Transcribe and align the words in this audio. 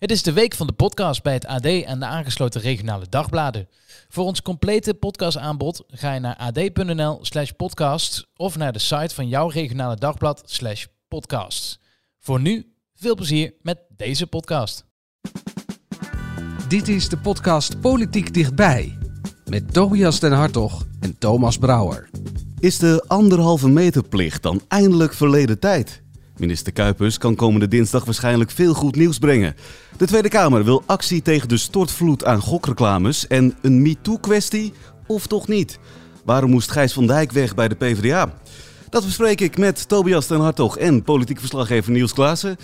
Het 0.00 0.10
is 0.10 0.22
de 0.22 0.32
week 0.32 0.54
van 0.54 0.66
de 0.66 0.72
podcast 0.72 1.22
bij 1.22 1.32
het 1.32 1.46
AD 1.46 1.64
en 1.64 1.98
de 1.98 2.04
aangesloten 2.04 2.60
regionale 2.60 3.06
dagbladen. 3.08 3.68
Voor 4.08 4.24
ons 4.24 4.42
complete 4.42 4.94
podcastaanbod 4.94 5.84
ga 5.88 6.12
je 6.12 6.20
naar 6.20 6.36
ad.nl 6.36 7.18
slash 7.22 7.50
podcast 7.50 8.26
of 8.36 8.56
naar 8.56 8.72
de 8.72 8.78
site 8.78 9.14
van 9.14 9.28
jouw 9.28 9.48
regionale 9.48 9.96
dagblad 9.96 10.42
slash 10.44 10.84
podcast. 11.08 11.80
Voor 12.18 12.40
nu, 12.40 12.72
veel 12.94 13.14
plezier 13.14 13.54
met 13.62 13.78
deze 13.96 14.26
podcast. 14.26 14.84
Dit 16.68 16.88
is 16.88 17.08
de 17.08 17.18
podcast 17.18 17.80
Politiek 17.80 18.34
Dichtbij. 18.34 18.98
Met 19.44 19.72
Tobias 19.72 20.20
den 20.20 20.32
Hartog 20.32 20.86
en 21.00 21.18
Thomas 21.18 21.58
Brouwer. 21.58 22.10
Is 22.58 22.78
de 22.78 23.04
anderhalve 23.06 23.68
meter 23.68 24.08
plicht 24.08 24.42
dan 24.42 24.62
eindelijk 24.68 25.14
verleden 25.14 25.58
tijd? 25.58 26.02
Minister 26.40 26.72
Kuipers 26.72 27.18
kan 27.18 27.34
komende 27.34 27.68
dinsdag 27.68 28.04
waarschijnlijk 28.04 28.50
veel 28.50 28.74
goed 28.74 28.96
nieuws 28.96 29.18
brengen. 29.18 29.56
De 29.96 30.06
Tweede 30.06 30.28
Kamer 30.28 30.64
wil 30.64 30.82
actie 30.86 31.22
tegen 31.22 31.48
de 31.48 31.56
stortvloed 31.56 32.24
aan 32.24 32.40
gokreclames 32.40 33.26
en 33.26 33.54
een 33.62 33.82
MeToo-kwestie 33.82 34.72
of 35.06 35.26
toch 35.26 35.48
niet? 35.48 35.78
Waarom 36.24 36.50
moest 36.50 36.70
Gijs 36.70 36.92
van 36.92 37.06
Dijk 37.06 37.32
weg 37.32 37.54
bij 37.54 37.68
de 37.68 37.74
PvdA? 37.74 38.34
Dat 38.90 39.04
bespreek 39.04 39.40
ik 39.40 39.58
met 39.58 39.88
Tobias 39.88 40.26
ten 40.26 40.40
Hartog 40.40 40.78
en 40.78 41.02
politiek 41.02 41.38
verslaggever 41.38 41.92
Niels 41.92 42.12
Klaassen. 42.12 42.56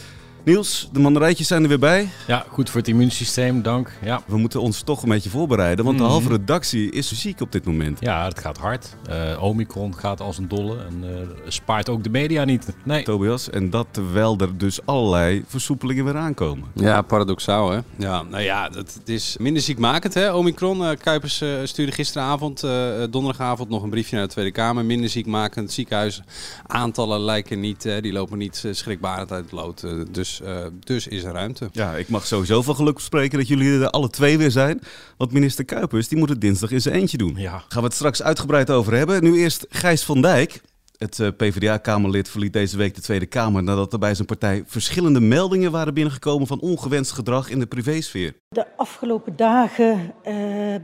Niels, 0.50 0.88
de 0.92 1.00
mandarijtjes 1.00 1.46
zijn 1.46 1.62
er 1.62 1.68
weer 1.68 1.78
bij. 1.78 2.08
Ja, 2.26 2.44
goed 2.48 2.70
voor 2.70 2.80
het 2.80 2.88
immuunsysteem, 2.88 3.62
dank. 3.62 3.92
Ja, 4.02 4.22
We 4.26 4.36
moeten 4.38 4.60
ons 4.60 4.82
toch 4.82 5.02
een 5.02 5.08
beetje 5.08 5.30
voorbereiden, 5.30 5.84
want 5.84 5.96
de 5.96 6.02
Mhm. 6.02 6.12
halve 6.12 6.28
redactie 6.28 6.90
is 6.90 7.12
ziek 7.12 7.40
op 7.40 7.52
dit 7.52 7.64
moment. 7.64 7.98
ja 8.00 8.24
het 8.24 8.38
gaat 8.40 8.58
hard. 8.58 8.96
Eh, 9.08 9.42
Omicron 9.42 9.94
gaat 9.96 10.20
als 10.20 10.38
een 10.38 10.48
dolle 10.48 10.76
en 10.78 11.04
eh, 11.04 11.26
spaart 11.48 11.88
ook 11.88 12.02
de 12.04 12.10
media 12.10 12.44
niet. 12.44 12.66
Nee. 12.84 13.02
Tobias, 13.02 13.50
en 13.50 13.70
dat 13.70 13.86
terwijl 13.90 14.36
er 14.38 14.58
dus 14.58 14.86
allerlei 14.86 15.44
versoepelingen 15.46 16.04
weer 16.04 16.16
aankomen. 16.16 16.68
Ja, 16.74 17.02
paradoxaal 17.02 17.70
hè. 17.70 17.78
Ja, 17.96 18.22
nou 18.22 18.42
ja, 18.42 18.64
het, 18.74 18.94
het 18.98 19.08
is 19.08 19.36
minder 19.38 19.62
ziekmakend 19.62 20.14
hè, 20.14 20.32
Omicron. 20.34 20.84
Eh, 20.84 20.96
Kuipers 20.96 21.40
eh, 21.40 21.48
stuurde 21.64 21.92
gisteravond, 21.92 22.62
eh, 22.62 22.70
donderdagavond, 23.10 23.68
nog 23.68 23.82
een 23.82 23.90
briefje 23.90 24.16
naar 24.16 24.26
de 24.26 24.32
Tweede 24.32 24.52
Kamer. 24.52 24.84
Minder 24.84 25.10
ziekmakend. 25.10 25.72
Ziekenhuisaantallen 25.72 27.20
lijken 27.20 27.60
niet, 27.60 27.82
die 28.00 28.12
lopen 28.12 28.38
niet 28.38 28.64
schrikbarend 28.70 29.32
uit 29.32 29.42
het 29.44 29.52
lood. 29.52 29.82
Eh, 29.82 29.90
dus, 30.38 30.48
eh, 30.48 30.66
dus 30.80 31.06
is 31.06 31.24
er 31.24 31.32
ruimte. 31.32 31.68
Ja, 31.72 31.94
ik 31.94 32.08
mag 32.08 32.26
sowieso 32.26 32.62
van 32.62 32.74
geluk 32.74 32.98
spreken 32.98 33.38
dat 33.38 33.48
jullie 33.48 33.80
er 33.80 33.90
alle 33.90 34.10
twee 34.10 34.38
weer 34.38 34.50
zijn. 34.50 34.80
Want 35.16 35.32
minister 35.32 35.64
Kuipers, 35.64 36.08
die 36.08 36.18
moet 36.18 36.28
het 36.28 36.40
dinsdag 36.40 36.70
in 36.70 36.80
zijn 36.80 36.94
eentje 36.94 37.16
doen. 37.16 37.34
Ja. 37.36 37.64
Gaan 37.68 37.80
we 37.80 37.86
het 37.86 37.94
straks 37.94 38.22
uitgebreid 38.22 38.70
over 38.70 38.94
hebben. 38.94 39.22
Nu 39.22 39.38
eerst 39.38 39.66
Gijs 39.68 40.04
van 40.04 40.22
Dijk. 40.22 40.60
Het 40.96 41.20
eh, 41.20 41.28
PvdA-kamerlid 41.36 42.28
verliet 42.28 42.52
deze 42.52 42.76
week 42.76 42.94
de 42.94 43.00
Tweede 43.00 43.26
Kamer 43.26 43.62
nadat 43.62 43.92
er 43.92 43.98
bij 43.98 44.14
zijn 44.14 44.26
partij 44.26 44.62
verschillende 44.66 45.20
meldingen 45.20 45.70
waren 45.70 45.94
binnengekomen 45.94 46.46
van 46.46 46.60
ongewenst 46.60 47.12
gedrag 47.12 47.50
in 47.50 47.58
de 47.58 47.66
privésfeer. 47.66 48.34
De 48.48 48.66
afgelopen 48.76 49.36
dagen 49.36 50.12
eh, 50.22 50.34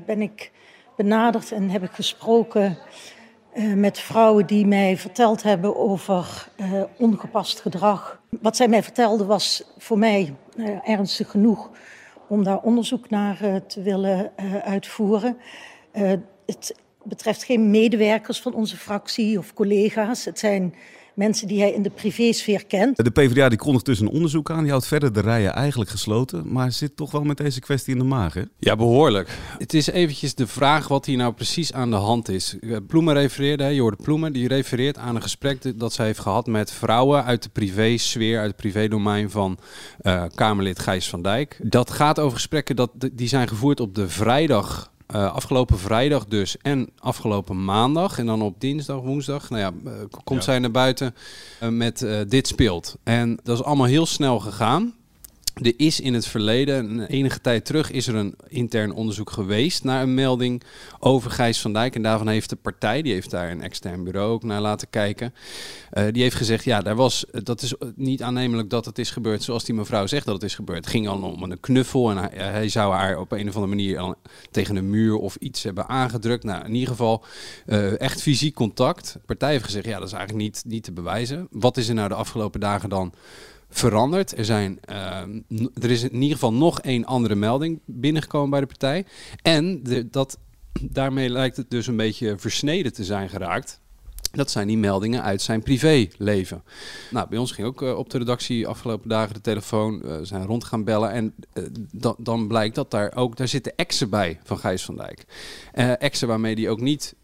ben 0.07 0.23
ik 0.23 0.51
benaderd 0.97 1.53
en 1.53 1.71
heb 1.71 1.83
ik 1.83 1.93
gesproken 1.93 2.79
eh, 3.53 3.73
met 3.73 3.99
vrouwen 3.99 4.47
die 4.47 4.67
mij 4.67 4.97
verteld 4.97 5.43
hebben 5.43 5.77
over 5.77 6.49
eh, 6.57 6.83
ongepast 6.99 7.61
gedrag. 7.61 8.21
Wat 8.41 8.57
zij 8.57 8.69
mij 8.69 8.83
vertelden 8.83 9.27
was 9.27 9.65
voor 9.79 9.99
mij 9.99 10.35
eh, 10.57 10.89
ernstig 10.89 11.31
genoeg 11.31 11.71
om 12.29 12.45
daar 12.45 12.59
onderzoek 12.59 13.11
naar 13.11 13.63
te 13.67 13.83
willen 13.83 14.33
uitvoeren. 14.65 15.37
Het 16.47 16.75
betreft 17.03 17.45
geen 17.45 17.71
medewerkers 17.71 18.41
van 18.41 18.55
onze 18.55 18.77
fractie 18.77 19.39
of 19.39 19.55
collega's. 19.55 20.25
Het 20.25 20.39
zijn 20.39 20.75
mensen 21.15 21.49
die 21.49 21.61
hij 21.61 21.73
in 21.73 21.83
de 21.83 21.91
privésfeer 21.91 22.67
kent. 22.67 23.05
De 23.05 23.11
PvdA 23.11 23.49
die 23.49 23.59
kondigt 23.59 23.85
dus 23.85 24.01
een 24.01 24.09
onderzoek 24.09 24.51
aan. 24.51 24.63
Die 24.63 24.71
houdt 24.71 24.87
verder 24.87 25.13
de 25.13 25.21
rijen 25.21 25.53
eigenlijk 25.53 25.91
gesloten. 25.91 26.53
Maar 26.53 26.73
zit 26.73 26.97
toch 26.97 27.11
wel 27.11 27.23
met 27.23 27.37
deze 27.37 27.61
kwestie 27.61 27.93
in 27.93 27.99
de 27.99 28.05
maag, 28.05 28.35
hè? 28.35 28.43
Ja, 28.59 28.77
behoorlijk. 28.77 29.39
Het 29.59 29.75
is 29.75 29.87
eventjes 29.87 30.35
de 30.35 30.47
vraag 30.47 30.89
wat 30.89 31.07
hier 31.07 31.17
nou 31.17 31.33
precies 31.33 31.73
aan 31.73 31.91
de 31.91 31.97
hand 31.97 32.29
is. 32.29 32.57
Eh, 32.61 32.77
Ploemen 32.87 33.15
refereerde, 33.15 33.63
hè, 33.63 33.69
Jorde 33.69 34.03
Ploemen, 34.03 34.33
die 34.33 34.49
refereert 34.49 34.99
aan 34.99 35.17
een 35.17 35.23
gesprek 35.23 35.79
dat 35.79 35.93
zij 35.93 36.07
heeft 36.07 36.19
gehad 36.19 36.47
met 36.47 36.73
vrouwen 36.73 37.25
uit 37.25 37.43
de 37.43 37.49
privésfeer, 37.49 38.39
uit 38.39 38.47
het 38.47 38.57
privédomein 38.57 39.31
van 39.31 39.59
eh, 40.01 40.25
Kamerlid 40.35 40.79
Gijs 40.79 41.09
van 41.09 41.23
Dijk. 41.23 41.59
Dat 41.63 41.91
gaat 41.91 42.21
over 42.21 42.37
gesprekken 42.37 42.77
dat, 42.77 42.91
die 43.13 43.29
zijn 43.29 43.49
gevoerd 43.49 43.81
op 43.81 43.95
de 43.95 44.09
vrijdag 44.09 44.92
eh, 45.13 45.35
afgelopen 45.35 45.79
vrijdag 45.79 46.27
dus 46.27 46.57
en 46.59 46.89
afgelopen 46.99 47.65
maandag. 47.65 48.19
En 48.19 48.27
dan 48.27 48.43
op 48.43 48.61
dinsdag, 48.61 49.01
woensdag, 49.01 49.51
nou 49.51 49.63
ja, 49.63 49.91
eh, 49.91 49.93
komt 50.25 50.45
zij 50.45 50.59
naar 50.59 50.71
buiten 50.71 51.15
eh, 51.59 51.69
met 51.69 52.07
dit 52.29 52.47
speelt. 52.47 52.97
En 53.03 53.39
dat 53.43 53.59
is 53.59 53.65
allemaal 53.65 53.87
heel 53.87 54.07
snel 54.07 54.41
gegaan. 54.41 54.95
Er 55.55 55.73
is 55.77 56.01
in 56.01 56.15
het 56.15 56.27
verleden, 56.27 57.07
enige 57.07 57.41
tijd 57.41 57.65
terug, 57.65 57.91
is 57.91 58.07
er 58.07 58.15
een 58.15 58.35
intern 58.49 58.93
onderzoek 58.93 59.31
geweest 59.31 59.85
naar 59.85 60.03
een 60.03 60.15
melding 60.15 60.63
over 60.99 61.31
Gijs 61.31 61.61
van 61.61 61.73
Dijk. 61.73 61.95
En 61.95 62.03
daarvan 62.03 62.29
heeft 62.29 62.51
de 62.51 62.57
partij, 62.57 63.03
die 63.03 63.13
heeft 63.13 63.31
daar 63.31 63.51
een 63.51 63.63
extern 63.63 64.05
bureau 64.05 64.33
ook 64.33 64.43
naar 64.43 64.61
laten 64.61 64.91
kijken. 64.91 65.35
eh, 65.91 66.05
die 66.13 66.23
heeft 66.23 66.37
gezegd, 66.37 66.65
ja, 66.65 66.81
daar 66.81 66.97
was, 66.97 67.25
dat 67.31 67.63
is 67.63 67.75
niet 67.95 68.23
aannemelijk 68.23 68.71
dat 68.71 68.85
het 68.85 68.99
is 68.99 69.11
gebeurd 69.11 69.43
zoals 69.43 69.65
die 69.65 69.75
mevrouw 69.75 70.07
zegt 70.07 70.27
dat 70.27 70.35
het 70.35 70.45
is 70.45 70.55
gebeurd. 70.55 70.79
Het 70.79 70.95
ging 70.95 71.09
al 71.09 71.21
om 71.21 71.43
een 71.43 71.61
knuffel 71.61 72.11
en 72.11 72.17
hij, 72.17 72.69
zou 72.69 72.95
haar 72.95 73.19
op 73.19 73.33
een 73.33 73.49
of 73.49 73.55
andere 73.55 73.75
manier 73.75 74.15
tegen 74.51 74.77
een 74.77 74.91
muur 74.91 75.17
of 75.17 75.37
iets 75.37 75.63
hebben 75.63 75.89
aangedrukt. 75.89 76.45
Nou, 76.45 76.65
in 76.65 76.75
ieder 76.75 76.89
geval 76.89 77.25
eh, 77.67 78.01
echt 78.01 78.23
fysiek 78.23 78.55
contact. 78.55 79.13
De 79.13 79.19
partij 79.27 79.51
heeft 79.51 79.65
gezegd, 79.65 79.87
ja, 79.87 79.99
dat 79.99 80.07
is 80.09 80.15
eigenlijk 80.15 80.45
niet, 80.45 80.63
niet 80.67 80.85
te 80.85 80.93
bewijzen. 80.93 81.47
Wat 81.51 81.77
is 81.77 81.89
er 81.89 81.95
nou 81.95 82.09
de 82.09 82.15
afgelopen 82.15 82.61
dagen 82.61 82.89
dan 82.89 83.13
veranderd. 83.73 84.39
Er, 84.39 84.45
zijn, 84.45 84.79
ehm, 84.81 85.41
er 85.75 85.91
is 85.91 86.03
in 86.03 86.15
ieder 86.15 86.33
geval 86.33 86.53
nog 86.53 86.81
één 86.81 87.05
andere 87.05 87.35
melding 87.35 87.81
binnengekomen 87.85 88.51
bij 88.51 88.61
de 88.61 88.67
partij. 88.67 89.05
En 89.43 89.83
dat, 90.11 90.39
daarmee 90.83 91.29
lijkt 91.29 91.57
het 91.57 91.71
dus 91.71 91.87
een 91.87 91.97
beetje 91.97 92.39
versneden 92.39 92.93
te 92.93 93.05
zijn 93.05 93.29
geraakt. 93.29 93.81
Dat 94.33 94.51
zijn 94.51 94.67
die 94.69 94.79
meldingen 94.79 95.23
uit 95.23 95.43
zijn 95.43 95.63
privéleven. 95.63 96.63
Nou, 97.11 97.29
bij 97.29 97.39
ons 97.39 97.53
ging 97.53 97.67
ook 97.67 97.83
eh, 97.83 97.99
op 97.99 98.11
de 98.11 98.19
redactie 98.19 98.67
afgelopen 98.67 99.09
dagen 99.09 99.35
de 99.35 99.41
telefoon. 99.41 100.03
eh, 100.03 100.17
zijn 100.23 100.47
rond 100.47 100.65
gaan 100.65 100.85
bellen. 100.85 101.11
En 101.11 101.35
eh, 101.53 101.65
dan, 102.19 102.47
blijkt 102.47 102.75
dat 102.75 102.91
daar 102.91 103.15
ook... 103.15 103.37
Daar 103.37 103.49
zitten 103.49 103.73
exen 103.77 104.11
bij 104.11 104.41
van 104.45 104.59
Gijs 104.59 104.85
van 104.85 104.97
Dijk. 104.97 105.25
Exen 105.99 106.29
waarmee 106.29 106.55
die 106.55 106.69
ook 106.69 106.81
niet 106.81 107.15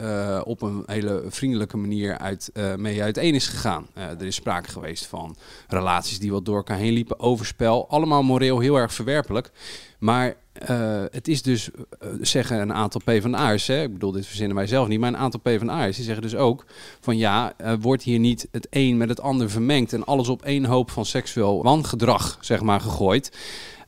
op 0.45 0.63
een 0.63 0.83
hele 0.87 1.25
vriendelijke 1.29 1.77
manier 1.77 2.19
uit, 2.19 2.51
mee 2.77 3.03
uiteen 3.03 3.35
is 3.35 3.47
gegaan. 3.47 3.87
Er 3.95 4.27
is 4.27 4.35
sprake 4.35 4.69
geweest 4.69 5.07
van 5.07 5.37
relaties 5.69 6.19
die 6.19 6.33
wat 6.33 6.45
door 6.45 6.57
elkaar 6.57 6.77
heen 6.77 6.93
liepen. 6.93 7.21
Overspel. 7.21 7.89
Allemaal 7.89 8.23
moreel 8.23 8.59
heel 8.59 8.77
erg 8.77 8.95
verwerpelijk. 8.95 9.51
Maar 9.99 10.35
eh, 10.53 11.03
het 11.11 11.29
is 11.29 11.43
dus, 11.43 11.71
eh, 11.71 12.09
zeggen 12.21 12.61
een 12.61 12.73
aantal 12.73 13.01
PvdA'ers, 13.05 13.67
hè, 13.67 13.83
ik 13.83 13.93
bedoel, 13.93 14.13
dit 14.13 14.27
verzinnen 14.27 14.57
wij 14.57 14.67
zelf 14.67 14.89
niet, 14.89 15.01
maar 15.01 15.09
een 15.09 15.17
aantal 15.17 15.41
PvdA'ers, 15.41 15.97
die 15.97 16.05
zeggen 16.05 16.23
dus 16.23 16.37
ook 16.37 16.65
van 17.01 17.17
ja, 17.17 17.53
wordt 17.81 18.03
hier 18.03 18.19
niet 18.19 18.49
het 18.51 18.67
een 18.71 18.97
met 18.97 19.09
het 19.09 19.21
ander 19.21 19.51
vermengd 19.51 19.93
en 19.93 20.05
alles 20.05 20.29
op 20.29 20.43
één 20.43 20.65
hoop 20.65 20.91
van 20.91 21.07
seksueel 21.07 21.63
wangedrag, 21.63 22.39
zeg 22.41 22.63
maar, 22.63 22.81
gegooid. 22.81 23.31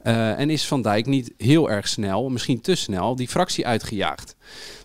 Eh, 0.02 0.38
en 0.38 0.50
is 0.50 0.66
Van 0.66 0.82
Dijk 0.82 1.06
niet 1.06 1.32
heel 1.36 1.70
erg 1.70 1.88
snel, 1.88 2.28
misschien 2.28 2.60
te 2.60 2.74
snel, 2.74 3.16
die 3.16 3.28
fractie 3.28 3.66
uitgejaagd. 3.66 4.36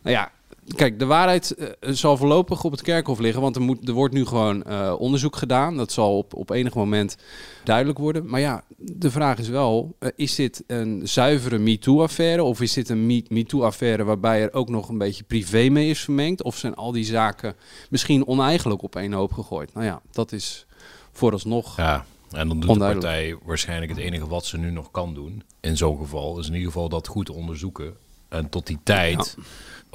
Nou 0.03 0.15
ja, 0.15 0.31
kijk, 0.67 0.99
de 0.99 1.05
waarheid 1.05 1.51
eh, 1.51 1.91
zal 1.93 2.17
voorlopig 2.17 2.63
op 2.63 2.71
het 2.71 2.81
kerkhof 2.81 3.19
liggen, 3.19 3.41
want 3.41 3.55
er, 3.55 3.61
moet, 3.61 3.87
er 3.87 3.93
wordt 3.93 4.13
nu 4.13 4.25
gewoon 4.25 4.63
eh, 4.63 4.95
onderzoek 4.97 5.35
gedaan. 5.35 5.77
Dat 5.77 5.91
zal 5.91 6.17
op, 6.17 6.33
op 6.33 6.49
enig 6.49 6.73
moment 6.73 7.17
duidelijk 7.63 7.97
worden. 7.97 8.29
Maar 8.29 8.39
ja, 8.39 8.63
de 8.77 9.11
vraag 9.11 9.37
is 9.37 9.47
wel, 9.47 9.95
eh, 9.99 10.09
is 10.15 10.35
dit 10.35 10.63
een 10.67 11.01
zuivere 11.03 11.57
MeToo-affaire 11.57 12.43
of 12.43 12.61
is 12.61 12.73
dit 12.73 12.89
een 12.89 13.05
Me- 13.05 13.25
MeToo-affaire 13.27 14.03
waarbij 14.03 14.41
er 14.41 14.53
ook 14.53 14.69
nog 14.69 14.89
een 14.89 14.97
beetje 14.97 15.23
privé 15.23 15.69
mee 15.69 15.89
is 15.89 15.99
vermengd? 15.99 16.43
Of 16.43 16.57
zijn 16.57 16.75
al 16.75 16.91
die 16.91 17.05
zaken 17.05 17.55
misschien 17.89 18.27
oneigenlijk 18.27 18.81
op 18.81 18.95
één 18.95 19.13
hoop 19.13 19.33
gegooid? 19.33 19.73
Nou 19.73 19.85
ja, 19.85 20.01
dat 20.11 20.31
is 20.31 20.65
vooralsnog... 21.11 21.77
Ja, 21.77 22.05
en 22.31 22.47
dan 22.47 22.59
doet 22.59 22.73
de 22.73 22.79
partij 22.79 23.37
waarschijnlijk 23.43 23.91
het 23.91 23.99
enige 24.01 24.27
wat 24.27 24.45
ze 24.45 24.57
nu 24.57 24.71
nog 24.71 24.91
kan 24.91 25.13
doen. 25.13 25.43
In 25.59 25.77
zo'n 25.77 25.97
geval 25.97 26.39
is 26.39 26.47
in 26.47 26.53
ieder 26.53 26.71
geval 26.71 26.89
dat 26.89 27.07
goed 27.07 27.29
onderzoeken. 27.29 27.93
En 28.29 28.49
tot 28.49 28.67
die 28.67 28.79
tijd 28.83 29.37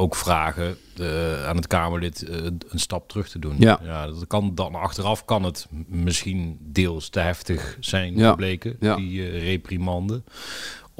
ook 0.00 0.16
vragen 0.16 0.76
eh, 0.96 1.46
aan 1.46 1.56
het 1.56 1.66
Kamerlid 1.66 2.22
eh, 2.22 2.36
een 2.44 2.78
stap 2.78 3.08
terug 3.08 3.28
te 3.28 3.38
doen. 3.38 3.56
Ja. 3.58 4.06
dat 4.06 4.26
kan 4.26 4.54
dan 4.54 4.74
achteraf 4.74 5.24
kan 5.24 5.42
het 5.42 5.66
misschien 5.86 6.58
deels 6.60 7.08
te 7.08 7.20
heftig 7.20 7.76
zijn 7.80 8.18
gebleken, 8.18 8.76
Ja. 8.80 8.96
die 8.96 9.22
eh, 9.22 9.42
reprimande. 9.44 10.22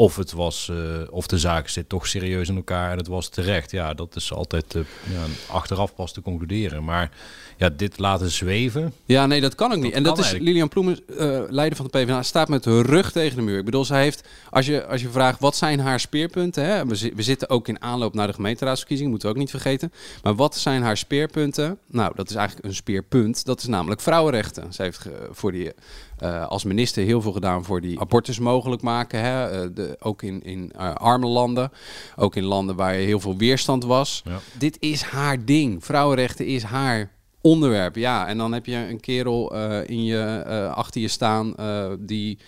Of, 0.00 0.16
het 0.16 0.32
was, 0.32 0.68
eh, 0.68 0.76
of 1.10 1.26
de 1.26 1.38
zaak 1.38 1.68
zit 1.68 1.88
toch 1.88 2.06
serieus 2.06 2.48
in 2.48 2.56
elkaar 2.56 2.90
en 2.90 2.96
het 2.96 3.06
was 3.06 3.28
terecht. 3.28 3.70
Ja, 3.70 3.94
dat 3.94 4.16
is 4.16 4.32
altijd 4.32 4.74
uh, 4.74 4.82
ja, 5.12 5.52
achteraf 5.52 5.94
pas 5.94 6.12
te 6.12 6.22
concluderen. 6.22 6.84
Maar 6.84 7.10
ja, 7.56 7.68
dit 7.68 7.98
laten 7.98 8.30
zweven. 8.30 8.92
Ja, 9.04 9.26
nee, 9.26 9.40
dat 9.40 9.54
kan 9.54 9.72
ook 9.72 9.76
niet. 9.76 9.84
Dat 9.84 9.94
en 9.94 10.02
dat 10.02 10.18
is. 10.18 10.30
Lilian 10.30 10.68
Ploemen, 10.68 10.98
eh, 11.18 11.40
leider 11.48 11.76
van 11.76 11.88
de 11.90 11.98
PvdA, 11.98 12.22
staat 12.22 12.48
met 12.48 12.62
de 12.62 12.82
rug 12.82 13.12
tegen 13.12 13.36
de 13.36 13.42
muur. 13.42 13.58
Ik 13.58 13.64
bedoel, 13.64 13.84
zij 13.84 14.02
heeft, 14.02 14.28
als 14.50 14.66
je, 14.66 14.86
als 14.86 15.00
je 15.00 15.10
vraagt 15.10 15.40
wat 15.40 15.56
zijn 15.56 15.80
haar 15.80 16.00
speerpunten, 16.00 16.64
hè? 16.64 16.86
We, 16.86 16.94
zi- 16.94 17.12
we 17.14 17.22
zitten 17.22 17.48
ook 17.50 17.68
in 17.68 17.82
aanloop 17.82 18.14
naar 18.14 18.26
de 18.26 18.32
gemeenteraadsverkiezingen, 18.32 19.10
moeten 19.10 19.28
we 19.28 19.34
ook 19.34 19.40
niet 19.40 19.50
vergeten. 19.50 19.92
Maar 20.22 20.34
wat 20.34 20.56
zijn 20.56 20.82
haar 20.82 20.96
speerpunten? 20.96 21.78
Nou, 21.86 22.12
dat 22.14 22.30
is 22.30 22.36
eigenlijk 22.36 22.66
een 22.66 22.74
speerpunt. 22.74 23.44
Dat 23.44 23.60
is 23.60 23.66
namelijk 23.66 24.00
vrouwenrechten. 24.00 24.72
Zij 24.72 24.84
heeft 24.84 25.06
voor 25.30 25.52
die, 25.52 25.72
eh, 26.20 26.46
als 26.46 26.64
minister 26.64 27.04
heel 27.04 27.20
veel 27.20 27.32
gedaan 27.32 27.64
voor 27.64 27.80
die 27.80 28.00
abortus 28.00 28.38
mogelijk 28.38 28.82
maken. 28.82 29.20
Hè? 29.20 29.50
Eh, 29.50 29.68
de, 29.74 29.96
ook 30.00 30.22
in, 30.22 30.42
in 30.42 30.72
eh, 30.76 30.94
arme 30.94 31.26
landen, 31.26 31.72
ook 32.16 32.36
in 32.36 32.44
landen 32.44 32.76
waar 32.76 32.92
heel 32.92 33.20
veel 33.20 33.36
weerstand 33.36 33.84
was. 33.84 34.22
Ja. 34.24 34.38
Dit 34.58 34.76
is 34.80 35.02
haar 35.02 35.44
ding. 35.44 35.84
Vrouwenrechten 35.84 36.46
is 36.46 36.62
haar 36.62 37.10
onderwerp. 37.40 37.96
Ja, 37.96 38.26
en 38.26 38.38
dan 38.38 38.52
heb 38.52 38.66
je 38.66 38.76
een 38.76 39.00
kerel 39.00 39.54
in 39.84 40.04
je, 40.04 40.44
achter 40.74 41.00
je 41.00 41.08
staan 41.08 41.54
die, 42.00 42.38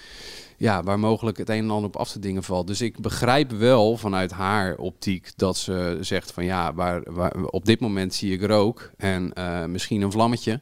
ja, 0.63 0.83
waar 0.83 0.99
mogelijk 0.99 1.39
het 1.39 1.49
een 1.49 1.59
en 1.59 1.71
ander 1.71 1.89
op 1.89 1.97
af 1.97 2.11
te 2.11 2.19
dingen 2.19 2.43
valt. 2.43 2.67
Dus 2.67 2.81
ik 2.81 2.99
begrijp 2.99 3.51
wel 3.51 3.97
vanuit 3.97 4.31
haar 4.31 4.77
optiek 4.77 5.33
dat 5.37 5.57
ze 5.57 5.99
zegt 6.01 6.33
van 6.33 6.45
ja, 6.45 6.75
waar, 6.75 7.03
waar, 7.13 7.45
op 7.45 7.65
dit 7.65 7.81
moment 7.81 8.15
zie 8.15 8.33
ik 8.33 8.43
rook 8.43 8.91
en 8.97 9.33
eh, 9.33 9.65
misschien 9.65 10.03
een 10.03 10.13
vlammetje. 10.13 10.61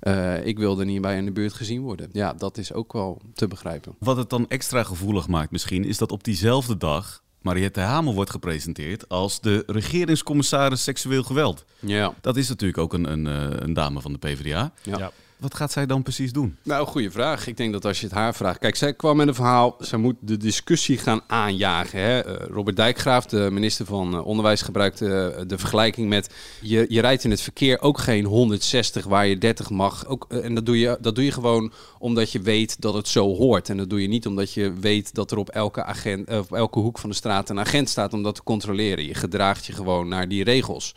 Eh, 0.00 0.46
ik 0.46 0.58
wil 0.58 0.78
er 0.80 0.86
niet 0.86 1.00
bij 1.00 1.16
in 1.16 1.24
de 1.24 1.32
buurt 1.32 1.52
gezien 1.52 1.80
worden. 1.80 2.08
Ja, 2.12 2.32
dat 2.32 2.58
is 2.58 2.72
ook 2.72 2.92
wel 2.92 3.20
te 3.34 3.48
begrijpen. 3.48 3.94
Wat 3.98 4.16
het 4.16 4.30
dan 4.30 4.48
extra 4.48 4.82
gevoelig 4.82 5.28
maakt 5.28 5.50
misschien, 5.50 5.84
is 5.84 5.98
dat 5.98 6.12
op 6.12 6.24
diezelfde 6.24 6.76
dag 6.76 7.22
Mariette 7.42 7.80
Hamel 7.80 8.14
wordt 8.14 8.30
gepresenteerd 8.30 9.08
als 9.08 9.40
de 9.40 9.62
regeringscommissaris 9.66 10.82
seksueel 10.82 11.22
geweld. 11.22 11.64
Ja. 11.78 12.14
Dat 12.20 12.36
is 12.36 12.48
natuurlijk 12.48 12.78
ook 12.78 12.92
een, 12.92 13.12
een, 13.12 13.26
eh, 13.26 13.60
een 13.60 13.72
dame 13.72 14.00
van 14.00 14.12
de 14.12 14.18
PvdA. 14.18 14.72
Ja. 14.82 14.98
Ja. 14.98 15.10
Wat 15.38 15.54
gaat 15.54 15.72
zij 15.72 15.86
dan 15.86 16.02
precies 16.02 16.32
doen? 16.32 16.56
Nou, 16.62 16.86
goede 16.86 17.10
vraag. 17.10 17.46
Ik 17.46 17.56
denk 17.56 17.72
dat 17.72 17.84
als 17.84 18.00
je 18.00 18.06
het 18.06 18.14
haar 18.14 18.34
vraagt. 18.34 18.58
Kijk, 18.58 18.76
zij 18.76 18.94
kwam 18.94 19.16
met 19.16 19.28
een 19.28 19.34
verhaal. 19.34 19.76
Zij 19.78 19.98
moet 19.98 20.16
de 20.20 20.36
discussie 20.36 20.98
gaan 20.98 21.20
aanjagen. 21.26 22.00
Hè? 22.00 22.20
Eh, 22.20 22.46
Robert 22.50 22.76
Dijkgraaf, 22.76 23.26
de 23.26 23.48
minister 23.50 23.86
van 23.86 24.14
eh, 24.14 24.26
Onderwijs, 24.26 24.62
gebruikte 24.62 25.34
eh, 25.36 25.42
de 25.46 25.58
vergelijking 25.58 26.08
met. 26.08 26.34
Je, 26.60 26.86
je 26.88 27.00
rijdt 27.00 27.24
in 27.24 27.30
het 27.30 27.40
verkeer 27.40 27.80
ook 27.80 27.98
geen 27.98 28.24
160 28.24 29.04
waar 29.04 29.26
je 29.26 29.38
30 29.38 29.70
mag. 29.70 30.06
Ook, 30.06 30.26
en 30.28 30.54
dat 30.54 30.66
doe, 30.66 30.78
je, 30.78 30.98
dat 31.00 31.14
doe 31.14 31.24
je 31.24 31.32
gewoon 31.32 31.72
omdat 31.98 32.32
je 32.32 32.40
weet 32.40 32.80
dat 32.80 32.94
het 32.94 33.08
zo 33.08 33.34
hoort. 33.36 33.68
En 33.68 33.76
dat 33.76 33.90
doe 33.90 34.02
je 34.02 34.08
niet 34.08 34.26
omdat 34.26 34.52
je 34.52 34.72
weet 34.72 35.14
dat 35.14 35.30
er 35.30 35.38
op 35.38 35.48
elke, 35.48 35.84
agent, 35.84 36.30
op 36.30 36.52
elke 36.52 36.78
hoek 36.78 36.98
van 36.98 37.10
de 37.10 37.16
straat 37.16 37.50
een 37.50 37.60
agent 37.60 37.88
staat 37.88 38.12
om 38.12 38.22
dat 38.22 38.34
te 38.34 38.42
controleren. 38.42 39.06
Je 39.06 39.14
gedraagt 39.14 39.66
je 39.66 39.72
gewoon 39.72 40.08
naar 40.08 40.28
die 40.28 40.44
regels. 40.44 40.94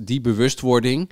Die 0.00 0.20
bewustwording. 0.20 1.10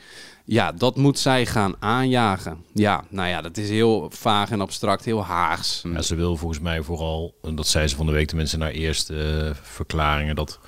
Ja, 0.51 0.73
dat 0.73 0.97
moet 0.97 1.19
zij 1.19 1.47
gaan 1.47 1.75
aanjagen. 1.79 2.65
Ja, 2.75 3.05
nou 3.09 3.29
ja, 3.29 3.41
dat 3.41 3.57
is 3.57 3.69
heel 3.69 4.11
vaag 4.11 4.51
en 4.51 4.61
abstract, 4.61 5.05
heel 5.05 5.25
haags. 5.25 5.83
Ja, 5.93 6.03
ze 6.03 6.15
wil 6.15 6.37
volgens 6.37 6.61
mij 6.61 6.83
vooral, 6.83 7.35
en 7.43 7.55
dat 7.55 7.67
zei 7.67 7.89
ze 7.89 7.97
van 7.97 8.07
de 8.07 8.13
week 8.13 8.27
tenminste 8.29 8.57
naar 8.57 8.71
eerste 8.71 9.45
eh, 9.45 9.51
verklaringen, 9.63 10.35
dat, 10.35 10.59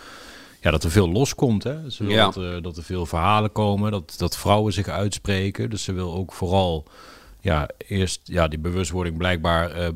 ja, 0.61 0.71
dat 0.71 0.85
er 0.85 0.91
veel 0.91 1.11
loskomt. 1.11 1.65
Hè? 1.65 1.91
Ze 1.91 2.05
wil 2.05 2.12
Ja. 2.12 2.25
dat, 2.25 2.37
er, 2.37 2.62
dat 2.62 2.77
er 2.77 2.82
veel 2.82 3.06
verhalen 3.06 3.53
komen, 3.53 3.91
dat, 3.91 4.15
dat 4.19 4.37
vrouwen 4.37 4.73
zich 4.73 4.88
uitspreken. 4.88 5.71
Dus 5.71 5.83
ze 5.85 5.93
wil 5.93 6.15
ook 6.15 6.33
vooral 6.33 6.85
ja, 7.41 7.69
eerst 7.88 8.21
ja, 8.25 8.49
die 8.49 8.59
bewustwording 8.59 9.17
blijkbaar 9.17 9.71
eh, 9.71 9.88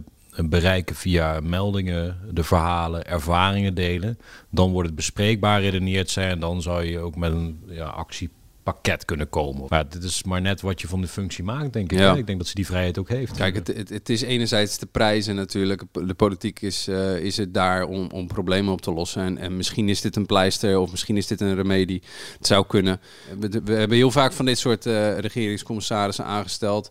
bereiken 0.45 0.97
via 0.97 1.41
meldingen, 1.43 2.19
de 2.33 2.45
verhalen, 2.45 3.07
ervaringen 3.07 3.75
delen. 3.75 4.19
Dan 4.51 4.71
wordt 4.71 4.87
het 4.87 4.97
bespreekbaar 4.97 5.61
redeneerd 5.61 6.11
zijn 6.11 6.31
en 6.31 6.41
dan 6.41 6.63
zou 6.63 6.85
je 6.85 6.99
ook 6.99 7.17
met 7.17 7.33
een 7.33 7.63
ja, 7.69 7.87
actiepakket 8.65 9.05
kunnen 9.05 9.29
komen. 9.29 9.67
Maar 9.69 9.89
dit 9.89 10.03
is 10.03 10.25
maar 10.25 10.41
net 10.41 10.61
wat 10.61 10.81
je 10.81 10.89
van 10.89 11.01
de 11.01 11.09
functie 11.09 11.45
maakt, 11.45 11.73
denk 11.73 11.93
ik. 11.93 11.99
Ja. 11.99 12.15
Ik 12.15 12.27
denk 12.27 12.39
dat 12.39 12.49
ze 12.49 12.55
die 12.55 12.67
vrijheid 12.67 12.99
ook 12.99 13.09
heeft. 13.09 13.37
Kijk, 13.37 13.55
het, 13.55 13.67
het, 13.67 13.89
het 13.89 14.09
is 14.09 14.23
enerzijds 14.23 14.79
de 14.79 14.87
prijzen 14.87 15.35
natuurlijk. 15.35 15.83
De 15.93 16.15
politiek 16.15 16.61
is, 16.61 16.89
eh, 16.89 17.17
is 17.17 17.37
het 17.37 17.55
daar 17.55 17.85
om, 17.85 18.11
om 18.11 18.27
problemen 18.27 18.73
op 18.73 18.81
te 18.81 18.93
lossen. 18.93 19.23
En, 19.23 19.39
en 19.39 19.57
misschien 19.57 19.89
is 19.89 20.01
dit 20.01 20.17
een 20.17 20.27
pleister 20.27 20.79
of 20.79 20.91
misschien 20.91 21.17
is 21.17 21.27
dit 21.27 21.41
een 21.41 21.55
remedie. 21.55 22.03
Het 22.39 22.47
zou 22.47 22.67
kunnen. 22.67 23.01
We, 23.39 23.61
we 23.65 23.73
hebben 23.73 23.97
heel 23.97 24.11
vaak 24.11 24.33
van 24.33 24.45
dit 24.45 24.59
soort 24.59 24.87
eh, 24.87 25.19
regeringscommissarissen 25.19 26.25
aangesteld. 26.25 26.91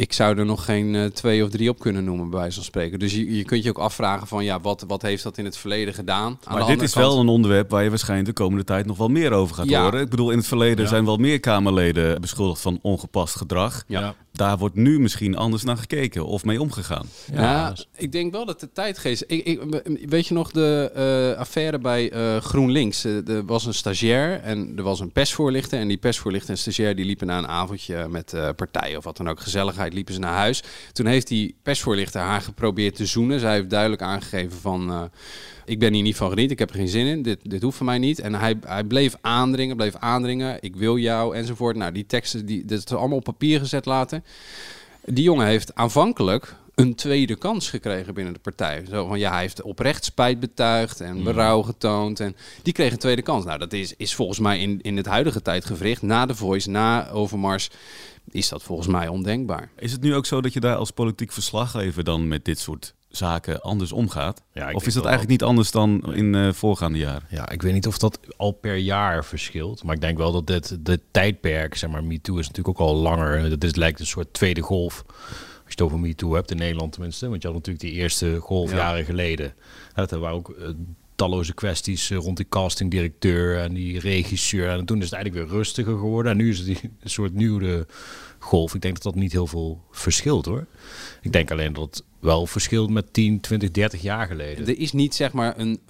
Ik 0.00 0.12
zou 0.12 0.38
er 0.38 0.44
nog 0.44 0.64
geen 0.64 0.94
eh, 0.94 1.04
twee 1.04 1.44
of 1.44 1.50
drie 1.50 1.68
op 1.70 1.78
kunnen 1.78 2.04
noemen, 2.04 2.30
bij 2.30 2.38
wijze 2.38 2.54
van 2.54 2.64
spreken. 2.64 2.98
Dus 2.98 3.14
je, 3.14 3.36
je 3.36 3.44
kunt 3.44 3.62
je 3.62 3.68
ook 3.68 3.78
afvragen 3.78 4.26
van, 4.26 4.44
ja, 4.44 4.60
wat, 4.60 4.84
wat 4.86 5.02
heeft 5.02 5.22
dat 5.22 5.38
in 5.38 5.44
het 5.44 5.56
verleden 5.56 5.94
gedaan? 5.94 6.26
Aan 6.44 6.54
de 6.54 6.58
Maar 6.58 6.68
dit 6.68 6.82
is 6.82 6.92
kant- 6.92 7.06
wel 7.06 7.20
een 7.20 7.28
onderwerp 7.28 7.70
waar 7.70 7.82
je 7.82 7.88
waarschijnlijk 7.88 8.28
de 8.28 8.42
komende 8.42 8.64
tijd 8.64 8.86
nog 8.86 8.96
wel 8.96 9.08
meer 9.08 9.32
over 9.32 9.54
gaat 9.54 9.68
Ja. 9.68 9.82
horen. 9.82 10.00
Ik 10.00 10.08
bedoel, 10.08 10.30
in 10.30 10.38
het 10.38 10.46
verleden 10.46 10.84
Ja. 10.84 10.90
zijn 10.90 11.04
wel 11.04 11.16
meer 11.16 11.40
Kamerleden 11.40 12.20
beschuldigd 12.20 12.60
van 12.62 12.78
ongepast 12.82 13.36
gedrag. 13.36 13.84
Ja. 13.86 14.14
Daar 14.40 14.58
wordt 14.58 14.74
nu 14.74 15.00
misschien 15.00 15.36
anders 15.36 15.62
naar 15.62 15.76
gekeken 15.76 16.26
of 16.26 16.44
mee 16.44 16.60
omgegaan. 16.60 17.06
Ja, 17.32 17.74
ik 17.96 18.12
denk 18.12 18.32
wel 18.32 18.44
dat 18.46 18.60
de 18.60 18.72
tijdgeest. 18.72 19.24
Ik, 19.26 19.44
ik, 19.44 19.60
weet 20.08 20.26
je 20.26 20.34
nog 20.34 20.50
de 20.50 20.90
eh, 20.94 21.38
affaire 21.40 21.78
bij 21.78 22.10
eh, 22.10 22.36
GroenLinks? 22.36 23.04
Eh, 23.04 23.28
er 23.28 23.44
was 23.44 23.66
een 23.66 23.74
stagiair 23.74 24.40
en 24.40 24.72
er 24.76 24.82
was 24.82 25.00
een 25.00 25.12
persvoorlichter. 25.12 25.78
En 25.78 25.88
die 25.88 25.96
persvoorlichter 25.96 26.50
en 26.50 26.58
stagiair 26.58 26.96
die 26.96 27.04
liepen 27.04 27.26
na 27.26 27.38
een 27.38 27.48
avondje 27.48 28.08
met 28.08 28.32
eh, 28.32 28.48
partijen 28.56 28.98
of 28.98 29.04
wat 29.04 29.16
dan 29.16 29.28
ook, 29.28 29.40
gezelligheid, 29.40 29.92
liepen 29.92 30.14
ze 30.14 30.20
naar 30.20 30.36
huis. 30.36 30.62
Toen 30.92 31.06
heeft 31.06 31.28
die 31.28 31.56
persvoorlichter 31.62 32.20
haar 32.20 32.40
geprobeerd 32.40 32.96
te 32.96 33.06
zoenen. 33.06 33.40
Zij 33.40 33.54
heeft 33.54 33.70
duidelijk 33.70 34.02
aangegeven 34.02 34.58
van. 34.58 34.90
eh, 34.90 35.02
ik 35.64 35.78
ben 35.78 35.92
hier 35.92 36.02
niet 36.02 36.16
van 36.16 36.28
geniet, 36.28 36.50
ik 36.50 36.58
heb 36.58 36.70
er 36.70 36.74
geen 36.76 36.88
zin 36.88 37.06
in, 37.06 37.22
dit, 37.22 37.38
dit 37.42 37.62
hoeft 37.62 37.76
van 37.76 37.86
mij 37.86 37.98
niet. 37.98 38.18
En 38.18 38.34
hij, 38.34 38.58
hij 38.66 38.84
bleef 38.84 39.14
aandringen, 39.20 39.76
bleef 39.76 39.94
aandringen, 39.96 40.56
ik 40.60 40.76
wil 40.76 40.96
jou 40.98 41.36
enzovoort. 41.36 41.76
Nou, 41.76 41.92
die 41.92 42.06
teksten, 42.06 42.46
die, 42.46 42.64
dat 42.64 42.78
is 42.78 42.86
allemaal 42.86 43.16
op 43.16 43.24
papier 43.24 43.58
gezet 43.58 43.86
later. 43.86 44.22
Die 45.04 45.24
jongen 45.24 45.46
heeft 45.46 45.74
aanvankelijk 45.74 46.56
een 46.74 46.94
tweede 46.94 47.36
kans 47.36 47.70
gekregen 47.70 48.14
binnen 48.14 48.32
de 48.32 48.38
partij. 48.38 48.84
Zo 48.90 49.06
van 49.06 49.18
ja, 49.18 49.30
hij 49.30 49.40
heeft 49.40 49.62
oprecht 49.62 50.04
spijt 50.04 50.40
betuigd 50.40 51.00
en 51.00 51.22
berouw 51.22 51.62
getoond. 51.62 52.20
En 52.20 52.36
die 52.62 52.72
kreeg 52.72 52.92
een 52.92 52.98
tweede 52.98 53.22
kans. 53.22 53.44
Nou, 53.44 53.58
dat 53.58 53.72
is, 53.72 53.94
is 53.96 54.14
volgens 54.14 54.38
mij 54.38 54.58
in, 54.58 54.80
in 54.82 54.96
het 54.96 55.06
huidige 55.06 55.42
tijdgevricht, 55.42 56.02
na 56.02 56.26
de 56.26 56.34
Voice, 56.34 56.70
na 56.70 57.10
Overmars, 57.10 57.70
is 58.30 58.48
dat 58.48 58.62
volgens 58.62 58.88
mij 58.88 59.08
ondenkbaar. 59.08 59.70
Is 59.78 59.92
het 59.92 60.00
nu 60.00 60.14
ook 60.14 60.26
zo 60.26 60.40
dat 60.40 60.52
je 60.52 60.60
daar 60.60 60.76
als 60.76 60.90
politiek 60.90 61.32
verslaggever 61.32 62.04
dan 62.04 62.28
met 62.28 62.44
dit 62.44 62.58
soort 62.58 62.94
zaken 63.10 63.60
anders 63.60 63.92
omgaat? 63.92 64.42
Ja, 64.52 64.72
of 64.72 64.86
is 64.86 64.94
dat 64.94 65.04
eigenlijk 65.04 65.30
niet 65.40 65.48
anders 65.48 65.70
dan 65.70 66.14
in 66.14 66.34
eh, 66.34 66.52
voorgaande 66.52 66.98
jaren? 66.98 67.22
Ja, 67.30 67.48
ik 67.48 67.62
weet 67.62 67.72
niet 67.72 67.86
of 67.86 67.98
dat 67.98 68.18
al 68.36 68.52
per 68.52 68.76
jaar 68.76 69.24
verschilt. 69.24 69.82
Maar 69.84 69.94
ik 69.94 70.00
denk 70.00 70.18
wel 70.18 70.32
dat 70.32 70.46
dit, 70.46 70.84
dit 70.84 71.00
tijdperk, 71.10 71.74
zeg 71.74 71.90
maar, 71.90 72.04
MeToo 72.04 72.36
is 72.38 72.48
natuurlijk 72.48 72.80
ook 72.80 72.86
al 72.88 72.94
langer. 72.94 73.50
Dat 73.50 73.64
is, 73.64 73.74
lijkt 73.74 74.00
een 74.00 74.06
soort 74.06 74.32
tweede 74.32 74.60
golf. 74.60 75.04
Als 75.06 75.78
je 75.78 75.84
het 75.84 75.92
over 75.94 75.98
MeToo 75.98 76.34
hebt, 76.34 76.50
in 76.50 76.56
Nederland 76.56 76.92
tenminste. 76.92 77.28
Want 77.28 77.42
je 77.42 77.48
had 77.48 77.56
natuurlijk 77.56 77.84
die 77.84 77.94
eerste 77.94 78.38
golf 78.40 78.70
Ja. 78.70 78.76
jaren 78.76 79.04
geleden. 79.04 79.54
Dat 79.94 80.10
waren 80.10 80.36
ook 80.36 80.50
eh, 80.50 80.68
talloze 81.20 81.54
kwesties 81.54 82.10
eh, 82.10 82.18
rond 82.18 82.36
die 82.36 82.46
castingdirecteur 82.48 83.58
en 83.58 83.74
die 83.74 83.98
regisseur. 83.98 84.68
En 84.68 84.84
toen 84.84 84.98
is 84.98 85.04
het 85.04 85.12
eigenlijk 85.12 85.44
weer 85.44 85.56
rustiger 85.58 85.98
geworden. 85.98 86.32
En 86.32 86.38
nu 86.38 86.48
is 86.48 86.58
het 86.58 86.68
een 86.68 87.10
soort 87.10 87.34
nieuwe 87.34 87.86
golf. 88.38 88.74
Ik 88.74 88.80
denk 88.80 88.94
dat 88.94 89.02
dat 89.02 89.14
niet 89.14 89.32
heel 89.32 89.46
veel 89.46 89.84
verschilt 89.90 90.46
hoor. 90.46 90.66
Ik 91.22 91.32
denk 91.32 91.50
alleen 91.50 91.72
dat 91.72 91.84
het 91.84 92.04
wel 92.20 92.46
verschilt 92.46 92.90
met 92.90 93.12
10, 93.12 93.40
20, 93.40 93.70
30 93.70 94.02
jaar 94.02 94.26
geleden. 94.26 94.66
Er 94.66 94.78
is 94.78 94.92
niet 94.92 95.14
zeg 95.14 95.32
maar 95.32 95.58
een 95.58 95.80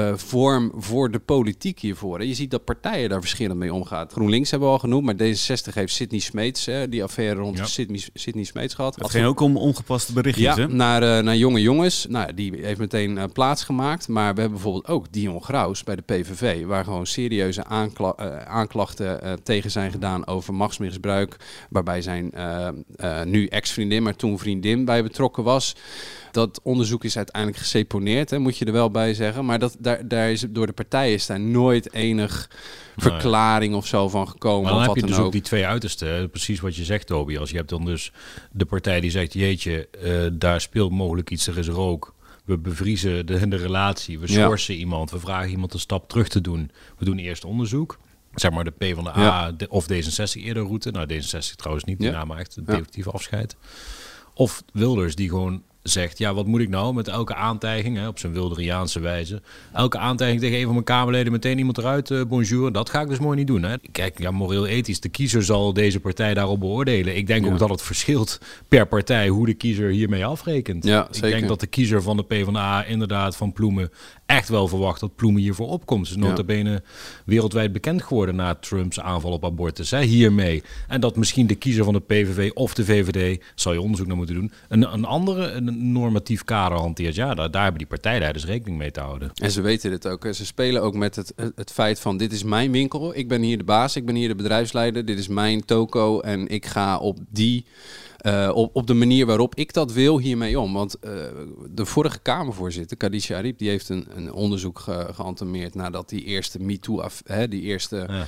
omgangsvorm 0.00 0.72
voor 0.76 1.10
de 1.10 1.18
politiek 1.18 1.78
hiervoor. 1.80 2.24
Je 2.24 2.34
ziet 2.34 2.50
dat 2.50 2.64
partijen 2.64 3.08
daar 3.08 3.20
verschillend 3.20 3.58
mee 3.58 3.74
omgaan. 3.74 4.08
GroenLinks 4.10 4.50
hebben 4.50 4.68
we 4.68 4.74
al 4.74 4.80
genoemd, 4.80 5.04
maar 5.04 5.14
D66 5.14 5.74
heeft 5.74 5.94
Sidney 5.94 6.20
Smeets, 6.20 6.66
hè, 6.66 6.88
die 6.88 7.02
affaire 7.02 7.40
rond 7.40 7.58
Ja. 7.58 7.64
Sidney, 7.64 8.02
Sidney 8.14 8.44
Smeets 8.44 8.74
gehad. 8.74 8.94
Het 8.94 9.10
ging 9.10 9.26
ook 9.26 9.40
om 9.40 9.56
ongepaste 9.56 10.12
berichtjes, 10.12 10.44
Ja, 10.44 10.54
hè? 10.56 10.68
naar, 10.68 11.02
eh, 11.02 11.24
naar 11.24 11.36
jonge 11.36 11.60
jongens. 11.60 12.06
Nou, 12.08 12.34
die 12.34 12.52
heeft 12.62 12.78
meteen 12.78 13.18
eh, 13.18 13.24
plaatsgemaakt. 13.32 14.08
Maar 14.08 14.34
we 14.34 14.40
hebben 14.40 14.58
bijvoorbeeld 14.60 14.88
ook 14.88 15.12
Dion 15.12 15.42
Graus 15.42 15.84
bij 15.84 15.96
de 15.96 16.02
PVV. 16.02 16.64
Waar 16.64 16.84
gewoon 16.84 17.06
serieuze 17.06 17.64
aankla- 17.64 18.14
eh, 18.16 18.36
aanklachten 18.38 19.22
eh, 19.22 19.32
tegen 19.32 19.70
zijn 19.70 19.90
gedaan 19.90 20.26
over 20.26 20.54
machtsmisbruik. 20.54 21.36
Waarbij 21.70 22.02
zijn 22.02 22.32
eh, 22.32 22.68
eh, 22.96 23.22
nu 23.26 23.46
ex-vriendin, 23.46 24.02
maar 24.02 24.16
toen 24.16 24.38
vriendin 24.38 24.84
bij 24.84 25.02
betrokken 25.02 25.44
was. 25.44 25.74
Dat 26.32 26.60
onderzoek 26.62 27.04
is 27.04 27.16
uiteindelijk 27.16 27.62
geseponeerd, 27.62 28.30
hè, 28.30 28.38
moet 28.38 28.56
je 28.58 28.64
er 28.64 28.72
wel 28.72 28.90
bij 28.90 29.14
zeggen. 29.14 29.44
Maar 29.44 29.58
dat, 29.58 29.76
daar, 29.78 30.08
daar 30.08 30.30
is 30.30 30.44
door 30.50 30.66
de 30.66 30.72
partijen 30.72 31.14
is 31.14 31.26
daar 31.26 31.40
nooit 31.40 31.92
enig 31.92 32.50
verklaring 32.96 33.74
of 33.74 33.86
zo 33.86 34.08
van 34.08 34.28
gekomen. 34.28 34.62
Maar 34.62 34.70
dan 34.72 34.80
of 34.80 34.86
heb 34.86 34.94
wat 34.94 35.04
je 35.04 35.16
dus 35.16 35.24
ook 35.24 35.32
die 35.32 35.40
twee 35.40 35.66
uitersten. 35.66 36.30
Precies 36.30 36.60
wat 36.60 36.76
je 36.76 36.84
zegt, 36.84 37.06
Tobias. 37.06 37.50
Je 37.50 37.56
hebt 37.56 37.68
dan 37.68 37.84
dus 37.84 38.12
de 38.52 38.64
partij 38.64 39.00
die 39.00 39.10
zegt... 39.10 39.32
jeetje, 39.32 39.88
eh, 39.88 40.26
daar 40.32 40.60
speelt 40.60 40.90
mogelijk 40.92 41.30
iets, 41.30 41.46
er 41.46 41.58
is 41.58 41.68
rook. 41.68 42.14
We 42.44 42.58
bevriezen 42.58 43.26
de, 43.26 43.48
de 43.48 43.56
relatie, 43.56 44.18
we 44.18 44.32
Ja. 44.32 44.42
schorsen 44.44 44.74
iemand... 44.74 45.10
we 45.10 45.18
vragen 45.18 45.50
iemand 45.50 45.74
een 45.74 45.80
stap 45.80 46.08
terug 46.08 46.28
te 46.28 46.40
doen. 46.40 46.70
We 46.98 47.04
doen 47.04 47.18
eerst 47.18 47.44
onderzoek. 47.44 47.98
Zeg 48.34 48.50
maar 48.50 48.64
de 48.64 48.70
P 48.70 48.94
van 48.94 49.04
de 49.04 49.10
A 49.16 49.22
Ja. 49.22 49.52
de- 49.52 49.68
of 49.68 49.86
D66 49.92 50.42
eerder 50.42 50.62
route. 50.62 50.90
Nou, 50.90 51.06
D66 51.12 51.54
trouwens 51.56 51.84
niet, 51.84 51.98
die 51.98 52.10
Ja. 52.10 52.26
echt 52.36 52.54
het 52.54 52.64
Ja. 52.66 52.72
definitief 52.72 53.08
afscheid. 53.08 53.56
Of 54.34 54.62
Wilders 54.72 55.14
die 55.14 55.28
gewoon 55.28 55.62
zegt, 55.82 56.18
ja, 56.18 56.34
wat 56.34 56.46
moet 56.46 56.60
ik 56.60 56.68
nou 56.68 56.94
met 56.94 57.08
elke 57.08 57.34
aantijging, 57.34 57.96
hè, 57.96 58.08
op 58.08 58.18
zijn 58.18 58.32
Wilderiaanse 58.32 59.00
wijze, 59.00 59.42
elke 59.72 59.98
aantijging 59.98 60.40
tegen 60.40 60.56
een 60.58 60.64
van 60.64 60.72
mijn 60.72 60.84
Kamerleden 60.84 61.32
meteen 61.32 61.58
iemand 61.58 61.78
eruit, 61.78 62.10
uh, 62.10 62.22
bonjour, 62.24 62.72
dat 62.72 62.90
ga 62.90 63.00
ik 63.00 63.08
dus 63.08 63.18
mooi 63.18 63.36
niet 63.36 63.46
doen. 63.46 63.62
Hè. 63.62 63.76
Kijk, 63.92 64.18
ja, 64.18 64.30
moreel 64.30 64.66
ethisch, 64.66 65.00
de 65.00 65.08
kiezer 65.08 65.44
zal 65.44 65.72
deze 65.72 66.00
partij 66.00 66.34
daarop 66.34 66.60
beoordelen. 66.60 67.16
Ik 67.16 67.26
denk 67.26 67.46
ook 67.46 67.58
dat 67.58 67.70
het 67.70 67.82
verschilt 67.82 68.40
per 68.68 68.86
partij 68.86 69.28
hoe 69.28 69.46
de 69.46 69.54
kiezer 69.54 69.90
hiermee 69.90 70.24
afrekent. 70.24 70.84
Ja, 70.84 71.08
ik 71.08 71.14
zeker. 71.14 71.30
denk 71.30 71.48
dat 71.48 71.60
de 71.60 71.66
kiezer 71.66 72.02
van 72.02 72.16
de 72.16 72.24
PvdA 72.24 72.84
inderdaad 72.84 73.36
van 73.36 73.52
Ploemen 73.52 73.90
echt 74.36 74.48
wel 74.48 74.68
verwacht 74.68 75.00
dat 75.00 75.16
Ploemen 75.16 75.42
hiervoor 75.42 75.68
opkomt. 75.68 76.06
Ze 76.06 76.12
is 76.12 76.20
nota 76.20 76.44
bene 76.44 76.82
wereldwijd 77.24 77.72
bekend 77.72 78.02
geworden 78.02 78.36
na 78.36 78.54
Trumps 78.54 79.00
aanval 79.00 79.32
op 79.32 79.44
abortus, 79.44 79.90
hè, 79.90 80.02
hiermee. 80.02 80.62
En 80.88 81.00
dat 81.00 81.16
misschien 81.16 81.46
de 81.46 81.54
kiezer 81.54 81.84
van 81.84 81.92
de 81.92 82.00
PVV 82.00 82.50
of 82.54 82.74
de 82.74 82.84
VVD, 82.84 83.42
zal 83.54 83.72
je 83.72 83.80
onderzoek 83.80 84.06
naar 84.06 84.16
moeten 84.16 84.34
doen, 84.34 84.52
een, 84.68 84.92
een 84.92 85.04
andere 85.04 85.50
een 85.50 85.92
normatief 85.92 86.44
kader 86.44 86.78
hanteert. 86.78 87.14
Ja, 87.14 87.34
daar, 87.34 87.50
daar 87.50 87.62
hebben 87.62 87.80
die 87.80 87.88
partijleiders 87.88 88.44
rekening 88.44 88.78
mee 88.78 88.90
te 88.90 89.00
houden. 89.00 89.30
En 89.34 89.50
ze 89.50 89.60
weten 89.60 89.90
dit 89.90 90.08
ook. 90.08 90.26
Ze 90.30 90.46
spelen 90.46 90.82
ook 90.82 90.94
met 90.94 91.16
het, 91.16 91.32
het 91.54 91.70
feit 91.70 92.00
van 92.00 92.16
dit 92.16 92.32
is 92.32 92.42
mijn 92.42 92.72
winkel. 92.72 93.16
Ik 93.16 93.28
ben 93.28 93.42
hier 93.42 93.58
de 93.58 93.64
baas, 93.64 93.96
ik 93.96 94.06
ben 94.06 94.14
hier 94.14 94.28
de 94.28 94.34
bedrijfsleider. 94.34 95.04
Dit 95.04 95.18
is 95.18 95.28
mijn 95.28 95.64
toko 95.64 96.20
en 96.20 96.48
ik 96.48 96.66
ga 96.66 96.98
op 96.98 97.18
die 97.28 97.64
uh, 98.22 98.50
op, 98.54 98.76
op 98.76 98.86
de 98.86 98.94
manier 98.94 99.26
waarop 99.26 99.54
ik 99.54 99.72
dat 99.72 99.92
wil 99.92 100.18
hiermee 100.18 100.60
om. 100.60 100.72
Want 100.72 100.96
uh, 101.04 101.10
de 101.70 101.84
vorige 101.84 102.18
Kamervoorzitter, 102.18 102.96
Khadija 102.96 103.36
Ariep, 103.36 103.58
die 103.58 103.68
heeft 103.68 103.88
een, 103.88 104.06
een 104.14 104.32
onderzoek 104.32 104.78
ge, 104.78 105.08
geantameerd 105.12 105.74
nadat 105.74 106.08
die 106.08 106.24
eerste 106.24 106.60
MeToo, 106.60 107.02
die 107.48 107.60
eerste 107.60 108.04
ja. 108.08 108.26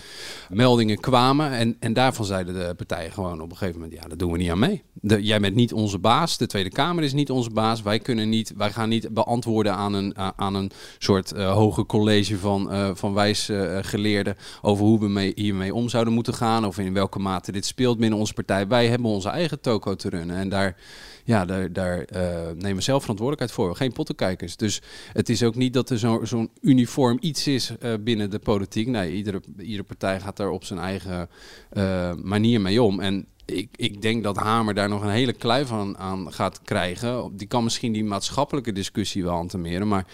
meldingen 0.51 1.01
kwamen. 1.01 1.51
En, 1.51 1.77
en 1.81 1.93
daarvan 1.93 2.25
zeiden 2.25 2.55
de 2.55 2.75
partijen 2.75 3.13
gewoon 3.13 3.41
op 3.41 3.51
een 3.51 3.57
gegeven 3.57 3.81
moment, 3.81 4.01
ja, 4.01 4.09
dat 4.09 4.19
doen 4.19 4.33
we 4.33 4.39
niet 4.39 4.51
aan 4.51 4.59
mee. 4.59 4.83
De, 4.93 5.23
jij 5.23 5.41
bent 5.41 5.55
niet 5.55 5.73
onze 5.73 5.99
baas, 5.99 6.39
de 6.39 6.47
Tweede 6.47 6.71
Kamer 6.71 7.05
is 7.05 7.13
niet 7.13 7.31
onze 7.31 7.51
baas. 7.51 7.83
Wij 7.83 7.99
kunnen 7.99 8.29
niet, 8.29 8.53
wij 8.57 8.73
gaan 8.73 8.89
niet 8.89 9.09
beantwoorden 9.15 9.75
aan 9.75 9.93
een, 9.95 10.19
aan 10.37 10.55
een 10.55 10.71
soort 10.99 11.33
uh, 11.37 11.53
hoger 11.53 11.87
college 11.87 12.39
van, 12.39 12.97
van 12.97 13.15
wijsgeleerden 13.15 14.37
over 14.63 14.85
hoe 14.85 15.01
we 15.01 15.09
mee, 15.09 15.33
hiermee 15.35 15.75
om 15.75 15.89
zouden 15.89 16.13
moeten 16.13 16.35
gaan. 16.35 16.67
Of 16.67 16.79
in 16.79 16.93
welke 16.93 17.19
mate 17.19 17.53
dit 17.53 17.67
speelt 17.67 17.99
binnen 17.99 18.19
onze 18.19 18.33
partij. 18.35 18.69
Wij 18.69 18.89
hebben 18.89 19.11
onze 19.11 19.29
eigen 19.29 19.61
te 19.93 20.09
runnen. 20.09 20.37
En 20.37 20.49
daar, 20.49 20.77
ja, 21.25 21.45
daar, 21.45 21.73
daar 21.73 21.99
uh, 21.99 22.21
nemen 22.47 22.77
we 22.77 22.81
zelf 22.81 23.01
verantwoordelijkheid 23.01 23.53
voor. 23.53 23.77
Geen 23.77 23.93
pottenkijkers. 23.93 24.57
Dus 24.57 24.83
het 25.13 25.29
is 25.29 25.43
ook 25.43 25.55
niet 25.55 25.73
dat 25.73 25.91
er 25.91 25.99
zo'n 25.99 26.27
zo 26.27 26.49
uniform 26.61 27.19
iets 27.21 27.47
is 27.47 27.73
uh, 27.83 27.95
binnen 28.01 28.31
de 28.31 28.39
politiek. 28.39 28.87
Nee, 28.87 29.13
iedere, 29.13 29.41
iedere 29.59 29.83
partij 29.83 30.21
gaat 30.21 30.37
daar 30.37 30.51
op 30.51 30.65
zijn 30.65 30.79
eigen 30.79 31.29
uh, 31.73 32.13
manier 32.15 32.61
mee 32.61 32.83
om. 32.83 33.01
En 33.01 33.27
ik, 33.45 33.69
ik 33.77 34.03
denk 34.03 34.23
dat 34.23 34.37
Hamer 34.37 34.75
daar 34.75 34.89
nog 34.89 35.03
een 35.03 35.11
hele 35.11 35.33
kluif 35.33 35.73
aan, 35.73 35.99
aan 35.99 36.33
gaat 36.33 36.61
krijgen. 36.63 37.37
Die 37.37 37.47
kan 37.47 37.65
misschien 37.65 37.93
die 37.93 38.05
maatschappelijke 38.05 38.73
discussie 38.73 39.23
wel 39.25 39.35
antameren, 39.35 39.89
maar 39.89 40.07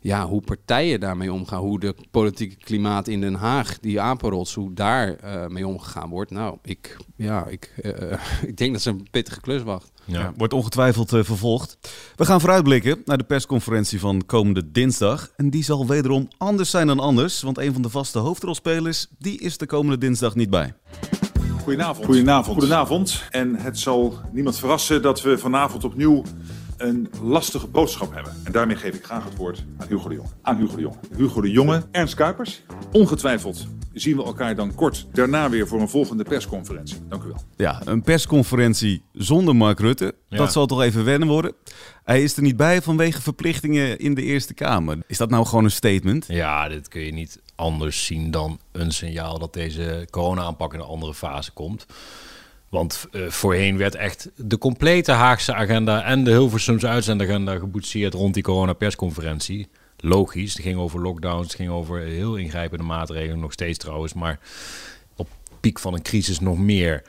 ja, 0.00 0.26
hoe 0.26 0.40
partijen 0.40 1.00
daarmee 1.00 1.32
omgaan, 1.32 1.60
hoe 1.60 1.80
de 1.80 1.94
politieke 2.10 2.56
klimaat 2.56 3.08
in 3.08 3.20
Den 3.20 3.34
Haag, 3.34 3.78
die 3.80 4.00
apenrots, 4.00 4.54
hoe 4.54 4.72
daar 4.72 5.16
uh, 5.24 5.46
mee 5.46 5.66
omgegaan 5.66 6.08
wordt. 6.08 6.30
Nou, 6.30 6.56
ik, 6.62 6.96
ja, 7.16 7.46
ik, 7.46 7.74
uh, 7.82 7.92
ik 8.50 8.56
denk 8.56 8.72
dat 8.72 8.82
ze 8.82 8.90
een 8.90 9.06
pittige 9.10 9.40
klus 9.40 9.62
wacht. 9.62 9.92
Ja. 10.04 10.20
ja 10.20 10.32
wordt 10.36 10.52
ongetwijfeld 10.52 11.12
uh, 11.12 11.22
vervolgd. 11.22 11.78
We 12.16 12.24
gaan 12.24 12.40
vooruitblikken 12.40 13.02
naar 13.04 13.18
de 13.18 13.24
persconferentie 13.24 14.00
van 14.00 14.26
komende 14.26 14.70
dinsdag. 14.70 15.30
En 15.36 15.50
die 15.50 15.64
zal 15.64 15.86
wederom 15.86 16.28
anders 16.38 16.70
zijn 16.70 16.86
dan 16.86 17.00
anders, 17.00 17.42
want 17.42 17.58
een 17.58 17.72
van 17.72 17.82
de 17.82 17.90
vaste 17.90 18.18
hoofdrolspelers, 18.18 19.06
die 19.18 19.40
is 19.40 19.58
de 19.58 19.66
komende 19.66 19.98
dinsdag 19.98 20.34
niet 20.34 20.50
bij. 20.50 20.74
Goedenavond. 21.62 22.06
Goedenavond. 22.06 22.58
Goedenavond. 22.58 23.24
En 23.30 23.54
het 23.54 23.78
zal 23.78 24.18
niemand 24.32 24.58
verrassen 24.58 25.02
dat 25.02 25.22
we 25.22 25.38
vanavond 25.38 25.84
opnieuw 25.84 26.22
een 26.80 27.10
lastige 27.22 27.66
boodschap 27.66 28.14
hebben. 28.14 28.32
En 28.44 28.52
daarmee 28.52 28.76
geef 28.76 28.94
ik 28.94 29.04
graag 29.04 29.24
het 29.24 29.36
woord 29.36 29.64
aan 29.78 29.86
Hugo 29.88 30.08
de 30.08 30.14
Jonge. 30.14 30.28
Aan 30.42 30.56
Hugo 30.56 30.76
de 30.76 30.82
Jonge. 30.82 30.96
Hugo 31.16 31.40
de 31.40 31.50
Jonge, 31.50 31.82
Ernst 31.90 32.14
Kuipers. 32.14 32.62
Ongetwijfeld 32.92 33.66
zien 33.92 34.16
we 34.16 34.24
elkaar 34.24 34.54
dan 34.54 34.74
kort 34.74 35.06
daarna 35.12 35.50
weer 35.50 35.68
voor 35.68 35.80
een 35.80 35.88
volgende 35.88 36.24
persconferentie. 36.24 36.96
Dank 37.08 37.22
u 37.22 37.26
wel. 37.26 37.40
Ja, 37.56 37.80
een 37.84 38.02
persconferentie 38.02 39.02
zonder 39.12 39.56
Mark 39.56 39.80
Rutte. 39.80 40.14
Ja. 40.28 40.36
Dat 40.36 40.52
zal 40.52 40.66
toch 40.66 40.82
even 40.82 41.04
wennen 41.04 41.28
worden. 41.28 41.52
Hij 42.04 42.22
is 42.22 42.36
er 42.36 42.42
niet 42.42 42.56
bij 42.56 42.82
vanwege 42.82 43.22
verplichtingen 43.22 43.98
in 43.98 44.14
de 44.14 44.22
Eerste 44.22 44.54
Kamer. 44.54 44.98
Is 45.06 45.18
dat 45.18 45.30
nou 45.30 45.46
gewoon 45.46 45.64
een 45.64 45.70
statement? 45.70 46.26
Ja, 46.28 46.68
dit 46.68 46.88
kun 46.88 47.00
je 47.00 47.12
niet 47.12 47.40
anders 47.54 48.04
zien 48.04 48.30
dan 48.30 48.58
een 48.72 48.92
signaal 48.92 49.38
dat 49.38 49.52
deze 49.52 50.06
corona-aanpak 50.10 50.74
in 50.74 50.80
een 50.80 50.86
andere 50.86 51.14
fase 51.14 51.52
komt. 51.52 51.86
Want 52.70 53.06
uh, 53.12 53.28
voorheen 53.28 53.76
werd 53.76 53.94
echt 53.94 54.30
de 54.36 54.58
complete 54.58 55.12
Haagse 55.12 55.54
agenda 55.54 56.04
en 56.04 56.24
de 56.24 56.30
Hilversumse 56.30 56.88
uitzendagenda 56.88 57.58
geboetseerd 57.58 58.14
rond 58.14 58.34
die 58.34 58.42
coronapersconferentie. 58.42 59.68
Logisch, 59.96 60.52
het 60.52 60.62
ging 60.62 60.78
over 60.78 61.00
lockdowns, 61.00 61.46
het 61.46 61.56
ging 61.56 61.70
over 61.70 61.98
heel 61.98 62.36
ingrijpende 62.36 62.84
maatregelen, 62.84 63.40
nog 63.40 63.52
steeds 63.52 63.78
trouwens, 63.78 64.14
maar 64.14 64.38
op 65.16 65.28
piek 65.60 65.78
van 65.78 65.94
een 65.94 66.02
crisis 66.02 66.40
nog 66.40 66.58
meer. 66.58 67.02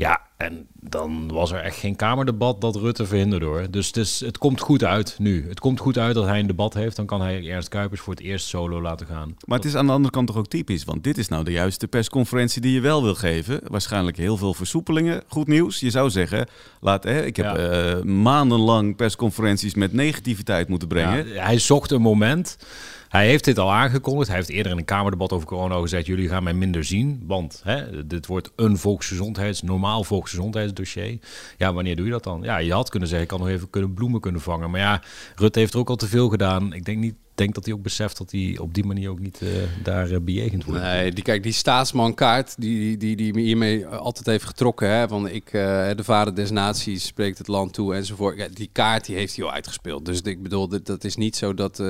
Ja, 0.00 0.20
en 0.36 0.66
dan 0.74 1.32
was 1.32 1.52
er 1.52 1.60
echt 1.60 1.76
geen 1.76 1.96
Kamerdebat 1.96 2.60
dat 2.60 2.76
Rutte 2.76 3.06
verhinderde 3.06 3.46
hoor. 3.46 3.66
Dus 3.70 3.86
het, 3.86 3.96
is, 3.96 4.20
het 4.20 4.38
komt 4.38 4.60
goed 4.60 4.84
uit 4.84 5.14
nu. 5.18 5.48
Het 5.48 5.60
komt 5.60 5.80
goed 5.80 5.98
uit 5.98 6.14
dat 6.14 6.24
hij 6.24 6.38
een 6.38 6.46
debat 6.46 6.74
heeft. 6.74 6.96
Dan 6.96 7.06
kan 7.06 7.20
hij 7.20 7.48
Ernst 7.48 7.68
Kuipers 7.68 8.00
voor 8.00 8.14
het 8.14 8.22
eerst 8.22 8.46
solo 8.46 8.80
laten 8.80 9.06
gaan. 9.06 9.36
Maar 9.46 9.58
het 9.58 9.66
is 9.66 9.74
aan 9.74 9.86
de 9.86 9.92
andere 9.92 10.14
kant 10.14 10.26
toch 10.26 10.36
ook 10.36 10.46
typisch. 10.46 10.84
Want 10.84 11.04
dit 11.04 11.18
is 11.18 11.28
nou 11.28 11.44
de 11.44 11.52
juiste 11.52 11.88
persconferentie 11.88 12.60
die 12.60 12.72
je 12.72 12.80
wel 12.80 13.02
wil 13.02 13.14
geven. 13.14 13.60
Waarschijnlijk 13.64 14.16
heel 14.16 14.36
veel 14.36 14.54
versoepelingen. 14.54 15.22
Goed 15.28 15.46
nieuws. 15.46 15.80
Je 15.80 15.90
zou 15.90 16.10
zeggen, 16.10 16.46
laat, 16.80 17.04
hè, 17.04 17.24
ik 17.24 17.36
heb 17.36 17.56
ja. 17.56 17.94
uh, 17.96 18.02
maandenlang 18.02 18.96
persconferenties 18.96 19.74
met 19.74 19.92
negativiteit 19.92 20.68
moeten 20.68 20.88
brengen. 20.88 21.28
Ja, 21.28 21.44
hij 21.44 21.58
zocht 21.58 21.90
een 21.90 22.02
moment... 22.02 22.56
Hij 23.10 23.26
heeft 23.26 23.44
dit 23.44 23.58
al 23.58 23.72
aangekondigd. 23.72 24.28
Hij 24.28 24.36
heeft 24.36 24.48
eerder 24.48 24.72
in 24.72 24.78
een 24.78 24.84
Kamerdebat 24.84 25.32
over 25.32 25.46
corona 25.46 25.80
gezegd: 25.80 26.06
jullie 26.06 26.28
gaan 26.28 26.42
mij 26.42 26.54
minder 26.54 26.84
zien. 26.84 27.22
Want 27.26 27.60
hè, 27.64 28.06
dit 28.06 28.26
wordt 28.26 28.52
een 28.56 28.78
volksgezondheids, 28.78 29.62
normaal 29.62 30.04
volksgezondheidsdossier. 30.04 31.18
Ja, 31.56 31.72
wanneer 31.72 31.96
doe 31.96 32.04
je 32.04 32.10
dat 32.10 32.24
dan? 32.24 32.42
Ja, 32.42 32.58
je 32.58 32.72
had 32.72 32.88
kunnen 32.88 33.08
zeggen: 33.08 33.26
ik 33.26 33.36
kan 33.36 33.46
nog 33.46 33.54
even 33.54 33.70
kunnen 33.70 33.94
bloemen 33.94 34.20
kunnen 34.20 34.40
vangen. 34.40 34.70
Maar 34.70 34.80
ja, 34.80 35.02
Rutte 35.34 35.58
heeft 35.58 35.72
er 35.72 35.78
ook 35.78 35.88
al 35.88 35.96
te 35.96 36.06
veel 36.06 36.28
gedaan. 36.28 36.72
Ik 36.72 36.84
denk 36.84 36.98
niet 36.98 37.14
denk 37.40 37.54
dat 37.54 37.64
hij 37.64 37.74
ook 37.74 37.82
beseft 37.82 38.18
dat 38.18 38.30
hij 38.30 38.58
op 38.60 38.74
die 38.74 38.84
manier 38.84 39.10
ook 39.10 39.18
niet 39.18 39.40
uh, 39.42 39.50
daar 39.82 40.10
uh, 40.10 40.18
bejegend 40.20 40.64
wordt. 40.64 40.82
Nee, 40.82 41.12
die, 41.12 41.24
kijk, 41.24 41.42
die 41.42 41.52
staatsmankaart 41.52 42.54
die, 42.58 42.96
die, 42.96 43.16
die, 43.16 43.32
die 43.32 43.44
hiermee 43.44 43.86
altijd 43.86 44.26
heeft 44.26 44.44
getrokken. 44.44 44.90
Hè, 44.90 45.08
van 45.08 45.28
ik, 45.28 45.52
uh, 45.52 45.90
de 45.96 46.04
vader 46.04 46.34
des 46.34 46.50
naties 46.50 47.06
spreekt 47.06 47.38
het 47.38 47.48
land 47.48 47.72
toe 47.72 47.94
enzovoort. 47.94 48.36
Ja, 48.36 48.48
die 48.52 48.68
kaart 48.72 49.06
die 49.06 49.16
heeft 49.16 49.36
hij 49.36 49.44
al 49.44 49.52
uitgespeeld. 49.52 50.04
Dus 50.04 50.20
ik 50.20 50.42
bedoel, 50.42 50.68
dat, 50.68 50.86
dat 50.86 51.04
is 51.04 51.16
niet 51.16 51.36
zo 51.36 51.54
dat, 51.54 51.82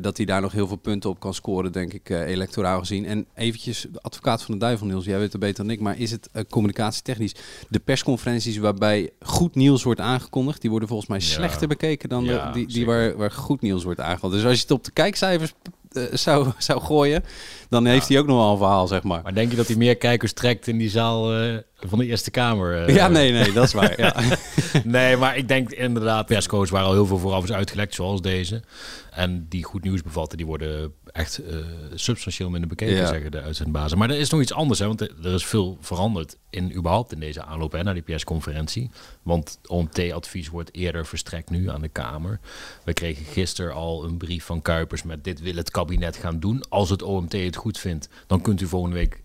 dat 0.00 0.16
hij 0.16 0.26
daar 0.26 0.40
nog 0.40 0.52
heel 0.52 0.66
veel 0.66 0.76
punten 0.76 1.10
op 1.10 1.20
kan 1.20 1.34
scoren, 1.34 1.72
denk 1.72 1.92
ik, 1.92 2.08
electoraal 2.08 2.78
gezien. 2.78 3.06
En 3.06 3.26
eventjes, 3.34 3.86
advocaat 4.00 4.42
van 4.42 4.54
de 4.54 4.60
duivel, 4.60 4.86
Niels, 4.86 5.04
jij 5.04 5.18
weet 5.18 5.32
het 5.32 5.40
beter 5.40 5.64
dan 5.64 5.72
ik, 5.72 5.80
maar 5.80 5.98
is 5.98 6.10
het 6.10 6.28
communicatietechnisch 6.48 7.34
de 7.68 7.78
persconferenties 7.78 8.56
waarbij 8.56 9.10
goed 9.20 9.54
nieuws 9.54 9.82
wordt 9.82 10.00
aangekondigd, 10.00 10.60
die 10.60 10.70
worden 10.70 10.88
volgens 10.88 11.08
mij 11.08 11.20
slechter 11.20 11.60
ja. 11.60 11.66
bekeken 11.66 12.08
dan 12.08 12.24
ja, 12.24 12.46
de, 12.46 12.52
die, 12.52 12.66
die 12.66 12.86
waar, 12.86 13.16
waar 13.16 13.30
goed 13.30 13.60
nieuws 13.60 13.84
wordt 13.84 14.00
aangekondigd. 14.00 14.42
Dus 14.42 14.50
als 14.50 14.60
je 14.60 14.61
het 14.62 14.70
op 14.70 14.84
de 14.84 14.90
kijkcijfers 14.90 15.52
uh, 15.92 16.04
zou, 16.12 16.52
zou 16.58 16.80
gooien, 16.80 17.24
dan 17.68 17.86
heeft 17.86 18.08
hij 18.08 18.18
ook 18.18 18.26
nog 18.26 18.36
wel 18.36 18.50
een 18.50 18.58
verhaal, 18.58 18.86
zeg 18.86 19.02
maar. 19.02 19.22
Maar 19.22 19.34
denk 19.34 19.50
je 19.50 19.56
dat 19.56 19.66
hij 19.66 19.76
meer 19.76 19.96
kijkers 19.96 20.32
trekt 20.32 20.66
in 20.66 20.78
die 20.78 20.90
zaal 20.90 21.42
uh, 21.42 21.56
van 21.88 21.98
de 21.98 22.06
Eerste 22.06 22.30
Kamer? 22.30 22.88
Uh, 22.88 22.94
ja, 22.94 23.08
nee, 23.08 23.32
nee, 23.32 23.52
dat 23.52 23.64
is 23.64 23.72
waar. 23.72 24.00
ja. 24.00 24.14
nee, 24.84 25.16
maar 25.16 25.36
ik 25.36 25.48
denk 25.48 25.70
inderdaad, 25.70 26.26
persco's 26.26 26.70
waar 26.70 26.84
al 26.84 26.92
heel 26.92 27.06
veel 27.06 27.18
vooraf 27.18 27.44
is 27.44 27.52
uitgelekt, 27.52 27.94
zoals 27.94 28.22
deze. 28.22 28.62
En 29.10 29.46
die 29.48 29.64
goed 29.64 29.82
nieuws 29.82 30.02
bevatten, 30.02 30.36
die 30.36 30.46
worden 30.46 30.92
echt 31.04 31.40
uh, 31.40 31.56
substantieel 31.94 32.50
minder 32.50 32.68
bekeken, 32.68 32.94
ja. 32.94 33.06
zeggen 33.06 33.30
de 33.30 33.40
uitzendbazen. 33.40 33.98
Maar 33.98 34.10
er 34.10 34.18
is 34.18 34.30
nog 34.30 34.40
iets 34.40 34.52
anders, 34.52 34.78
hè, 34.78 34.86
want 34.86 35.00
er 35.00 35.34
is 35.34 35.46
veel 35.46 35.78
veranderd 35.80 36.36
in 36.50 36.74
überhaupt 36.74 37.12
in 37.12 37.20
deze 37.20 37.44
aanloop 37.44 37.72
hè, 37.72 37.82
naar 37.82 37.94
die 37.94 38.02
persconferentie. 38.02 38.90
Want 39.22 39.58
OMT-advies 39.66 40.48
wordt 40.48 40.74
eerder 40.74 41.06
verstrekt 41.06 41.50
nu 41.50 41.70
aan 41.70 41.80
de 41.80 41.88
Kamer. 41.88 42.40
We 42.84 42.92
kregen 42.92 43.24
gisteren 43.24 43.74
al 43.74 44.04
een 44.04 44.16
brief 44.16 44.44
van 44.44 44.62
Kuipers 44.62 45.02
met 45.02 45.24
dit 45.24 45.40
wil 45.40 45.56
het 45.56 45.70
kabinet 45.70 46.16
gaan 46.16 46.40
doen. 46.40 46.62
Als 46.68 46.90
het 46.90 47.02
OMT 47.02 47.32
het 47.32 47.56
goed 47.56 47.78
vindt, 47.78 48.08
dan 48.26 48.40
kunt 48.40 48.60
u 48.60 48.66
volgende 48.66 48.96
week 48.96 49.22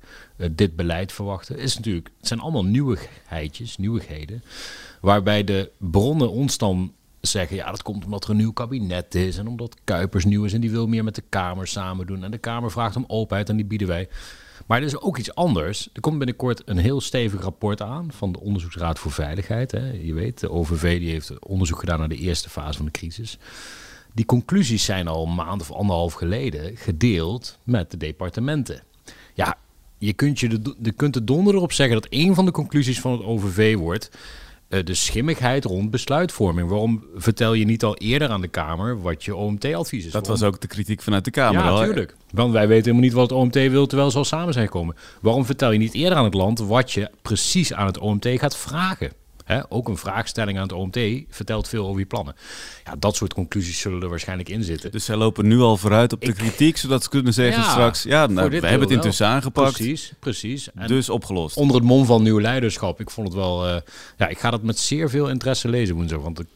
dit 0.51 0.75
beleid 0.75 1.11
verwachten. 1.11 1.57
Is 1.57 1.75
natuurlijk, 1.75 2.09
het 2.17 2.27
zijn 2.27 2.39
allemaal 2.39 2.65
nieuwigheidjes, 2.65 3.77
nieuwigheden, 3.77 4.43
waarbij 5.01 5.43
de 5.43 5.71
bronnen 5.77 6.31
ons 6.31 6.57
dan 6.57 6.93
zeggen, 7.21 7.55
ja, 7.55 7.69
dat 7.71 7.81
komt 7.81 8.05
omdat 8.05 8.23
er 8.23 8.29
een 8.29 8.37
nieuw 8.37 8.53
kabinet 8.53 9.15
is 9.15 9.37
en 9.37 9.47
omdat 9.47 9.75
Kuipers 9.83 10.25
nieuw 10.25 10.43
is 10.43 10.53
en 10.53 10.61
die 10.61 10.71
wil 10.71 10.87
meer 10.87 11.03
met 11.03 11.15
de 11.15 11.23
Kamer 11.29 11.67
samen 11.67 12.07
doen. 12.07 12.23
En 12.23 12.31
de 12.31 12.37
Kamer 12.37 12.71
vraagt 12.71 12.95
om 12.95 13.05
openheid 13.07 13.49
en 13.49 13.55
die 13.55 13.65
bieden 13.65 13.87
wij. 13.87 14.09
Maar 14.65 14.79
er 14.79 14.85
is 14.85 14.99
ook 14.99 15.17
iets 15.17 15.35
anders. 15.35 15.89
Er 15.93 16.01
komt 16.01 16.17
binnenkort 16.17 16.61
een 16.65 16.77
heel 16.77 17.01
stevig 17.01 17.41
rapport 17.41 17.81
aan 17.81 18.11
van 18.11 18.31
de 18.31 18.39
Onderzoeksraad 18.39 18.99
voor 18.99 19.11
Veiligheid. 19.11 19.71
Hè. 19.71 19.91
Je 19.91 20.13
weet, 20.13 20.39
de 20.39 20.51
OVV 20.51 20.99
die 20.99 21.09
heeft 21.09 21.39
onderzoek 21.39 21.79
gedaan 21.79 21.99
naar 21.99 22.09
de 22.09 22.17
eerste 22.17 22.49
fase 22.49 22.77
van 22.77 22.85
de 22.85 22.91
crisis. 22.91 23.37
Die 24.13 24.25
conclusies 24.25 24.85
zijn 24.85 25.07
al 25.07 25.25
een 25.25 25.35
maand 25.35 25.61
of 25.61 25.71
anderhalf 25.71 26.13
geleden 26.13 26.77
gedeeld 26.77 27.57
met 27.63 27.91
de 27.91 27.97
departementen. 27.97 28.83
Ja, 29.33 29.57
je 29.97 30.13
kunt, 30.13 30.39
je 30.39 30.47
de, 30.47 30.75
je 30.81 30.91
kunt 30.91 31.15
er 31.15 31.25
donder 31.25 31.55
op 31.55 31.71
zeggen 31.71 32.01
dat 32.01 32.07
een 32.09 32.35
van 32.35 32.45
de 32.45 32.51
conclusies 32.51 32.99
van 32.99 33.11
het 33.11 33.23
OVV 33.23 33.75
wordt 33.75 34.09
eh, 34.67 34.83
de 34.83 34.93
schimmigheid 34.93 35.65
rond 35.65 35.91
besluitvorming. 35.91 36.69
Waarom 36.69 37.03
vertel 37.15 37.53
je 37.53 37.65
niet 37.65 37.83
al 37.83 37.95
eerder 37.97 38.29
aan 38.29 38.41
de 38.41 38.47
Kamer 38.47 39.01
wat 39.01 39.23
je 39.23 39.35
OMT-advies 39.35 40.05
is? 40.05 40.11
Dat 40.11 40.27
was 40.27 40.43
ook 40.43 40.61
de 40.61 40.67
kritiek 40.67 41.01
vanuit 41.01 41.25
de 41.25 41.31
Kamer. 41.31 41.63
Ja, 41.63 41.79
natuurlijk. 41.79 42.15
Want 42.31 42.51
wij 42.51 42.67
weten 42.67 42.83
helemaal 42.83 43.03
niet 43.03 43.13
wat 43.13 43.29
het 43.29 43.39
OMT 43.39 43.53
wil 43.53 43.87
terwijl 43.87 44.11
ze 44.11 44.17
al 44.17 44.25
samen 44.25 44.53
zijn 44.53 44.65
gekomen. 44.65 44.95
Waarom 45.21 45.45
vertel 45.45 45.71
je 45.71 45.79
niet 45.79 45.93
eerder 45.93 46.17
aan 46.17 46.23
het 46.23 46.33
land 46.33 46.59
wat 46.59 46.91
je 46.91 47.09
precies 47.21 47.73
aan 47.73 47.85
het 47.85 47.97
OMT 47.97 48.27
gaat 48.27 48.57
vragen? 48.57 49.11
Hè, 49.47 49.71
ook 49.71 49.87
een 49.87 49.97
vraagstelling 49.97 50.57
aan 50.57 50.63
het 50.63 50.71
OMT 50.71 50.99
vertelt 51.29 51.67
veel 51.67 51.85
over 51.87 51.99
je 51.99 52.05
plannen. 52.05 52.35
Ja, 52.85 52.95
dat 52.99 53.15
soort 53.15 53.33
conclusies 53.33 53.79
zullen 53.79 54.01
er 54.01 54.09
waarschijnlijk 54.09 54.49
in 54.49 54.63
zitten. 54.63 54.91
Dus 54.91 55.05
zij 55.05 55.15
lopen 55.15 55.47
nu 55.47 55.59
al 55.59 55.77
vooruit 55.77 56.13
op 56.13 56.21
de 56.21 56.27
Ik- 56.27 56.35
kritiek, 56.35 56.77
zodat 56.77 57.03
ze 57.03 57.09
kunnen 57.09 57.33
zeggen 57.33 57.61
Ja, 57.63 57.69
straks... 57.69 58.03
Ja, 58.03 58.25
nou, 58.27 58.33
we 58.35 58.41
hebben 58.41 58.61
het 58.61 58.69
deel 58.79 58.87
wel. 58.87 58.89
intussen 58.97 59.27
aangepakt, 59.27 59.71
Precies, 59.77 60.13
precies. 60.19 60.69
En 60.75 60.87
dus 60.87 61.09
opgelost. 61.09 61.55
onder 61.57 61.75
het 61.75 61.85
mom 61.85 62.05
van 62.05 62.23
nieuw 62.23 62.39
leiderschap. 62.41 62.99
Ik 62.99 63.09
vond 63.09 63.27
het 63.27 63.35
wel... 63.37 63.67
eh, 63.67 63.75
ja, 64.17 64.27
ik 64.27 64.39
ga 64.39 64.49
dat 64.49 64.63
met 64.63 64.79
zeer 64.79 65.09
veel 65.09 65.29
interesse 65.29 65.67
lezen 65.69 65.95
woensdag. 65.95 66.21
Want 66.21 66.37
het 66.37 66.47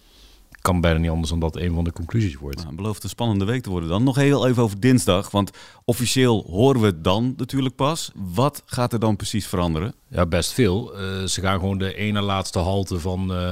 kan 0.61 0.81
bijna 0.81 0.99
niet 0.99 1.09
anders 1.09 1.29
dan 1.29 1.39
dat 1.39 1.55
een 1.55 1.73
van 1.73 1.83
de 1.83 1.91
conclusies 1.91 2.35
wordt. 2.35 2.63
Nou, 2.63 2.75
belooft 2.75 3.03
een 3.03 3.09
spannende 3.09 3.45
week 3.45 3.63
te 3.63 3.69
worden 3.69 3.89
dan. 3.89 4.03
Nog 4.03 4.15
heel 4.15 4.47
even 4.47 4.63
over 4.63 4.79
dinsdag, 4.79 5.31
want 5.31 5.51
officieel 5.85 6.45
horen 6.49 6.81
we 6.81 6.87
het 6.87 7.03
dan 7.03 7.33
natuurlijk 7.37 7.75
pas. 7.75 8.11
Wat 8.15 8.63
gaat 8.65 8.93
er 8.93 8.99
dan 8.99 9.15
precies 9.15 9.47
veranderen? 9.47 9.93
Ja, 10.07 10.25
best 10.25 10.51
veel. 10.51 10.97
Eh, 10.97 11.23
ze 11.23 11.41
gaan 11.41 11.59
gewoon 11.59 11.77
de 11.77 11.95
ene 11.95 12.21
laatste 12.21 12.59
halte 12.59 12.99
van 12.99 13.33
eh, 13.33 13.51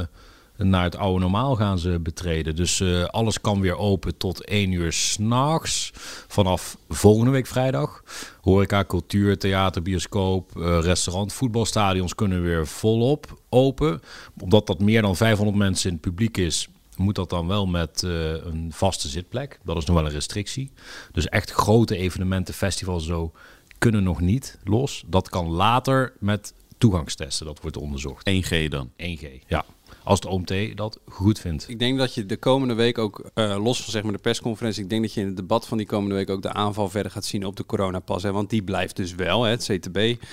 naar 0.58 0.84
het 0.84 0.96
oude 0.96 1.20
normaal 1.20 1.56
gaan 1.56 1.80
ze 1.80 2.00
betreden. 2.00 2.56
Dus 2.56 2.80
eh, 2.80 3.04
alles 3.04 3.42
kan 3.42 3.62
weer 3.62 3.78
open 3.78 4.18
tot 4.18 4.46
1 4.46 4.72
uur 4.72 4.94
s'nachts. 4.94 5.92
Vanaf 6.28 6.78
volgende 6.90 7.32
week 7.32 7.48
vrijdag. 7.48 8.04
Horeca, 8.42 8.84
cultuur, 8.84 9.38
theater, 9.38 9.82
bioscoop, 9.82 10.52
restaurant, 10.82 11.34
voetbalstadions 11.34 12.16
kunnen 12.16 12.44
weer 12.44 12.68
volop 12.68 13.40
open. 13.50 14.02
Omdat 14.42 14.68
dat 14.68 14.80
meer 14.80 15.02
dan 15.02 15.16
500 15.16 15.58
mensen 15.58 15.90
in 15.90 15.96
het 15.96 16.06
publiek 16.06 16.38
is, 16.38 16.70
moet 17.00 17.16
dat 17.16 17.30
dan 17.30 17.48
wel 17.48 17.66
met 17.66 18.04
eh, 18.04 18.34
een 18.34 18.70
vaste 18.74 19.08
zitplek. 19.08 19.60
Dat 19.64 19.78
is 19.78 19.86
nog 19.86 19.96
wel 19.96 20.06
een 20.06 20.12
restrictie. 20.12 20.72
Dus 21.12 21.28
echt 21.30 21.52
grote 21.52 21.98
evenementen, 21.98 22.54
festivals 22.54 23.06
zo, 23.06 23.32
kunnen 23.78 24.04
nog 24.04 24.22
niet 24.22 24.58
los. 24.64 25.04
Dat 25.08 25.30
kan 25.30 25.48
later 25.48 26.14
met 26.20 26.54
toegangstesten. 26.78 27.46
Dat 27.46 27.62
wordt 27.62 27.78
onderzocht. 27.78 28.30
1G 28.30 28.68
dan. 28.68 28.92
1G, 28.98 29.26
ja. 29.48 29.66
Als 30.04 30.20
de 30.20 30.28
OMT 30.28 30.54
dat 30.76 31.00
goed 31.08 31.40
vindt. 31.40 31.70
Ik 31.70 31.80
denk 31.80 31.98
dat 31.98 32.14
je 32.14 32.26
de 32.26 32.38
komende 32.38 32.74
week 32.74 32.98
ook, 32.98 33.30
eh, 33.34 33.64
los 33.64 33.82
van 33.82 33.92
zeg 33.92 34.04
maar 34.04 34.12
de 34.12 34.18
persconferentie, 34.18 34.84
ik 34.84 34.90
denk 34.90 35.02
dat 35.02 35.14
je 35.14 35.22
in 35.22 35.28
het 35.28 35.36
debat 35.36 35.68
van 35.68 35.78
die 35.78 35.88
komende 35.88 36.16
week 36.16 36.30
ook 36.30 36.42
de 36.42 36.54
aanval 36.54 36.90
verder 36.90 37.12
gaat 37.12 37.26
zien 37.26 37.46
op 37.46 37.56
de 37.56 37.66
coronapas. 37.66 38.24
Hè, 38.24 38.32
want 38.32 38.50
die 38.50 38.64
blijft 38.64 38.96
dus 38.96 39.16
wel, 39.16 39.44
hè, 39.44 39.50
het 39.50 39.64
CTB, 39.64 40.24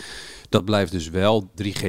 dat 0.48 0.64
blijft 0.64 0.92
dus 0.92 1.08
wel 1.08 1.50
3G. 1.62 1.82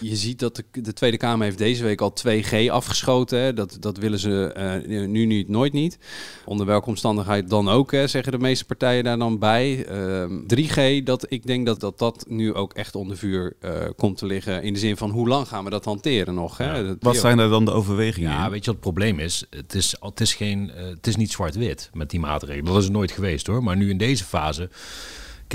Je 0.00 0.16
ziet 0.16 0.38
dat 0.38 0.56
de, 0.56 0.64
de 0.82 0.92
Tweede 0.92 1.16
Kamer 1.16 1.44
heeft 1.44 1.58
deze 1.58 1.84
week 1.84 2.00
al 2.00 2.14
2G 2.26 2.70
afgeschoten. 2.70 3.38
Hè. 3.38 3.52
Dat, 3.52 3.76
dat 3.80 3.96
willen 3.96 4.18
ze 4.18 4.52
eh, 4.52 5.06
nu 5.06 5.24
niet, 5.26 5.48
nooit 5.48 5.72
niet. 5.72 5.98
Onder 6.44 6.66
welke 6.66 6.88
omstandigheid 6.88 7.50
dan 7.50 7.68
ook, 7.68 7.92
hè, 7.92 8.06
zeggen 8.06 8.32
de 8.32 8.38
meeste 8.38 8.64
partijen 8.64 9.04
daar 9.04 9.18
dan 9.18 9.38
bij. 9.38 9.86
Ehm, 9.86 10.40
3G, 10.46 11.02
dat, 11.04 11.26
ik 11.28 11.46
denk 11.46 11.66
dat, 11.66 11.80
dat 11.80 11.98
dat 11.98 12.24
nu 12.28 12.54
ook 12.54 12.72
echt 12.72 12.94
onder 12.94 13.16
vuur 13.16 13.56
eh, 13.60 13.72
komt 13.96 14.16
te 14.18 14.26
liggen. 14.26 14.62
In 14.62 14.72
de 14.72 14.78
zin 14.78 14.96
van 14.96 15.10
hoe 15.10 15.28
lang 15.28 15.48
gaan 15.48 15.64
we 15.64 15.70
dat 15.70 15.84
hanteren 15.84 16.34
nog? 16.34 16.56
Hè? 16.58 16.96
Wat 16.98 17.16
zijn 17.16 17.36
daar 17.36 17.48
dan 17.48 17.64
de 17.64 17.70
overwegingen 17.70 18.30
Ja, 18.30 18.44
in? 18.44 18.50
weet 18.50 18.64
je 18.64 18.72
wat 18.72 18.84
het 18.84 18.92
probleem 18.94 19.18
is? 19.18 19.44
Het 19.50 19.74
is, 19.74 19.96
het 20.00 20.20
is, 20.20 20.34
geen, 20.34 20.70
eh, 20.70 20.84
het 20.84 21.06
is 21.06 21.16
niet 21.16 21.32
zwart-wit 21.32 21.90
met 21.92 22.10
die 22.10 22.20
maatregelen. 22.20 22.64
Dat 22.64 22.76
is 22.76 22.84
het 22.84 22.92
nooit 22.92 23.10
geweest 23.10 23.46
hoor. 23.46 23.62
Maar 23.62 23.76
nu 23.76 23.90
in 23.90 23.98
deze 23.98 24.24
fase. 24.24 24.68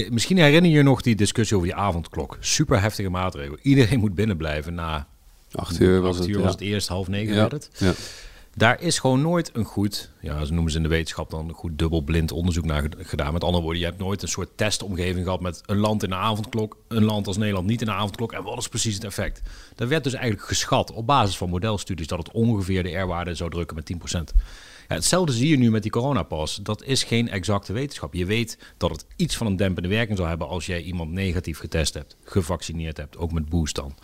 Misschien 0.10 0.38
herinner 0.38 0.72
je 0.72 0.78
je 0.78 0.84
nog 0.84 1.02
die 1.02 1.16
discussie 1.16 1.56
over 1.58 1.70
die 1.70 1.78
avondklok. 1.78 2.38
Super 2.40 2.82
heftige 2.82 3.10
maatregel. 3.10 3.58
Iedereen 3.62 4.00
moet 4.00 4.16
binnenblijven 4.16 4.74
na 4.74 5.08
Acht 5.52 5.80
uur 5.80 6.02
was 6.02 6.10
acht 6.10 6.20
het. 6.20 6.28
uur 6.28 6.38
ja. 6.38 6.42
was 6.44 6.52
het 6.52 6.62
eerst, 6.62 6.88
half 6.88 7.08
negen 7.08 7.36
werd 7.36 7.52
het. 7.52 7.70
Ja. 7.78 7.94
Daar 8.56 8.82
is 8.82 9.00
gewoon 9.00 9.22
nooit 9.22 9.50
een 9.54 9.64
goed, 9.64 10.10
ja, 10.22 10.46
ze 10.46 10.54
noemen 10.54 10.72
ze 10.72 10.78
in 10.78 10.84
de 10.84 10.90
wetenschap 10.90 11.30
dan 11.30 11.48
een 11.48 11.54
goed 11.54 11.78
dubbelblind 11.80 12.32
onderzoek 12.32 12.66
naar 12.66 12.82
ged- 12.82 12.96
gedaan. 13.00 13.34
Met 13.34 13.44
andere 13.44 13.64
woorden, 13.64 13.82
je 13.82 13.88
hebt 13.88 14.00
nooit 14.00 14.22
een 14.22 14.28
soort 14.28 14.50
testomgeving 14.56 15.24
gehad 15.24 15.42
met 15.42 15.62
een 15.66 15.78
land 15.78 16.04
in 16.04 16.10
de 16.10 16.16
avondklok, 16.16 16.78
een 16.88 17.04
land 17.04 17.28
als 17.28 17.38
Nederland 17.38 17.68
niet 17.68 17.80
in 17.82 17.88
de 17.88 17.94
avondklok. 17.94 18.32
En 18.34 18.44
wat 18.44 18.58
is 18.58 18.68
precies 18.68 18.94
het 18.96 19.04
effect? 19.04 19.42
Dat 19.76 19.88
werd 19.88 20.04
dus 20.04 20.14
eigenlijk 20.14 20.48
geschat 20.48 20.92
op 20.92 21.08
basis 21.08 21.38
van 21.38 21.50
modelstudies 21.50 22.08
dat 22.08 22.18
het 22.18 22.32
ongeveer 22.32 22.84
de 22.84 22.96
R-waarde 22.98 23.36
zou 23.36 23.50
drukken 23.50 23.76
met 23.76 23.86
10%. 23.86 24.34
Hetzelfde 24.88 25.32
zie 25.32 25.50
je 25.50 25.58
nu 25.58 25.72
met 25.72 25.82
die 25.82 25.92
coronapas. 25.92 26.56
Dat 26.56 26.84
is 26.84 27.04
geen 27.04 27.30
exacte 27.30 27.74
wetenschap. 27.74 28.14
Je 28.14 28.26
weet 28.26 28.58
dat 28.78 28.92
het 28.92 29.06
iets 29.16 29.38
van 29.38 29.48
een 29.48 29.56
dempende 29.56 29.90
werking 29.90 30.18
zal 30.18 30.28
hebben 30.28 30.48
als 30.48 30.66
jij 30.66 30.82
iemand 30.82 31.12
negatief 31.12 31.60
getest 31.60 31.94
hebt, 31.94 32.16
gevaccineerd 32.24 32.98
hebt, 32.98 33.18
ook 33.18 33.32
met 33.32 33.50
boost 33.50 33.76
dan 33.76 33.96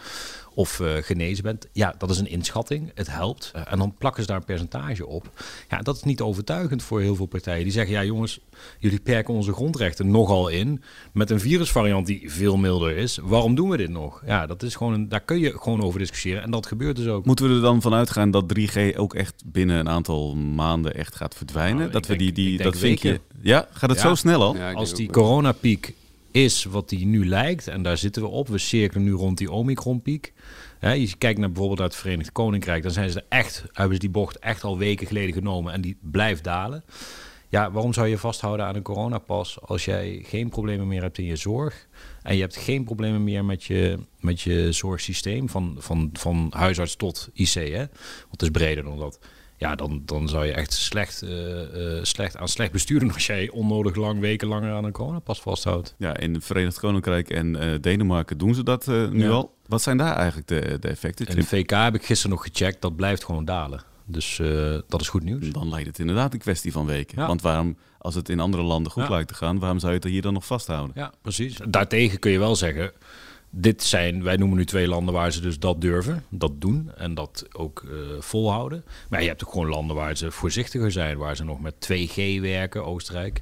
of 0.56 0.80
eh, 0.80 0.94
genezen 1.02 1.44
bent. 1.44 1.68
Ja, 1.72 1.96
dat 1.98 2.10
is 2.10 2.18
een 2.18 2.28
inschatting. 2.30 2.92
Het 2.96 3.12
helpt. 3.12 3.52
Eh, 3.56 3.62
en 3.70 3.78
dan 3.78 3.96
plakken 3.98 4.22
ze 4.22 4.28
daar 4.28 4.38
een 4.38 4.46
percentage 4.46 5.08
op. 5.08 5.30
Ja, 5.70 5.78
dat 5.82 5.96
is 5.96 6.04
niet 6.04 6.22
overtuigend 6.22 6.84
voor 6.84 7.02
heel 7.02 7.16
veel 7.16 7.26
partijen. 7.26 7.64
Die 7.64 7.72
zeggen, 7.72 7.94
ja 7.94 8.04
jongens, 8.04 8.40
jullie 8.80 9.00
perken 9.00 9.34
onze 9.34 9.54
grondrechten 9.54 10.12
nogal 10.12 10.48
in. 10.48 10.84
Met 11.14 11.30
een 11.30 11.40
virusvariant 11.40 12.08
die 12.08 12.32
veel 12.32 12.58
milder 12.58 12.98
is. 12.98 13.18
Waarom 13.22 13.56
doen 13.56 13.70
we 13.70 13.78
dit 13.78 13.90
nog? 13.90 14.22
Ja, 14.26 14.46
dat 14.46 14.64
is 14.64 14.76
gewoon 14.76 14.94
een, 14.94 15.10
daar 15.10 15.20
kun 15.22 15.40
je 15.40 15.60
gewoon 15.60 15.82
over 15.82 16.00
discussiëren. 16.00 16.44
En 16.44 16.52
dat 16.52 16.66
gebeurt 16.66 16.96
dus 16.96 17.08
ook. 17.08 17.26
Moeten 17.26 17.50
we 17.50 17.56
er 17.56 17.62
dan 17.62 17.82
vanuit 17.82 18.10
gaan 18.10 18.32
dat 18.32 18.46
3G 18.60 18.96
ook 18.98 19.14
echt 19.14 19.44
binnen 19.46 19.78
een 19.80 19.90
aantal 19.90 20.36
maanden 20.36 20.96
echt 20.96 21.16
gaat 21.16 21.36
verdwijnen? 21.36 21.78
Nou, 21.80 21.92
dat 21.92 22.06
we 22.08 22.16
die, 22.16 22.32
denk- 22.32 22.48
die 22.48 22.58
dat 22.64 22.78
vinkje... 22.78 23.20
Ja, 23.42 23.68
gaat 23.72 23.90
het 23.90 24.02
Ja. 24.02 24.08
zo 24.08 24.16
snel 24.16 24.42
al? 24.42 24.56
Ja, 24.56 24.72
Als 24.72 24.94
die 24.94 25.10
coronapiek 25.10 25.94
is 26.34 26.64
wat 26.64 26.90
die 26.90 27.06
nu 27.06 27.28
lijkt, 27.28 27.68
en 27.68 27.82
daar 27.82 27.98
zitten 27.98 28.22
we 28.22 28.28
op, 28.28 28.48
we 28.48 28.58
cirkelen 28.58 29.04
nu 29.04 29.12
rond 29.12 29.38
die 29.38 29.52
Omicron-piek. 29.52 30.34
Je 30.80 31.16
kijkt 31.18 31.40
naar 31.40 31.48
bijvoorbeeld 31.48 31.80
naar 31.80 31.88
het 31.88 31.98
Verenigd 31.98 32.32
Koninkrijk, 32.32 32.84
dan 32.84 32.92
zijn 32.92 33.10
ze 33.10 33.24
echt, 33.30 33.64
hebben 33.72 33.94
ze 33.94 34.00
die 34.00 34.10
bocht 34.10 34.40
echt 34.40 34.64
al 34.64 34.78
weken 34.78 35.08
geleden 35.08 35.34
genomen 35.34 35.74
en 35.74 35.82
die 35.82 35.98
blijft 36.02 36.44
dalen. 36.44 36.84
Ja, 37.50 37.72
waarom 37.72 37.94
zou 37.94 38.08
je 38.08 38.18
vasthouden 38.18 38.66
aan 38.66 38.76
een 38.76 38.82
coronapas 38.82 39.62
als 39.62 39.86
jij 39.86 40.24
geen 40.26 40.50
problemen 40.50 40.88
meer 40.88 41.02
hebt 41.02 41.18
in 41.18 41.26
je 41.26 41.36
zorg 41.36 41.88
en 42.22 42.36
je 42.36 42.42
hebt 42.42 42.58
geen 42.58 42.84
problemen 42.84 43.24
meer 43.24 43.46
met 43.46 43.64
je, 43.64 44.00
met 44.20 44.42
je 44.42 44.72
zorgsysteem 44.72 45.50
van, 45.50 45.76
van, 45.80 46.10
van 46.14 46.48
huisarts 46.56 46.96
tot 46.96 47.30
IC, 47.34 47.54
hè? 47.54 47.78
want 47.78 48.32
het 48.32 48.42
is 48.42 48.50
breder 48.50 48.84
dan 48.84 48.98
dat. 48.98 49.20
Ja, 49.58 49.76
dan, 49.76 50.02
dan 50.06 50.30
zou 50.30 50.46
je 50.46 50.52
echt 50.54 50.74
slecht, 50.74 51.22
eh, 51.22 51.98
eh, 51.98 52.04
slecht 52.04 52.38
aan 52.38 52.48
slecht 52.48 52.72
besturen 52.72 53.14
als 53.14 53.26
jij 53.26 53.50
onnodig 53.50 53.96
lang, 53.96 54.20
weken 54.20 54.48
langer 54.48 54.74
aan 54.74 54.84
een 54.84 54.92
coronapas 54.92 55.42
vasthoudt. 55.42 55.96
Ja, 55.98 56.18
in 56.18 56.34
het 56.34 56.46
Verenigd 56.46 56.80
Koninkrijk 56.80 57.30
en 57.30 57.56
eh, 57.56 57.80
Denemarken 57.82 58.38
doen 58.38 58.54
ze 58.56 58.64
dat 58.64 58.88
nu 58.88 59.24
Ja. 59.24 59.30
al. 59.30 59.56
Wat 59.68 59.82
zijn 59.82 59.98
daar 59.98 60.16
eigenlijk 60.16 60.48
de, 60.48 60.78
de 60.80 60.88
effecten? 60.88 61.26
En 61.28 61.36
de 61.36 61.44
VK 61.44 61.70
heb 61.70 61.96
ik 61.96 62.06
gisteren 62.06 62.36
nog 62.36 62.46
gecheckt, 62.46 62.82
dat 62.82 62.96
blijft 62.96 63.24
gewoon 63.24 63.46
dalen. 63.46 63.84
Dus 64.06 64.42
dat 64.88 65.02
is 65.02 65.10
goed 65.10 65.24
nieuws. 65.24 65.50
Dan 65.50 65.70
lijkt 65.70 65.88
het 65.88 66.00
inderdaad 66.00 66.34
een 66.34 66.40
kwestie 66.40 66.72
van 66.72 66.86
weken. 66.86 67.20
Ja. 67.22 67.28
Want 67.28 67.42
waarom, 67.42 67.78
als 67.98 68.16
het 68.16 68.30
in 68.30 68.40
andere 68.40 68.64
landen 68.64 68.92
goed 68.92 69.04
Ja. 69.04 69.10
lijkt 69.10 69.28
te 69.28 69.34
gaan, 69.34 69.60
waarom 69.60 69.80
zou 69.80 69.92
je 69.94 70.00
het 70.00 70.08
hier 70.08 70.22
dan 70.22 70.34
nog 70.34 70.46
vasthouden? 70.46 70.92
Ja, 70.96 71.12
precies. 71.22 71.58
Daartegen 71.68 72.20
kun 72.20 72.32
je 72.32 72.40
wel 72.40 72.56
zeggen, 72.56 72.92
dit 73.56 73.84
zijn, 73.84 74.24
wij 74.24 74.36
noemen 74.36 74.58
nu 74.58 74.66
twee 74.66 74.88
landen 74.88 75.14
waar 75.14 75.32
ze 75.32 75.42
dus 75.42 75.60
dat 75.60 75.82
durven, 75.82 76.24
dat 76.30 76.62
doen 76.62 76.92
en 76.98 77.14
dat 77.14 77.46
ook 77.52 77.84
eh, 77.86 77.92
volhouden. 78.20 78.84
Maar 79.10 79.22
je 79.22 79.28
hebt 79.28 79.44
ook 79.44 79.52
gewoon 79.52 79.70
landen 79.70 79.96
waar 79.96 80.18
ze 80.18 80.32
voorzichtiger 80.32 80.92
zijn, 80.92 81.18
waar 81.18 81.36
ze 81.36 81.44
nog 81.44 81.62
met 81.62 81.74
2G 81.92 82.42
werken, 82.42 82.86
Oostenrijk. 82.86 83.42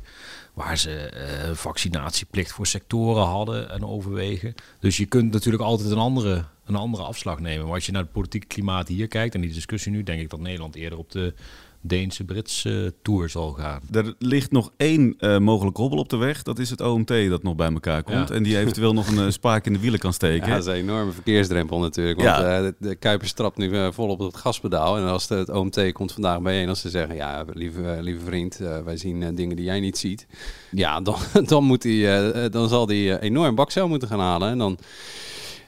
Waar 0.53 0.77
ze 0.77 0.91
eh, 0.91 1.51
vaccinatieplicht 1.53 2.51
voor 2.51 2.67
sectoren 2.67 3.23
hadden 3.23 3.69
en 3.69 3.85
overwegen. 3.85 4.55
Dus 4.79 4.97
je 4.97 5.05
kunt 5.05 5.31
natuurlijk 5.31 5.63
altijd 5.63 5.91
een 5.91 5.97
andere, 5.97 6.43
een 6.65 6.75
andere 6.75 7.03
afslag 7.03 7.39
nemen. 7.39 7.65
Maar 7.65 7.75
als 7.75 7.85
je 7.85 7.91
naar 7.91 8.01
het 8.01 8.11
politieke 8.11 8.47
klimaat 8.47 8.87
hier 8.87 9.07
kijkt 9.07 9.35
en 9.35 9.41
die 9.41 9.53
discussie 9.53 9.91
nu, 9.91 10.03
denk 10.03 10.21
ik 10.21 10.29
dat 10.29 10.39
Nederland 10.39 10.75
eerder 10.75 10.97
op 10.99 11.11
de 11.11 11.33
Deense-Britse 11.81 12.93
tour 13.01 13.29
zal 13.29 13.51
gaan. 13.51 13.81
Er 13.91 14.13
ligt 14.19 14.51
nog 14.51 14.71
één 14.77 15.15
eh, 15.17 15.37
mogelijke 15.37 15.81
hobbel 15.81 15.99
op 15.99 16.09
de 16.09 16.17
weg. 16.17 16.43
Dat 16.43 16.59
is 16.59 16.69
het 16.69 16.81
OMT 16.81 17.07
dat 17.29 17.43
nog 17.43 17.55
bij 17.55 17.71
elkaar 17.71 18.03
komt. 18.03 18.29
Ja. 18.29 18.35
En 18.35 18.43
die 18.43 18.57
eventueel 18.57 18.93
nog 18.93 19.07
een 19.07 19.19
eh, 19.25 19.29
spaak 19.29 19.65
in 19.65 19.73
de 19.73 19.79
wielen 19.79 19.99
kan 19.99 20.13
steken. 20.13 20.47
Ja, 20.47 20.53
dat 20.55 20.67
is 20.67 20.73
een 20.73 20.79
enorme 20.79 21.11
verkeersdrempel 21.11 21.79
natuurlijk. 21.79 22.21
Want 22.21 22.37
Ja. 22.37 22.57
eh, 22.57 22.63
de, 22.63 22.75
de 22.79 22.95
Kuipers 22.95 23.33
trapt 23.33 23.57
nu 23.57 23.93
volop 23.93 24.19
op 24.19 24.25
het 24.31 24.41
gaspedaal. 24.41 24.97
En 24.97 25.03
als 25.07 25.27
de, 25.27 25.35
het 25.35 25.49
OMT 25.49 25.91
komt 25.91 26.11
vandaag 26.11 26.41
bijeen, 26.41 26.69
als 26.69 26.81
ze 26.81 26.89
zeggen... 26.89 27.15
ja, 27.15 27.45
lieve, 27.53 27.97
lieve 28.01 28.25
vriend, 28.25 28.59
eh, 28.59 28.79
wij 28.83 28.97
zien 28.97 29.35
dingen 29.35 29.55
die 29.55 29.65
jij 29.65 29.79
niet 29.79 29.97
ziet. 29.97 30.27
Ja, 30.71 31.01
dan, 31.01 31.15
dan, 31.45 31.63
moet 31.63 31.83
hij, 31.83 31.91
eh, 31.91 32.45
eh, 32.45 32.51
dan 32.51 32.69
zal 32.69 32.87
hij 32.87 33.19
enorm 33.19 33.55
bakcel 33.55 33.87
moeten 33.87 34.07
gaan 34.07 34.19
halen. 34.19 34.49
En 34.49 34.57
dan... 34.57 34.77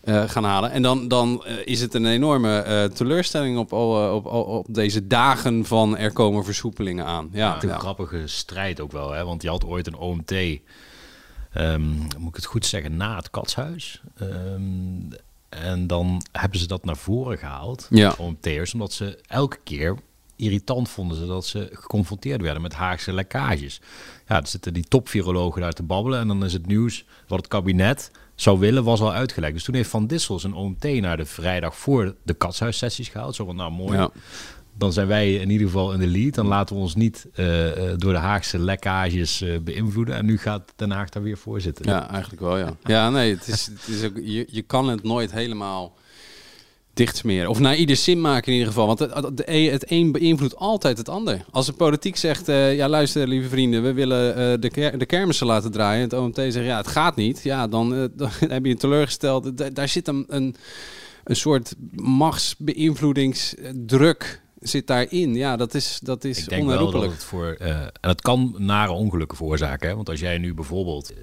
eh, 0.03 0.29
gaan 0.29 0.43
halen. 0.43 0.71
En 0.71 0.81
dan, 0.81 1.07
dan 1.07 1.45
eh, 1.45 1.55
is 1.65 1.81
het 1.81 1.93
een 1.93 2.05
enorme 2.05 2.57
eh, 2.59 2.83
teleurstelling 2.83 3.57
op, 3.57 3.73
al, 3.73 4.15
op, 4.15 4.25
op, 4.25 4.47
op 4.47 4.65
deze 4.69 5.07
dagen 5.07 5.65
van 5.65 5.97
er 5.97 6.11
komen 6.11 6.43
versoepelingen 6.45 7.05
aan. 7.05 7.29
Ja, 7.31 7.61
een 7.61 7.69
ja. 7.69 7.77
grappige 7.77 8.27
strijd 8.27 8.79
ook 8.79 8.91
wel, 8.91 9.11
hè? 9.11 9.25
want 9.25 9.41
je 9.41 9.49
had 9.49 9.65
ooit 9.65 9.87
een 9.87 9.95
OMT, 9.95 10.31
ehm, 11.53 11.89
moet 12.17 12.29
ik 12.29 12.35
het 12.35 12.45
goed 12.45 12.65
zeggen, 12.65 12.97
na 12.97 13.15
het 13.15 13.29
katshuis. 13.29 14.01
Ehm, 14.17 14.61
en 15.49 15.87
dan 15.87 16.25
hebben 16.31 16.59
ze 16.59 16.67
dat 16.67 16.85
naar 16.85 16.97
voren 16.97 17.37
gehaald, 17.37 17.87
Ja. 17.89 18.15
OMT'ers, 18.17 18.73
omdat 18.73 18.93
ze 18.93 19.19
elke 19.27 19.57
keer 19.63 19.97
irritant 20.35 20.89
vonden 20.89 21.17
ze 21.17 21.25
dat 21.25 21.45
ze 21.45 21.69
geconfronteerd 21.73 22.41
werden 22.41 22.61
met 22.61 22.73
Haagse 22.73 23.13
lekkages. 23.13 23.81
Ja, 24.27 24.41
er 24.41 24.47
zitten 24.47 24.73
die 24.73 24.87
topvirologen 24.87 25.61
daar 25.61 25.73
te 25.73 25.83
babbelen 25.83 26.19
en 26.19 26.27
dan 26.27 26.45
is 26.45 26.53
het 26.53 26.67
nieuws 26.67 27.05
wat 27.27 27.39
het 27.39 27.47
kabinet 27.47 28.11
zou 28.36 28.60
willen, 28.60 28.84
was 28.84 29.02
al 29.02 29.13
uitgelekt. 29.13 29.54
Dus 29.54 29.63
toen 29.63 29.76
heeft 29.76 29.89
Van 29.89 30.08
Dissel 30.08 30.39
zijn 30.39 30.54
OMT 30.54 30.84
naar 30.84 31.17
de 31.17 31.26
vrijdag 31.26 31.78
voor 31.78 32.15
de 32.24 32.34
katshuissessies 32.34 33.10
gehaald. 33.10 33.36
Zo 33.36 33.46
van, 33.46 33.56
nou 33.56 33.72
mooi. 33.72 33.98
Ja. 33.98 34.10
Dan 34.78 34.93
zijn 34.93 35.08
wij 35.08 35.34
in 35.34 35.50
ieder 35.50 35.67
geval 35.67 35.93
in 35.93 36.00
de 36.00 36.08
lead. 36.08 36.34
Dan 36.34 36.48
laten 36.48 36.76
we 36.76 36.82
ons 36.82 36.96
niet 36.96 37.28
eh, 37.34 37.91
eh, 37.91 37.98
door 37.98 38.13
de 38.13 38.19
Haagse 38.19 38.60
lekkages 38.60 39.41
eh, 39.41 39.60
beïnvloeden. 39.60 40.15
En 40.15 40.26
nu 40.26 40.38
gaat 40.38 40.74
Den 40.76 40.91
Haag 40.91 41.10
daar 41.10 41.24
weer 41.24 41.38
voor 41.38 41.62
zitten. 41.62 41.86
Ja, 41.86 42.10
eigenlijk 42.10 42.41
wel, 42.41 42.58
ja. 42.58 42.76
Ja, 42.84 43.10
nee, 43.10 43.34
het 43.34 43.48
is, 43.48 43.65
het 43.65 43.88
is 43.88 44.04
ook, 44.04 44.15
je, 44.15 44.48
je 44.50 44.62
kan 44.62 44.88
het 44.88 45.04
nooit 45.04 45.32
helemaal 45.32 45.98
dichtsmeren. 46.93 47.49
Of 47.49 47.60
naar 47.60 47.75
ieder 47.75 47.95
zin 47.95 48.21
maken 48.21 48.47
in 48.47 48.53
ieder 48.53 48.67
geval. 48.67 48.88
Want 48.88 48.99
het, 48.99 49.13
het, 49.13 49.41
het 49.71 49.91
een 49.91 50.12
beïnvloedt 50.12 50.56
altijd 50.56 50.97
het 50.97 51.10
ander. 51.10 51.45
Als 51.51 51.65
de 51.65 51.73
politiek 51.73 52.15
zegt, 52.17 52.47
eh, 52.47 52.75
ja 52.75 52.89
luister 52.89 53.27
lieve 53.27 53.49
vrienden, 53.49 53.84
we 53.84 53.93
willen 53.93 54.36
eh, 54.36 54.53
de, 54.60 54.69
ker 54.69 54.97
de 54.97 55.06
kermissen 55.06 55.47
laten 55.47 55.71
draaien. 55.71 55.97
En 55.97 56.03
het 56.10 56.13
OMT 56.19 56.36
zegt, 56.53 56.65
ja 56.65 56.77
het 56.77 56.88
gaat 56.88 57.15
niet. 57.15 57.43
Ja, 57.43 57.67
dan, 57.67 57.95
eh, 57.95 58.03
dan 58.17 58.29
heb 58.39 58.65
je 58.65 58.71
een 58.71 58.77
teleurgesteld. 58.77 59.58
Da- 59.58 59.69
daar 59.69 59.88
zit 59.89 60.08
een, 60.08 60.25
een, 60.27 60.56
een 61.23 61.36
soort 61.36 61.75
machtsbeïnvloedingsdruk 61.95 64.41
zit 64.60 64.88
daarin. 64.88 65.36
Ja, 65.36 65.58
dat 65.58 65.73
is, 65.73 65.99
dat 66.03 66.23
is 66.23 66.38
Ik 66.38 66.49
denk 66.49 66.62
wel 66.65 66.71
dat 66.71 66.79
onherroepelijk. 66.79 67.19
het 67.19 67.23
voor... 67.29 67.56
en 67.60 67.91
het 68.01 68.21
kan 68.21 68.56
nare 68.58 68.91
ongelukken 68.91 69.38
veroorzaken. 69.38 69.89
Hè? 69.89 69.95
Want 69.95 70.10
als 70.10 70.19
jij 70.19 70.38
nu 70.38 70.53
bijvoorbeeld 70.53 71.13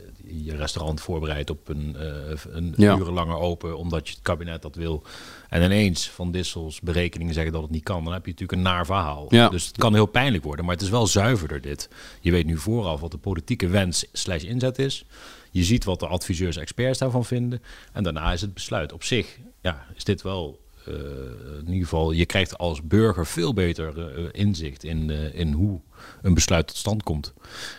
je 0.45 0.57
restaurant 0.57 1.01
voorbereidt 1.01 1.51
op 1.51 1.69
een, 1.69 1.97
eh, 1.97 2.39
een 2.51 2.75
Ja. 2.77 2.97
uren 2.97 3.13
langer 3.13 3.37
open... 3.37 3.79
omdat 3.79 4.09
je 4.09 4.15
het 4.15 4.23
kabinet 4.23 4.63
dat 4.63 4.75
wil... 4.75 5.03
en 5.49 5.63
ineens 5.63 6.11
van 6.11 6.31
Dissels 6.31 6.81
berekeningen 6.81 7.35
zeggen 7.35 7.53
dat 7.53 7.63
het 7.63 7.71
niet 7.71 7.83
kan... 7.83 8.05
dan 8.05 8.13
heb 8.13 8.25
je 8.25 8.31
natuurlijk 8.31 8.59
een 8.59 8.65
naar 8.65 8.87
verhaal. 8.87 9.27
Ja. 9.29 9.49
Dus 9.49 9.67
het 9.67 9.77
kan 9.77 9.95
heel 9.95 10.07
pijnlijk 10.07 10.45
worden. 10.45 10.65
Maar 10.65 10.75
het 10.75 10.85
is 10.85 10.91
wel 10.91 11.07
zuiverder 11.07 11.61
dit. 11.61 11.89
Je 12.21 12.31
weet 12.31 12.47
nu 12.47 12.59
vooraf 12.59 13.01
wat 13.01 13.11
de 13.11 13.19
politieke 13.19 13.69
wens 13.69 14.05
slash 14.13 14.43
inzet 14.43 14.79
is. 14.79 15.05
Je 15.51 15.65
ziet 15.65 15.85
wat 15.85 16.01
de 16.01 16.07
adviseurs 16.07 16.57
experts 16.57 16.99
daarvan 16.99 17.25
vinden. 17.25 17.63
En 17.93 18.03
daarna 18.03 18.33
is 18.33 18.41
het 18.41 18.55
besluit. 18.55 18.93
Op 18.93 19.05
zich 19.05 19.39
ja, 19.61 19.87
is 19.95 20.05
dit 20.05 20.23
wel... 20.23 20.59
eh, 20.93 21.59
in 21.59 21.67
ieder 21.67 21.83
geval, 21.83 22.13
je 22.13 22.27
krijgt 22.27 22.59
als 22.59 22.83
burger 22.83 23.27
veel 23.27 23.55
beter 23.55 23.99
eh, 23.99 24.25
inzicht 24.33 24.85
in, 24.85 25.11
eh, 25.11 25.39
in 25.39 25.53
hoe 25.53 25.81
een 26.23 26.35
besluit 26.35 26.67
tot 26.67 26.77
stand 26.77 27.03
komt. 27.03 27.33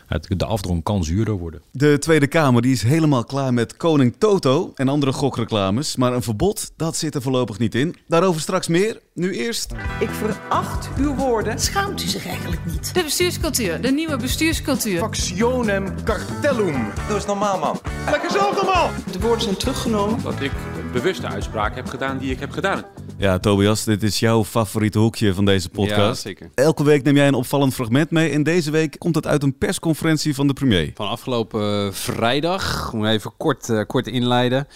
Het, 0.07 0.27
de 0.37 0.45
afdrong 0.45 0.83
kan 0.83 1.03
zuurder 1.03 1.33
worden. 1.33 1.61
De 1.71 1.99
Tweede 1.99 2.27
Kamer 2.27 2.61
die 2.61 2.71
is 2.71 2.83
helemaal 2.83 3.23
klaar 3.23 3.53
met 3.53 3.77
Koning 3.77 4.15
Toto 4.17 4.71
en 4.75 4.87
andere 4.87 5.11
gokreclames. 5.11 5.95
Maar 5.95 6.13
een 6.13 6.23
verbod, 6.23 6.71
dat 6.75 6.95
zit 6.95 7.15
er 7.15 7.21
voorlopig 7.21 7.59
niet 7.59 7.75
in. 7.75 7.95
Daarover 8.07 8.41
straks 8.41 8.67
meer. 8.67 8.99
Nu 9.13 9.33
eerst. 9.33 9.71
Ik 9.99 10.09
veracht 10.09 10.89
uw 10.97 11.15
woorden. 11.15 11.59
Schaamt 11.59 12.03
u 12.03 12.07
zich 12.07 12.27
eigenlijk 12.27 12.65
niet? 12.65 12.93
De 12.93 13.03
bestuurscultuur, 13.03 13.81
de 13.81 13.91
nieuwe 13.91 14.17
bestuurscultuur. 14.17 14.99
Factionem 14.99 16.03
cartellum. 16.03 16.87
Doe 17.07 17.15
eens 17.15 17.25
normaal, 17.25 17.59
man. 17.59 17.79
Lekker 18.09 18.31
zelf 18.31 18.55
normaal. 18.55 18.89
De 19.11 19.19
woorden 19.19 19.41
zijn 19.41 19.57
teruggenomen. 19.57 20.23
dat 20.23 20.41
ik 20.41 20.51
een 20.79 20.91
bewuste 20.91 21.27
uitspraak 21.27 21.75
heb 21.75 21.87
gedaan 21.87 22.17
die 22.17 22.31
ik 22.31 22.39
heb 22.39 22.51
gedaan. 22.51 22.83
Ja, 23.21 23.39
Tobias, 23.39 23.83
dit 23.83 24.03
is 24.03 24.19
jouw 24.19 24.43
favoriete 24.43 24.99
hoekje 24.99 25.33
van 25.33 25.45
deze 25.45 25.67
Ja, 25.71 25.75
podcast. 25.75 26.21
zeker. 26.21 26.49
Elke 26.55 26.83
week 26.83 27.03
neem 27.03 27.15
jij 27.15 27.27
een 27.27 27.33
opvallend 27.33 27.73
fragment 27.73 28.11
mee. 28.11 28.29
En 28.29 28.43
deze 28.43 28.71
week 28.71 28.95
komt 28.99 29.15
het 29.15 29.27
uit 29.27 29.43
een 29.43 29.57
persconferentie 29.57 30.35
van 30.35 30.47
de 30.47 30.53
premier. 30.53 30.91
Van 30.95 31.07
afgelopen 31.07 31.85
eh, 31.85 31.91
vrijdag, 31.91 32.93
om 32.93 33.05
even 33.05 33.31
kort, 33.37 33.69
eh, 33.69 33.81
kort 33.87 34.07
inleiden. 34.07 34.67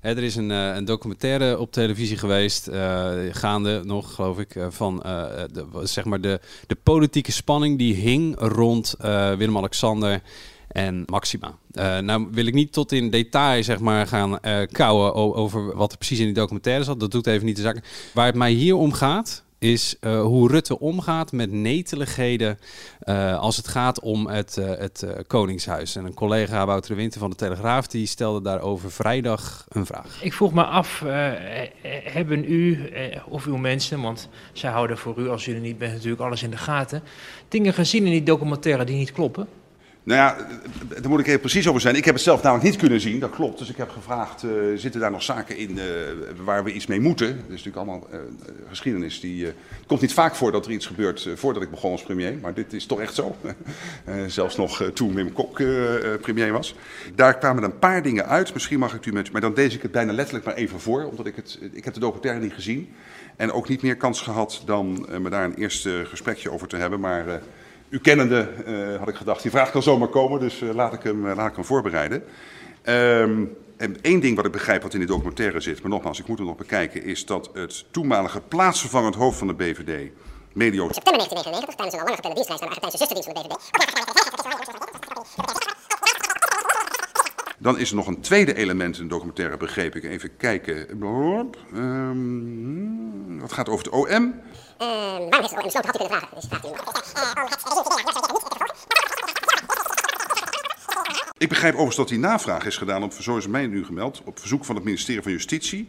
Hè, 0.00 0.10
er 0.10 0.22
is 0.22 0.36
een, 0.36 0.50
eh, 0.50 0.74
een 0.74 0.84
documentaire 0.84 1.58
op 1.58 1.72
televisie 1.72 2.16
geweest, 2.16 2.70
gaande 3.30 3.80
nog, 3.84 4.14
geloof 4.14 4.38
ik, 4.38 4.56
van 4.68 4.96
de, 5.52 5.66
zeg 5.82 6.04
maar 6.04 6.20
de, 6.20 6.40
de 6.66 6.76
politieke 6.82 7.32
spanning 7.32 7.78
die 7.78 7.94
hing 7.94 8.34
rond 8.38 8.94
Willem-Alexander 9.36 10.20
en 10.72 11.02
Maxima. 11.06 11.54
Eh, 11.72 11.98
nou 11.98 12.28
wil 12.30 12.46
ik 12.46 12.54
niet 12.54 12.72
tot 12.72 12.92
in 12.92 13.10
detail 13.10 13.64
zeg 13.64 13.78
maar, 13.78 14.06
gaan 14.06 14.40
eh 14.40 14.66
kouwen 14.72 15.14
over 15.14 15.76
wat 15.76 15.92
er 15.92 15.98
precies 15.98 16.18
in 16.18 16.24
die 16.24 16.34
documentaire 16.34 16.84
zat. 16.84 17.00
Dat 17.00 17.10
doet 17.10 17.26
even 17.26 17.46
niet 17.46 17.56
de 17.56 17.62
zaak. 17.62 18.10
Waar 18.14 18.26
het 18.26 18.34
mij 18.34 18.52
hier 18.52 18.76
om 18.76 18.92
gaat, 18.92 19.44
is 19.58 19.96
eh, 20.00 20.22
hoe 20.22 20.48
Rutte 20.48 20.78
omgaat 20.78 21.32
met 21.32 21.52
neteligheden 21.52 22.58
als 23.38 23.56
het 23.56 23.68
gaat 23.68 24.00
om 24.00 24.26
het, 24.26 24.54
het 24.54 25.06
Koningshuis. 25.26 25.96
En 25.96 26.04
een 26.04 26.14
collega, 26.14 26.66
Wouter 26.66 26.96
Winter 26.96 27.20
van 27.20 27.30
de 27.30 27.36
Telegraaf, 27.36 27.86
die 27.86 28.06
stelde 28.06 28.42
daarover 28.42 28.92
vrijdag 28.92 29.66
een 29.68 29.86
vraag. 29.86 30.22
Ik 30.22 30.32
vroeg 30.32 30.52
me 30.52 30.64
af, 30.64 31.04
hebben 32.04 32.52
u 32.52 32.90
of 33.28 33.46
uw 33.46 33.56
mensen, 33.56 34.00
want 34.00 34.28
zij 34.52 34.70
houden 34.70 34.98
voor 34.98 35.18
u 35.18 35.28
als 35.28 35.46
er 35.46 35.60
niet 35.60 35.78
bent 35.78 35.92
natuurlijk 35.92 36.22
alles 36.22 36.42
in 36.42 36.50
de 36.50 36.56
gaten, 36.56 37.02
dingen 37.48 37.74
gezien 37.74 38.04
in 38.04 38.10
die 38.10 38.22
documentaire 38.22 38.84
die 38.84 38.96
niet 38.96 39.12
kloppen? 39.12 39.48
Nou 40.10 40.22
ja, 40.22 40.36
daar 41.00 41.10
moet 41.10 41.20
ik 41.20 41.26
even 41.26 41.40
precies 41.40 41.68
over 41.68 41.80
zijn. 41.80 41.94
Ik 41.94 42.04
heb 42.04 42.14
het 42.14 42.22
zelf 42.22 42.42
namelijk 42.42 42.68
niet 42.68 42.76
kunnen 42.76 43.00
zien, 43.00 43.20
dat 43.20 43.30
klopt. 43.30 43.58
Dus 43.58 43.70
ik 43.70 43.76
heb 43.76 43.90
gevraagd, 43.90 44.42
eh, 44.42 44.50
zitten 44.74 45.00
daar 45.00 45.10
nog 45.10 45.22
zaken 45.22 45.56
in 45.56 45.78
eh, 45.78 45.84
waar 46.44 46.64
we 46.64 46.72
iets 46.72 46.86
mee 46.86 47.00
moeten? 47.00 47.26
Dat 47.26 47.36
is 47.36 47.64
natuurlijk 47.64 47.76
allemaal 47.76 48.08
eh, 48.10 48.18
geschiedenis. 48.68 49.20
Die, 49.20 49.44
het 49.44 49.54
komt 49.86 50.00
niet 50.00 50.12
vaak 50.12 50.34
voor 50.34 50.52
dat 50.52 50.66
er 50.66 50.72
iets 50.72 50.86
gebeurt 50.86 51.28
voordat 51.34 51.62
ik 51.62 51.70
begon 51.70 51.92
als 51.92 52.02
premier. 52.02 52.38
Maar 52.40 52.54
dit 52.54 52.72
is 52.72 52.86
toch 52.86 53.00
echt 53.00 53.14
zo. 53.14 53.36
Zelfs 54.26 54.56
nog 54.56 54.90
toen 54.94 55.14
Wim 55.14 55.32
Kok 55.32 55.56
premier 56.20 56.52
was. 56.52 56.74
Daar 57.14 57.38
kwamen 57.38 57.62
een 57.62 57.78
paar 57.78 58.02
dingen 58.02 58.26
uit. 58.26 58.52
Misschien 58.52 58.78
mag 58.78 58.94
ik 58.94 59.06
u 59.06 59.12
met... 59.12 59.32
Maar 59.32 59.40
dan 59.40 59.52
lees 59.54 59.74
ik 59.74 59.82
het 59.82 59.92
bijna 59.92 60.12
letterlijk 60.12 60.44
maar 60.44 60.54
even 60.54 60.80
voor. 60.80 61.04
Omdat 61.04 61.26
ik 61.26 61.36
het... 61.36 61.58
Ik 61.72 61.84
heb 61.84 61.94
de 61.94 62.00
documentaire 62.00 62.40
niet 62.40 62.52
gezien. 62.52 62.94
En 63.36 63.52
ook 63.52 63.68
niet 63.68 63.82
meer 63.82 63.96
kans 63.96 64.20
gehad 64.20 64.62
dan 64.64 65.06
me 65.20 65.30
daar 65.30 65.44
een 65.44 65.54
eerste 65.54 66.02
gesprekje 66.06 66.50
over 66.50 66.68
te 66.68 66.76
hebben. 66.76 67.00
Maar... 67.00 67.40
u 67.90 67.98
kennende 67.98 68.48
eh, 68.66 68.98
had 68.98 69.08
ik 69.08 69.14
gedacht, 69.14 69.42
die 69.42 69.50
vraag 69.50 69.70
kan 69.70 69.82
zomaar 69.82 70.08
komen, 70.08 70.40
dus 70.40 70.60
eh, 70.60 70.74
laat, 70.74 70.92
ik 70.92 71.02
hem, 71.02 71.28
eh, 71.28 71.36
laat 71.36 71.48
ik 71.48 71.54
hem 71.54 71.64
voorbereiden. 71.64 72.24
Ehm 72.82 73.44
en 73.80 73.96
één 74.02 74.20
ding 74.20 74.36
wat 74.36 74.44
ik 74.44 74.52
begrijp 74.52 74.82
wat 74.82 74.92
in 74.92 74.98
die 74.98 75.08
documentaire 75.08 75.60
zit, 75.60 75.82
maar 75.82 75.90
nogmaals, 75.90 76.18
ik 76.18 76.26
moet 76.26 76.38
het 76.38 76.46
nog 76.46 76.56
bekijken, 76.56 77.04
is 77.04 77.26
dat 77.26 77.50
het 77.52 77.84
toenmalige 77.90 78.40
plaatsvervangend 78.40 79.14
hoofd 79.14 79.38
van 79.38 79.46
de 79.46 79.54
BVD, 79.54 80.10
medio... 80.52 80.88
September 80.92 81.26
1999, 81.26 81.74
tijdens 81.74 81.96
een 81.96 82.04
lange 82.04 82.34
dienstreis 82.34 82.60
naar 82.60 82.68
de 82.70 82.74
Argentijnse 82.74 82.98
zusterdienst 82.98 83.30
van 83.30 83.42
de 83.42 83.48
BVD. 83.48 83.70
Dan 87.58 87.78
is 87.78 87.90
er 87.90 87.96
nog 87.96 88.06
een 88.06 88.20
tweede 88.20 88.54
element 88.54 88.96
in 88.98 89.02
de 89.02 89.08
documentaire, 89.08 89.56
begreep 89.56 89.94
ik. 89.94 90.04
Even 90.04 90.36
kijken. 90.36 90.88
Ehm, 91.74 93.38
wat 93.38 93.52
gaat 93.52 93.68
over 93.68 93.84
het 93.84 93.94
OM? 93.94 94.34
Ehm, 94.80 95.28
waarom 95.28 95.40
heeft 95.40 95.50
het 95.50 95.56
OM 95.56 95.68
besloten? 95.70 95.86
Had 95.86 95.94
u 95.94 95.98
kunnen 95.98 96.08
vragen. 96.08 96.28
Dus 96.34 96.44
vraagt 96.48 96.64
u 96.64 96.68
Ik 101.38 101.48
begrijp 101.48 101.72
overigens 101.72 101.96
dat 101.96 102.08
die 102.08 102.18
navraag 102.18 102.66
is 102.66 102.76
gedaan, 102.76 103.02
op, 103.02 103.12
zo 103.12 103.36
is 103.36 103.46
mij 103.46 103.66
nu 103.66 103.84
gemeld, 103.84 104.22
op 104.24 104.38
verzoek 104.38 104.64
van 104.64 104.74
het 104.74 104.84
ministerie 104.84 105.22
van 105.22 105.32
Justitie. 105.32 105.88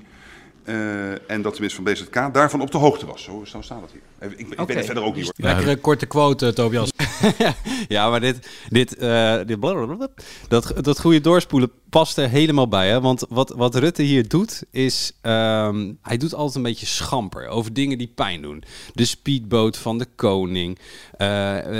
Eh, 0.63 1.31
en 1.31 1.41
dat 1.41 1.55
de 1.55 1.61
minister 1.61 1.83
van 1.83 1.93
BZK 1.93 2.33
daarvan 2.33 2.61
op 2.61 2.71
de 2.71 2.77
hoogte 2.77 3.05
was. 3.05 3.23
Zo, 3.23 3.43
zo 3.45 3.61
staat 3.61 3.81
het 3.81 3.91
hier. 3.91 4.31
Ik, 4.31 4.49
ik 4.49 4.57
weet 4.57 4.77
het 4.77 4.85
verder 4.85 5.03
ook 5.03 5.15
niet 5.15 5.25
hoor. 5.25 5.33
Lekkere 5.35 5.77
korte 5.77 6.05
quote, 6.05 6.47
eh, 6.47 6.53
Tobias. 6.53 6.91
ja, 7.87 8.09
maar 8.09 8.19
dit, 8.19 8.49
dit, 8.69 8.95
eh, 8.95 9.37
dit 9.45 9.59
blablabla, 9.59 10.07
dat, 10.47 10.73
dat 10.81 10.99
goede 10.99 11.21
doorspoelen 11.21 11.71
past 11.91 12.17
er 12.17 12.29
helemaal 12.29 12.67
bij. 12.67 12.89
Hè? 12.89 13.01
Want 13.01 13.25
wat, 13.29 13.53
wat 13.55 13.75
Rutte 13.75 14.01
hier 14.03 14.27
doet, 14.27 14.63
is... 14.71 15.11
ehm, 15.21 15.91
hij 16.01 16.17
doet 16.17 16.33
altijd 16.33 16.55
een 16.55 16.61
beetje 16.71 16.85
schamper 16.85 17.47
over 17.47 17.73
dingen 17.73 17.97
die 17.97 18.11
pijn 18.15 18.41
doen. 18.41 18.63
De 18.93 19.05
speedboot 19.05 19.77
van 19.77 19.97
de 19.97 20.07
koning. 20.15 20.77
eh, 21.17 21.27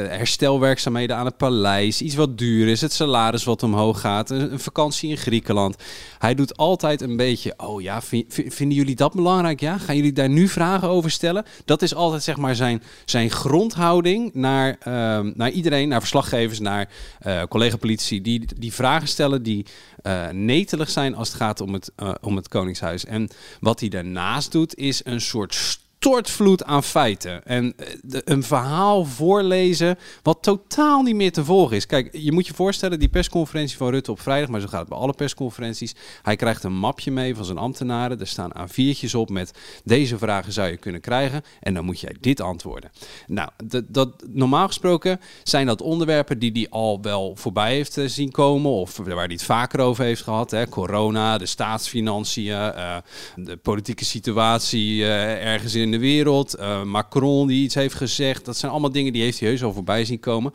herstelwerkzaamheden 0.08 1.16
aan 1.16 1.26
het 1.26 1.38
paleis. 1.38 2.02
Iets 2.02 2.16
wat 2.16 2.38
duur 2.38 2.68
is. 2.68 2.82
Het 2.82 2.94
salaris 2.94 3.44
wat 3.44 3.64
omhoog 3.64 4.00
gaat. 4.00 4.30
Een, 4.30 4.60
vakantie 4.60 5.10
in 5.10 5.18
Griekenland. 5.18 5.76
Hij 6.20 6.36
doet 6.36 6.58
altijd 6.58 7.02
een 7.02 7.18
beetje... 7.18 7.54
Oh 7.58 7.82
ja, 7.82 8.02
vi- 8.02 8.26
vi- 8.30 8.52
vinden 8.52 8.78
jullie 8.78 8.96
dat 8.96 9.14
belangrijk? 9.14 9.60
Ja? 9.60 9.78
Gaan 9.78 9.96
jullie 9.96 10.14
daar 10.14 10.30
nu 10.30 10.48
vragen 10.48 10.88
over 10.88 11.12
stellen? 11.12 11.46
Dat 11.66 11.82
is 11.82 11.96
altijd 11.96 12.24
zeg 12.24 12.38
maar 12.38 12.56
zijn, 12.56 12.84
zijn 13.06 13.30
grondhouding 13.30 14.34
naar, 14.34 14.76
ehm, 14.80 15.32
naar 15.36 15.50
iedereen, 15.52 15.88
naar 15.90 16.00
verslaggevers, 16.00 16.60
naar 16.60 16.90
eh 17.20 17.42
collega-politici, 17.50 18.22
die, 18.22 18.46
die 18.58 18.74
vragen 18.74 19.08
stellen 19.08 19.44
die 19.44 19.66
eh, 20.02 20.30
netelig 20.30 20.90
zijn 20.90 21.16
als 21.16 21.28
het 21.28 21.38
gaat 21.38 21.62
om 21.62 21.74
het, 21.74 21.92
eh, 21.96 22.14
om 22.22 22.36
het 22.36 22.48
Koningshuis. 22.48 23.06
En 23.06 23.30
wat 23.60 23.80
hij 23.80 23.90
daarnaast 23.90 24.52
doet, 24.52 24.76
is 24.76 25.06
een 25.06 25.22
soort 25.22 25.80
stortvloed 26.02 26.64
aan 26.64 26.84
feiten. 26.84 27.46
En 27.46 27.74
eh, 27.78 28.20
een 28.24 28.44
verhaal 28.44 29.06
voorlezen 29.06 29.98
wat 30.24 30.38
totaal 30.42 31.02
niet 31.02 31.16
meer 31.16 31.32
te 31.32 31.46
volgen 31.46 31.76
is. 31.76 31.86
Kijk, 31.86 32.10
je 32.18 32.32
moet 32.32 32.48
je 32.48 32.54
voorstellen, 32.54 33.00
die 33.00 33.10
persconferentie 33.10 33.78
van 33.78 33.90
Rutte 33.90 34.12
op 34.12 34.22
vrijdag, 34.22 34.50
maar 34.50 34.62
zo 34.62 34.68
gaat 34.68 34.80
het 34.80 34.90
bij 34.90 34.98
alle 34.98 35.14
persconferenties. 35.14 35.96
Hij 36.22 36.36
krijgt 36.36 36.64
een 36.64 36.74
mapje 36.74 37.12
mee 37.12 37.36
van 37.36 37.46
zijn 37.46 37.58
ambtenaren. 37.58 38.20
Er 38.20 38.28
staan 38.28 38.52
A4'tjes 38.58 39.16
op 39.16 39.30
met 39.30 39.52
deze 39.84 40.18
vragen 40.18 40.54
zou 40.54 40.70
je 40.70 40.78
kunnen 40.78 41.02
krijgen. 41.02 41.42
En 41.60 41.74
dan 41.74 41.86
moet 41.86 42.00
jij 42.00 42.16
dit 42.20 42.42
antwoorden. 42.42 42.92
Nou, 43.28 43.50
dat, 43.66 43.84
dat, 43.88 44.24
normaal 44.28 44.68
gesproken 44.68 45.20
zijn 45.44 45.66
dat 45.66 45.82
onderwerpen 45.82 46.40
die 46.40 46.52
hij 46.52 46.68
al 46.70 47.02
wel 47.02 47.36
voorbij 47.36 47.74
heeft 47.74 47.98
eh, 47.98 48.08
zien 48.08 48.32
komen. 48.32 48.72
Of 48.72 48.98
waar 48.98 49.16
hij 49.16 49.26
het 49.26 49.44
vaker 49.44 49.80
over 49.80 50.04
heeft 50.04 50.22
gehad. 50.22 50.52
Hè. 50.52 50.68
Corona, 50.68 51.38
de 51.38 51.46
staatsfinanciën, 51.46 52.54
eh, 52.54 52.98
de 53.36 53.58
politieke 53.58 54.06
situatie 54.06 55.06
ergens 55.06 55.76
in 55.76 55.91
de 55.92 56.00
wereld. 56.00 56.54
eh, 56.54 56.84
Macron 56.84 57.48
die 57.48 57.64
iets 57.64 57.76
heeft 57.76 57.96
gezegd. 57.96 58.46
Dat 58.46 58.58
zijn 58.58 58.72
allemaal 58.72 58.92
dingen 58.92 59.14
die 59.14 59.22
heeft 59.22 59.40
hij 59.40 59.50
heus 59.50 59.64
al 59.64 59.74
voorbij 59.74 60.06
zien 60.06 60.20
komen. 60.20 60.54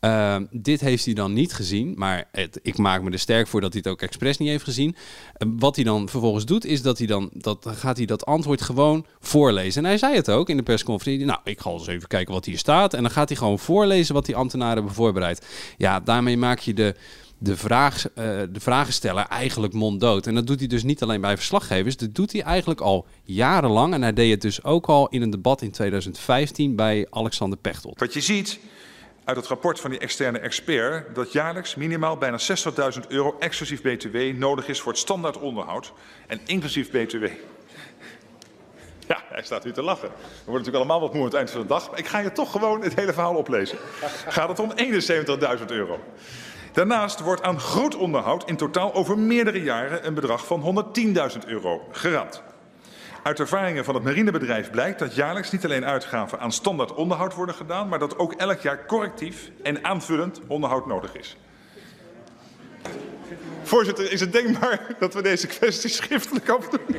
Ehm, 0.00 0.44
dit 0.50 0.80
heeft 0.80 1.04
hij 1.04 1.14
dan 1.14 1.32
niet 1.32 1.52
gezien, 1.52 1.94
maar 1.96 2.28
het, 2.32 2.58
ik 2.62 2.78
maak 2.78 3.02
me 3.02 3.10
er 3.10 3.18
sterk 3.18 3.46
voor 3.46 3.60
dat 3.60 3.72
hij 3.72 3.82
het 3.84 3.92
ook 3.92 4.02
expres 4.02 4.38
niet 4.38 4.48
heeft 4.48 4.64
gezien. 4.64 4.96
Eh, 5.32 5.48
wat 5.58 5.76
hij 5.76 5.84
dan 5.84 6.08
vervolgens 6.08 6.44
doet, 6.44 6.64
is 6.64 6.82
dat 6.82 6.98
hij 6.98 7.06
dan, 7.06 7.30
dat, 7.32 7.66
gaat 7.68 7.96
hij 7.96 8.06
dat 8.06 8.26
antwoord 8.26 8.62
gewoon 8.62 9.06
voorlezen. 9.18 9.82
En 9.82 9.88
hij 9.88 9.98
zei 9.98 10.14
het 10.14 10.30
ook 10.30 10.48
in 10.48 10.56
de 10.56 10.62
persconferentie. 10.62 11.26
Nou, 11.26 11.38
ik 11.44 11.60
ga 11.60 11.70
eens 11.70 11.86
even 11.86 12.08
kijken 12.08 12.34
wat 12.34 12.44
hier 12.44 12.58
staat. 12.58 12.94
En 12.94 13.02
dan 13.02 13.10
gaat 13.10 13.28
hij 13.28 13.38
gewoon 13.38 13.58
voorlezen 13.58 14.14
wat 14.14 14.26
die 14.26 14.36
ambtenaren 14.36 14.74
hebben 14.76 14.94
voorbereid. 14.94 15.46
Ja, 15.76 16.00
daarmee 16.00 16.36
maak 16.36 16.58
je 16.58 16.74
de 16.74 16.94
de, 17.42 17.56
vraag, 17.56 18.04
uh, 18.08 18.14
de 18.50 18.60
vragensteller 18.60 19.26
eigenlijk 19.26 19.72
monddood. 19.72 20.26
En 20.26 20.34
dat 20.34 20.46
doet 20.46 20.58
hij 20.58 20.68
dus 20.68 20.82
niet 20.82 21.02
alleen 21.02 21.20
bij 21.20 21.36
verslaggevers, 21.36 21.96
dat 21.96 22.14
doet 22.14 22.32
hij 22.32 22.42
eigenlijk 22.42 22.80
al 22.80 23.06
jarenlang. 23.22 23.94
En 23.94 24.02
hij 24.02 24.12
deed 24.12 24.30
het 24.30 24.40
dus 24.40 24.64
ook 24.64 24.86
al 24.86 25.08
in 25.08 25.22
een 25.22 25.30
debat 25.30 25.62
in 25.62 25.70
2015 25.70 26.76
bij 26.76 27.06
Alexander 27.10 27.58
Pechtold. 27.58 27.98
Wat 27.98 28.14
je 28.14 28.20
ziet 28.20 28.58
uit 29.24 29.36
het 29.36 29.46
rapport 29.46 29.80
van 29.80 29.90
die 29.90 29.98
externe 29.98 30.38
expert, 30.38 31.14
dat 31.14 31.32
jaarlijks 31.32 31.74
minimaal 31.74 32.16
bijna 32.16 32.38
60.000 32.38 33.06
euro 33.08 33.36
exclusief 33.38 33.82
BTW 33.82 34.16
nodig 34.16 34.68
is 34.68 34.80
voor 34.80 34.92
het 34.92 35.00
standaard 35.00 35.38
onderhoud 35.38 35.92
en 36.26 36.40
inclusief 36.46 36.90
BTW. 36.90 37.24
Ja, 39.08 39.22
hij 39.28 39.42
staat 39.42 39.64
nu 39.64 39.72
te 39.72 39.82
lachen. 39.82 40.08
We 40.08 40.14
worden 40.44 40.52
natuurlijk 40.52 40.76
allemaal 40.76 41.00
wat 41.00 41.12
moe 41.12 41.20
aan 41.20 41.28
het 41.28 41.36
eind 41.36 41.50
van 41.50 41.60
de 41.60 41.66
dag. 41.66 41.90
Maar 41.90 41.98
ik 41.98 42.06
ga 42.06 42.18
je 42.18 42.32
toch 42.32 42.50
gewoon 42.50 42.82
het 42.82 42.94
hele 42.94 43.12
verhaal 43.12 43.34
oplezen. 43.34 43.78
Gaat 44.28 44.48
het 44.48 44.58
om 44.58 44.72
71.000 45.58 45.64
euro. 45.66 46.00
Daarnaast 46.72 47.20
wordt 47.20 47.42
aan 47.42 47.60
groot 47.60 47.96
onderhoud 47.96 48.48
in 48.48 48.56
totaal 48.56 48.94
over 48.94 49.18
meerdere 49.18 49.62
jaren 49.62 50.06
een 50.06 50.14
bedrag 50.14 50.46
van 50.46 50.84
110.000 51.32 51.46
euro 51.46 51.88
geraamd. 51.90 52.42
Uit 53.22 53.40
ervaringen 53.40 53.84
van 53.84 53.94
het 53.94 54.04
marinebedrijf 54.04 54.70
blijkt 54.70 54.98
dat 54.98 55.14
jaarlijks 55.14 55.50
niet 55.50 55.64
alleen 55.64 55.84
uitgaven 55.84 56.40
aan 56.40 56.52
standaard 56.52 56.94
onderhoud 56.94 57.34
worden 57.34 57.54
gedaan, 57.54 57.88
maar 57.88 57.98
dat 57.98 58.18
ook 58.18 58.32
elk 58.32 58.60
jaar 58.60 58.86
correctief 58.86 59.50
en 59.62 59.84
aanvullend 59.84 60.40
onderhoud 60.46 60.86
nodig 60.86 61.16
is. 61.16 61.36
Voorzitter, 63.62 64.12
is 64.12 64.20
het 64.20 64.32
denkbaar 64.32 64.80
dat 64.98 65.14
we 65.14 65.22
deze 65.22 65.46
kwestie 65.46 65.90
schriftelijk 65.90 66.48
afdoen? 66.48 66.96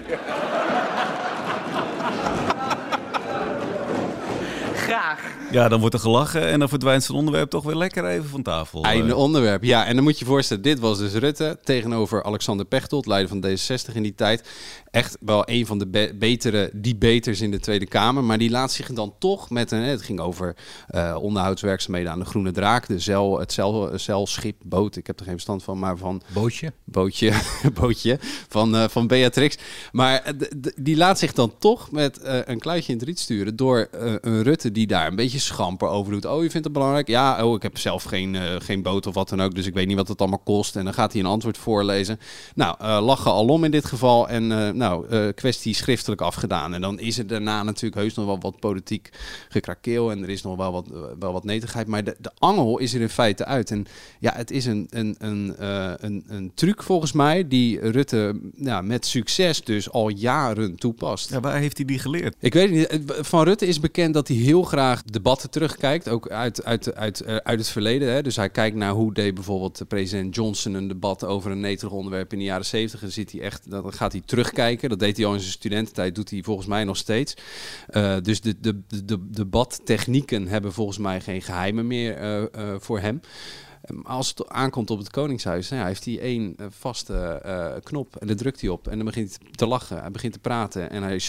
Graag. 4.74 5.31
Ja, 5.52 5.70
dan 5.70 5.80
wordt 5.80 5.96
er 5.96 6.02
gelachen 6.02 6.48
en 6.48 6.60
dan 6.60 6.70
verdwijnt 6.70 7.04
zijn 7.04 7.18
onderwerp 7.18 7.50
toch 7.50 7.64
weer 7.64 7.76
lekker 7.76 8.06
even 8.06 8.30
van 8.30 8.42
tafel. 8.42 8.84
Einde 8.84 9.16
onderwerp. 9.16 9.64
Ja, 9.64 9.86
en 9.86 9.96
dan 9.96 10.04
moet 10.04 10.20
je 10.20 10.26
je 10.26 10.32
voorstellen, 10.32 10.64
dit 10.64 10.80
was 10.80 10.98
dus 10.98 11.14
Rutte 11.14 11.60
tegenover 11.64 12.24
Alexander 12.24 12.66
Pechtold, 12.66 13.06
leider 13.06 13.30
van 13.30 13.46
D66 13.46 13.94
in 13.94 14.04
die 14.04 14.16
tijd. 14.16 14.50
Echt 14.92 15.18
wel 15.20 15.44
een 15.46 15.66
van 15.66 15.80
de 15.80 15.88
be 15.88 16.16
betere 16.20 16.70
debaters 16.74 17.42
in 17.42 17.52
de 17.52 17.60
Tweede 17.60 17.86
Kamer. 17.86 18.24
Maar 18.24 18.38
die 18.38 18.50
laat 18.50 18.72
zich 18.72 18.94
dan 18.94 19.14
toch 19.20 19.50
met 19.50 19.72
een. 19.72 19.82
Het 19.82 20.02
ging 20.02 20.20
over 20.20 20.56
uh, 20.90 21.18
onderhoudswerkzaamheden 21.22 22.12
aan 22.12 22.20
de 22.20 22.26
Groene 22.26 22.52
Draak. 22.52 22.88
De 22.88 23.00
zeil, 23.00 23.40
het 23.40 23.54
zeil, 23.54 23.90
zeilschip, 23.96 24.56
boot. 24.64 24.96
Ik 24.96 25.08
heb 25.08 25.20
er 25.20 25.26
geen 25.26 25.34
verstand 25.34 25.64
van, 25.64 25.80
maar 25.80 25.98
van. 25.98 26.22
Bootje? 26.34 26.74
Bootje. 26.84 27.34
bootje. 27.82 28.20
Van, 28.48 28.76
uh, 28.76 28.84
van 28.88 29.08
Beatrix. 29.08 29.58
Maar 29.92 30.34
die 30.76 30.98
laat 30.98 31.20
zich 31.20 31.34
dan 31.34 31.54
toch 31.60 31.92
met 31.92 32.20
uh, 32.24 32.40
een 32.46 32.60
kluitje 32.60 32.92
in 32.92 32.98
het 32.98 33.08
riet 33.08 33.20
sturen. 33.20 33.56
door 33.56 33.88
een 34.22 34.44
Rutte 34.44 34.72
die 34.72 34.88
daar 34.88 35.08
een 35.08 35.16
beetje 35.16 35.40
schamper 35.40 35.88
over 35.88 36.12
doet. 36.12 36.26
Oh, 36.26 36.44
je 36.44 36.50
vindt 36.50 36.66
het 36.66 36.74
belangrijk? 36.74 37.08
Ja, 37.08 37.46
oh, 37.46 37.56
ik 37.56 37.62
heb 37.62 37.78
zelf 37.78 38.04
geen, 38.04 38.38
geen 38.62 38.82
boot 38.82 39.08
of 39.08 39.14
wat 39.14 39.30
dan 39.30 39.42
ook. 39.42 39.56
Dus 39.56 39.66
ik 39.66 39.74
weet 39.74 39.88
niet 39.88 39.98
wat 39.98 40.08
het 40.08 40.20
allemaal 40.20 40.40
kost. 40.40 40.76
En 40.76 40.84
dan 40.84 40.94
gaat 40.94 41.12
hij 41.12 41.22
een 41.22 41.28
antwoord 41.28 41.58
voorlezen. 41.58 42.20
Nou, 42.56 43.02
lachen 43.02 43.32
alom 43.32 43.64
in 43.64 43.72
dit 43.72 43.86
geval. 43.86 44.30
En 44.30 44.80
nou, 44.82 45.08
uh, 45.10 45.28
kwestie 45.36 45.74
schriftelijk 45.74 46.22
afgedaan. 46.22 46.74
En 46.74 46.82
dan 46.82 47.00
is 47.00 47.18
er 47.18 47.28
daarna 47.28 47.64
natuurlijk 47.64 48.02
heus 48.02 48.14
nog 48.14 48.26
wel 48.26 48.40
wat 48.40 48.60
politiek 48.60 49.10
gekrakeel 49.50 50.12
en 50.12 50.24
er 50.24 50.30
is 50.30 50.42
nog 50.42 50.56
wel 50.58 50.72
wat, 50.72 50.88
wel 51.20 51.34
wat 51.34 51.44
netigheid. 51.44 51.88
Maar 51.88 52.04
de, 52.04 52.16
de 52.20 52.32
angel 52.38 52.78
is 52.78 52.94
er 52.94 53.02
in 53.02 53.10
feite 53.10 53.46
uit. 53.46 53.72
En 53.72 53.86
ja, 54.20 54.34
het 54.36 54.52
is 54.52 54.66
een, 54.66 54.88
een, 54.90 55.16
een, 55.20 55.56
uh, 55.60 55.94
een, 55.98 56.24
een 56.28 56.52
truc 56.56 56.84
volgens 56.84 57.12
mij 57.12 57.48
die 57.48 57.90
Rutte 57.90 58.40
ja, 58.56 58.82
met 58.82 59.06
succes 59.06 59.64
dus 59.64 59.92
al 59.92 60.10
jaren 60.10 60.76
toepast. 60.76 61.30
Ja, 61.30 61.40
waar 61.40 61.58
heeft 61.58 61.78
hij 61.78 61.86
die 61.86 62.00
geleerd? 62.00 62.36
Ik 62.40 62.54
weet 62.54 62.72
niet. 62.72 63.00
Van 63.08 63.44
Rutte 63.44 63.66
is 63.66 63.80
bekend 63.80 64.14
dat 64.14 64.28
hij 64.28 64.38
heel 64.38 64.64
graag 64.64 65.04
debatten 65.04 65.50
terugkijkt, 65.50 66.10
ook 66.10 66.30
uit, 66.30 66.64
uit, 66.64 66.96
uit, 66.96 67.26
uit 67.26 67.60
het 67.60 67.70
verleden. 67.70 68.14
Hè. 68.14 68.22
Dus 68.22 68.36
hij 68.36 68.50
kijkt 68.50 68.76
naar 68.76 68.92
hoe 68.92 69.14
deed 69.14 69.34
bijvoorbeeld 69.34 69.82
president 69.88 70.36
Johnson 70.36 70.74
een 70.74 70.88
debat 70.88 71.26
over 71.26 71.52
een 71.52 71.60
neterig 71.60 71.94
onderwerp 71.94 72.34
in 72.34 72.40
de 72.40 72.46
jaren 72.46 72.66
zeventig. 72.66 73.00
Dan 73.00 73.12
zit 73.12 73.32
hij 73.32 73.42
echt, 73.42 73.70
dan 73.70 73.94
gaat 73.94 74.12
hij 74.12 74.22
terugkijken. 74.26 74.70
Dat 74.80 75.00
deed 75.00 75.18
hij 75.18 75.26
al 75.26 75.34
in 75.34 75.40
zijn 75.40 75.52
studententijd, 75.52 76.16
doet 76.16 76.30
hij 76.30 76.44
volgens 76.44 76.68
mij 76.68 76.84
nog 76.84 76.98
steeds. 76.98 77.34
Uh, 77.90 78.16
dus 78.22 78.42
de, 78.42 78.60
de, 78.60 78.82
de, 78.88 79.06
de 79.06 79.30
debattechnieken 79.30 80.48
hebben 80.48 80.74
volgens 80.74 80.98
mij 80.98 81.22
geen 81.22 81.42
geheimen 81.42 81.88
meer 81.88 82.22
uh, 82.22 82.42
uh, 82.56 82.76
voor 82.80 83.00
hem. 83.00 83.20
Als 84.04 84.28
het 84.28 84.50
aankomt 84.50 84.90
op 84.90 84.98
het 84.98 85.10
Koningshuis, 85.10 85.70
nou 85.70 85.86
heeft 85.86 86.06
hij 86.06 86.20
één 86.20 86.56
vaste 86.70 87.42
knop 87.84 88.16
en 88.16 88.28
daar 88.28 88.36
drukt 88.36 88.62
hij 88.62 88.70
op. 88.70 88.88
En 88.88 88.96
dan 88.96 89.06
begint 89.06 89.38
hij 89.42 89.52
te 89.52 89.66
lachen, 89.66 90.00
hij 90.00 90.12
begint 90.12 90.34
te 90.34 90.40
praten 90.40 90.90
en 90.90 91.04
hij 91.04 91.20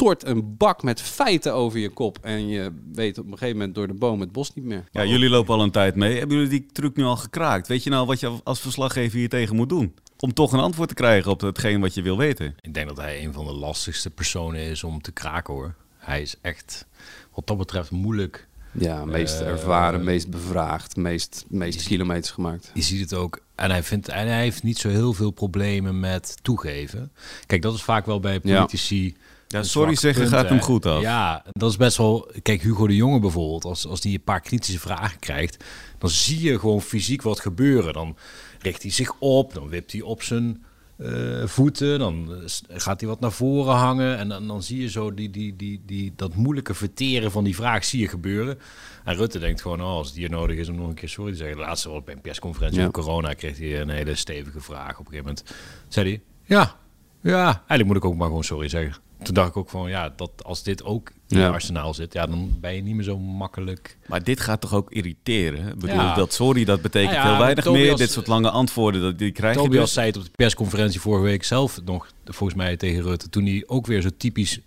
stort 0.00 0.26
een 0.26 0.56
bak 0.56 0.82
met 0.82 1.00
feiten 1.00 1.54
over 1.54 1.78
je 1.78 1.88
kop. 1.88 2.18
En 2.22 2.48
je 2.48 2.72
weet 2.92 3.18
op 3.18 3.24
een 3.24 3.32
gegeven 3.32 3.56
moment 3.56 3.74
door 3.74 3.86
de 3.86 3.94
boom 3.94 4.20
het 4.20 4.32
bos 4.32 4.54
niet 4.54 4.64
meer. 4.64 4.84
Ja, 4.90 5.04
jullie 5.04 5.28
lopen 5.28 5.54
al 5.54 5.62
een 5.62 5.70
tijd 5.70 5.94
mee. 5.94 6.18
Hebben 6.18 6.36
jullie 6.36 6.50
die 6.50 6.66
truc 6.72 6.96
nu 6.96 7.04
al 7.04 7.16
gekraakt? 7.16 7.68
Weet 7.68 7.84
je 7.84 7.90
nou 7.90 8.06
wat 8.06 8.20
je 8.20 8.38
als 8.44 8.60
verslaggever 8.60 9.18
hier 9.18 9.28
tegen 9.28 9.56
moet 9.56 9.68
doen? 9.68 9.94
Om 10.20 10.34
toch 10.34 10.52
een 10.52 10.60
antwoord 10.60 10.88
te 10.88 10.94
krijgen 10.94 11.30
op 11.30 11.40
hetgeen 11.40 11.80
wat 11.80 11.94
je 11.94 12.02
wil 12.02 12.16
weten. 12.16 12.56
Ik 12.60 12.74
denk 12.74 12.88
dat 12.88 12.96
hij 12.96 13.24
een 13.24 13.32
van 13.32 13.44
de 13.44 13.52
lastigste 13.52 14.10
personen 14.10 14.60
is 14.60 14.84
om 14.84 15.02
te 15.02 15.12
kraken 15.12 15.54
hoor. 15.54 15.74
Hij 15.98 16.22
is 16.22 16.34
echt 16.40 16.86
wat 17.34 17.46
dat 17.46 17.58
betreft 17.58 17.90
moeilijk. 17.90 18.48
Ja, 18.72 19.04
meest 19.04 19.40
uh, 19.40 19.46
ervaren, 19.46 20.04
meest 20.04 20.30
bevraagd, 20.30 20.96
meest, 20.96 21.44
meest 21.48 21.82
kilometers 21.82 22.30
gemaakt. 22.30 22.70
Je 22.74 22.82
ziet 22.82 23.00
het 23.00 23.14
ook. 23.14 23.40
En 23.54 23.70
hij, 23.70 23.82
vindt, 23.82 24.08
en 24.08 24.26
hij 24.26 24.40
heeft 24.40 24.62
niet 24.62 24.78
zo 24.78 24.88
heel 24.88 25.12
veel 25.12 25.30
problemen 25.30 26.00
met 26.00 26.36
toegeven. 26.42 27.12
Kijk, 27.46 27.62
dat 27.62 27.74
is 27.74 27.82
vaak 27.82 28.06
wel 28.06 28.20
bij 28.20 28.40
politici... 28.40 29.04
Ja. 29.04 29.12
Ja, 29.48 29.62
sorry 29.62 29.94
zeggen 29.94 30.28
gaat 30.28 30.48
hem 30.48 30.60
goed 30.60 30.86
af. 30.86 31.00
Ja, 31.00 31.44
dat 31.52 31.70
is 31.70 31.76
best 31.76 31.96
wel... 31.96 32.30
Kijk, 32.42 32.62
Hugo 32.62 32.86
de 32.86 32.94
Jonge 32.96 33.20
bijvoorbeeld, 33.20 33.64
als, 33.64 33.86
als 33.86 34.00
die 34.00 34.14
een 34.14 34.24
paar 34.24 34.40
kritische 34.40 34.78
vragen 34.78 35.18
krijgt... 35.18 35.64
dan 35.98 36.10
zie 36.10 36.40
je 36.40 36.58
gewoon 36.58 36.82
fysiek 36.82 37.22
wat 37.22 37.40
gebeuren. 37.40 37.92
Dan 37.92 38.16
richt 38.62 38.82
hij 38.82 38.90
zich 38.90 39.12
op, 39.18 39.54
dan 39.54 39.68
wipt 39.68 39.92
hij 39.92 40.00
op 40.00 40.22
zijn 40.22 40.64
uh, 40.96 41.46
voeten, 41.46 41.98
dan 41.98 42.28
gaat 42.68 43.00
hij 43.00 43.08
wat 43.08 43.20
naar 43.20 43.32
voren 43.32 43.74
hangen 43.74 44.18
en 44.18 44.28
dan, 44.28 44.46
dan 44.46 44.62
zie 44.62 44.80
je 44.80 44.90
zo 44.90 45.14
die, 45.14 45.30
die, 45.30 45.56
die, 45.56 45.82
die, 45.86 46.12
dat 46.16 46.34
moeilijke 46.34 46.74
verteren 46.74 47.30
van 47.30 47.44
die 47.44 47.54
vraag 47.54 47.84
zie 47.84 48.00
je 48.00 48.08
gebeuren. 48.08 48.58
En 49.04 49.16
Rutte 49.16 49.38
denkt 49.38 49.62
gewoon, 49.62 49.80
oh, 49.80 49.86
als 49.86 50.06
het 50.06 50.16
hier 50.16 50.30
nodig 50.30 50.56
is 50.56 50.68
om 50.68 50.76
nog 50.76 50.88
een 50.88 50.94
keer 50.94 51.08
sorry 51.08 51.32
te 51.32 51.38
zeggen. 51.38 51.56
De 51.56 51.62
laatste 51.62 52.02
bij 52.04 52.14
een 52.14 52.20
persconferentie 52.20 52.80
ja. 52.80 52.90
corona 52.90 53.32
kreeg 53.32 53.58
hij 53.58 53.80
een 53.80 53.88
hele 53.88 54.14
stevige 54.14 54.60
vraag. 54.60 54.98
Op 54.98 55.06
een 55.06 55.12
gegeven 55.12 55.24
moment 55.24 55.44
zei 55.88 56.08
hij, 56.08 56.20
ja, 56.44 56.76
ja, 57.20 57.44
eigenlijk 57.44 57.86
moet 57.86 57.96
ik 57.96 58.04
ook 58.04 58.16
maar 58.16 58.26
gewoon 58.26 58.44
sorry 58.44 58.68
zeggen 58.68 59.09
toen 59.22 59.34
dacht 59.34 59.48
ik 59.48 59.56
ook 59.56 59.68
van 59.68 59.88
ja, 59.88 60.12
dat 60.16 60.30
als 60.44 60.62
dit 60.62 60.84
ook 60.84 61.12
in 61.28 61.38
ja. 61.38 61.46
je 61.46 61.52
arsenaal 61.52 61.94
zit, 61.94 62.12
ja, 62.12 62.26
dan 62.26 62.56
ben 62.60 62.74
je 62.74 62.82
niet 62.82 62.94
meer 62.94 63.04
zo 63.04 63.18
makkelijk. 63.18 63.96
Maar 64.06 64.24
dit 64.24 64.40
gaat 64.40 64.60
toch 64.60 64.74
ook 64.74 64.90
irriteren? 64.90 65.68
Ik 65.68 65.78
bedoel, 65.78 65.96
ja. 65.96 66.14
dat 66.14 66.32
sorry, 66.32 66.64
dat 66.64 66.82
betekent 66.82 67.12
nou 67.12 67.24
ja, 67.24 67.30
heel 67.30 67.40
weinig 67.40 67.64
Tobias, 67.64 67.86
meer. 67.86 67.96
Dit 67.96 68.10
soort 68.10 68.26
lange 68.26 68.50
antwoorden, 68.50 69.00
dat 69.00 69.18
die 69.18 69.32
krijg 69.32 69.56
Tobias 69.56 69.74
je 69.74 69.80
dus. 69.80 69.92
zei 69.92 70.06
het 70.06 70.16
op 70.16 70.24
de 70.24 70.30
persconferentie 70.36 71.00
vorige 71.00 71.24
week 71.24 71.44
zelf 71.44 71.80
nog, 71.84 72.12
volgens 72.24 72.58
mij 72.58 72.76
tegen 72.76 73.02
Rutte, 73.02 73.28
toen 73.28 73.44
hij 73.44 73.64
ook 73.66 73.86
weer 73.86 74.00
zo 74.00 74.08
typisch 74.16 74.60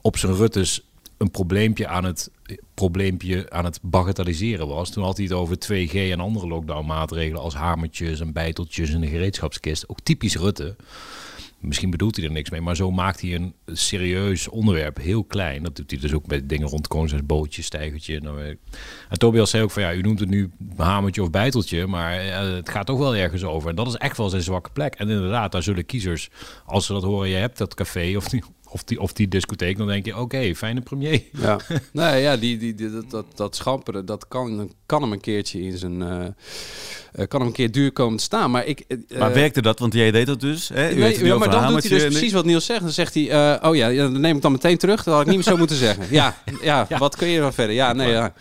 op 0.00 0.16
zijn 0.16 0.34
Ruttes 0.34 0.82
een 1.20 1.30
probleempje 1.30 1.86
aan 1.88 2.04
het 2.04 2.30
probleempje 2.74 3.50
aan 3.50 3.64
het 3.64 3.78
bagatelliseren 3.82 4.66
was. 4.66 4.90
Toen 4.90 5.04
had 5.04 5.16
hij 5.16 5.26
het 5.26 5.34
over 5.34 5.56
2G 5.56 5.92
en 5.94 6.20
andere 6.20 6.46
lockdown 6.46 6.86
maatregelen 6.86 7.42
als 7.42 7.54
hamertjes 7.54 8.20
en 8.20 8.32
bijteltjes 8.32 8.90
en 8.90 9.02
een 9.02 9.08
gereedschapskist. 9.08 9.88
Ook 9.88 10.00
typisch 10.00 10.36
Rutte. 10.36 10.76
Misschien 11.60 11.90
bedoelt 11.90 12.16
hij 12.16 12.24
er 12.24 12.30
niks 12.30 12.50
mee, 12.50 12.60
maar 12.60 12.76
zo 12.76 12.90
maakt 12.90 13.20
hij 13.20 13.34
een 13.34 13.54
serieus 13.66 14.48
onderwerp 14.48 14.96
heel 14.96 15.24
klein. 15.24 15.62
Dat 15.62 15.76
doet 15.76 15.90
hij 15.90 16.00
dus 16.00 16.12
ook 16.12 16.26
met 16.26 16.48
dingen 16.48 16.68
rond 16.68 16.88
koningshuis, 16.88 17.26
bootje, 17.26 17.62
stijgertje. 17.62 18.20
Nou, 18.20 18.56
en 19.08 19.18
Tobias 19.18 19.50
zei 19.50 19.62
ook 19.62 19.70
van 19.70 19.82
ja, 19.82 19.92
u 19.92 20.00
noemt 20.00 20.20
het 20.20 20.28
nu 20.28 20.50
hamertje 20.76 21.22
of 21.22 21.30
bijteltje, 21.30 21.86
maar 21.86 22.24
ja, 22.24 22.44
het 22.44 22.68
gaat 22.68 22.86
toch 22.86 22.98
wel 22.98 23.16
ergens 23.16 23.44
over. 23.44 23.68
En 23.68 23.76
dat 23.76 23.86
is 23.86 23.94
echt 23.94 24.16
wel 24.16 24.28
zijn 24.28 24.42
zwakke 24.42 24.70
plek. 24.70 24.94
En 24.94 25.08
inderdaad, 25.08 25.52
daar 25.52 25.62
zullen 25.62 25.86
kiezers, 25.86 26.30
als 26.66 26.86
ze 26.86 26.92
dat 26.92 27.02
horen, 27.02 27.28
je 27.28 27.36
hebt 27.36 27.58
dat 27.58 27.74
café 27.74 28.16
of 28.16 28.28
die, 28.28 28.42
of 28.72 28.84
die, 28.84 29.00
of 29.00 29.12
die 29.12 29.28
discotheek, 29.28 29.78
dan 29.78 29.86
denk 29.86 30.04
je, 30.04 30.12
oké, 30.12 30.20
okay, 30.22 30.54
fijne 30.54 30.80
premier. 30.80 31.22
Ja, 31.32 31.58
nee, 31.92 32.22
ja 32.22 32.36
die, 32.36 32.58
die, 32.58 32.74
die, 32.74 32.90
dat, 32.90 33.10
dat, 33.10 33.26
dat 33.34 33.56
schamperen, 33.56 34.06
dat 34.06 34.28
kan, 34.28 34.72
kan 34.86 35.02
hem 35.02 35.12
een 35.12 35.20
keertje 35.20 35.62
in 35.62 35.78
zijn... 35.78 36.00
Uh, 36.00 37.26
kan 37.28 37.40
hem 37.40 37.48
een 37.48 37.54
keer 37.54 37.70
duur 37.70 37.92
komen 37.92 38.16
te 38.16 38.24
staan. 38.24 38.50
Maar, 38.50 38.66
ik, 38.66 38.84
uh, 38.88 39.18
maar 39.18 39.32
werkte 39.32 39.62
dat? 39.62 39.78
Want 39.78 39.92
jij 39.92 40.10
deed 40.10 40.26
dat 40.26 40.40
dus. 40.40 40.68
Hè? 40.68 40.94
Nee, 40.94 41.24
ja, 41.24 41.38
maar 41.38 41.50
dan 41.50 41.72
doet 41.72 41.88
hij 41.88 41.98
dus 41.98 42.04
precies 42.04 42.32
wat 42.32 42.44
Niels 42.44 42.64
zegt. 42.64 42.80
Dan 42.80 42.90
zegt 42.90 43.14
hij, 43.14 43.22
uh, 43.22 43.68
oh 43.68 43.76
ja, 43.76 43.88
ja, 43.88 44.02
dan 44.02 44.20
neem 44.20 44.36
ik 44.36 44.42
dan 44.42 44.52
meteen 44.52 44.78
terug. 44.78 45.04
Dat 45.04 45.14
had 45.14 45.22
ik 45.22 45.28
niet 45.28 45.36
meer 45.36 45.44
zo 45.44 45.56
moeten 45.56 45.76
zeggen. 45.76 46.06
Ja, 46.10 46.36
ja, 46.62 46.86
ja, 46.88 46.98
wat 46.98 47.16
kun 47.16 47.28
je 47.28 47.40
dan 47.40 47.52
verder? 47.52 47.74
Ja, 47.74 47.92
nee, 47.92 48.10
ja. 48.10 48.32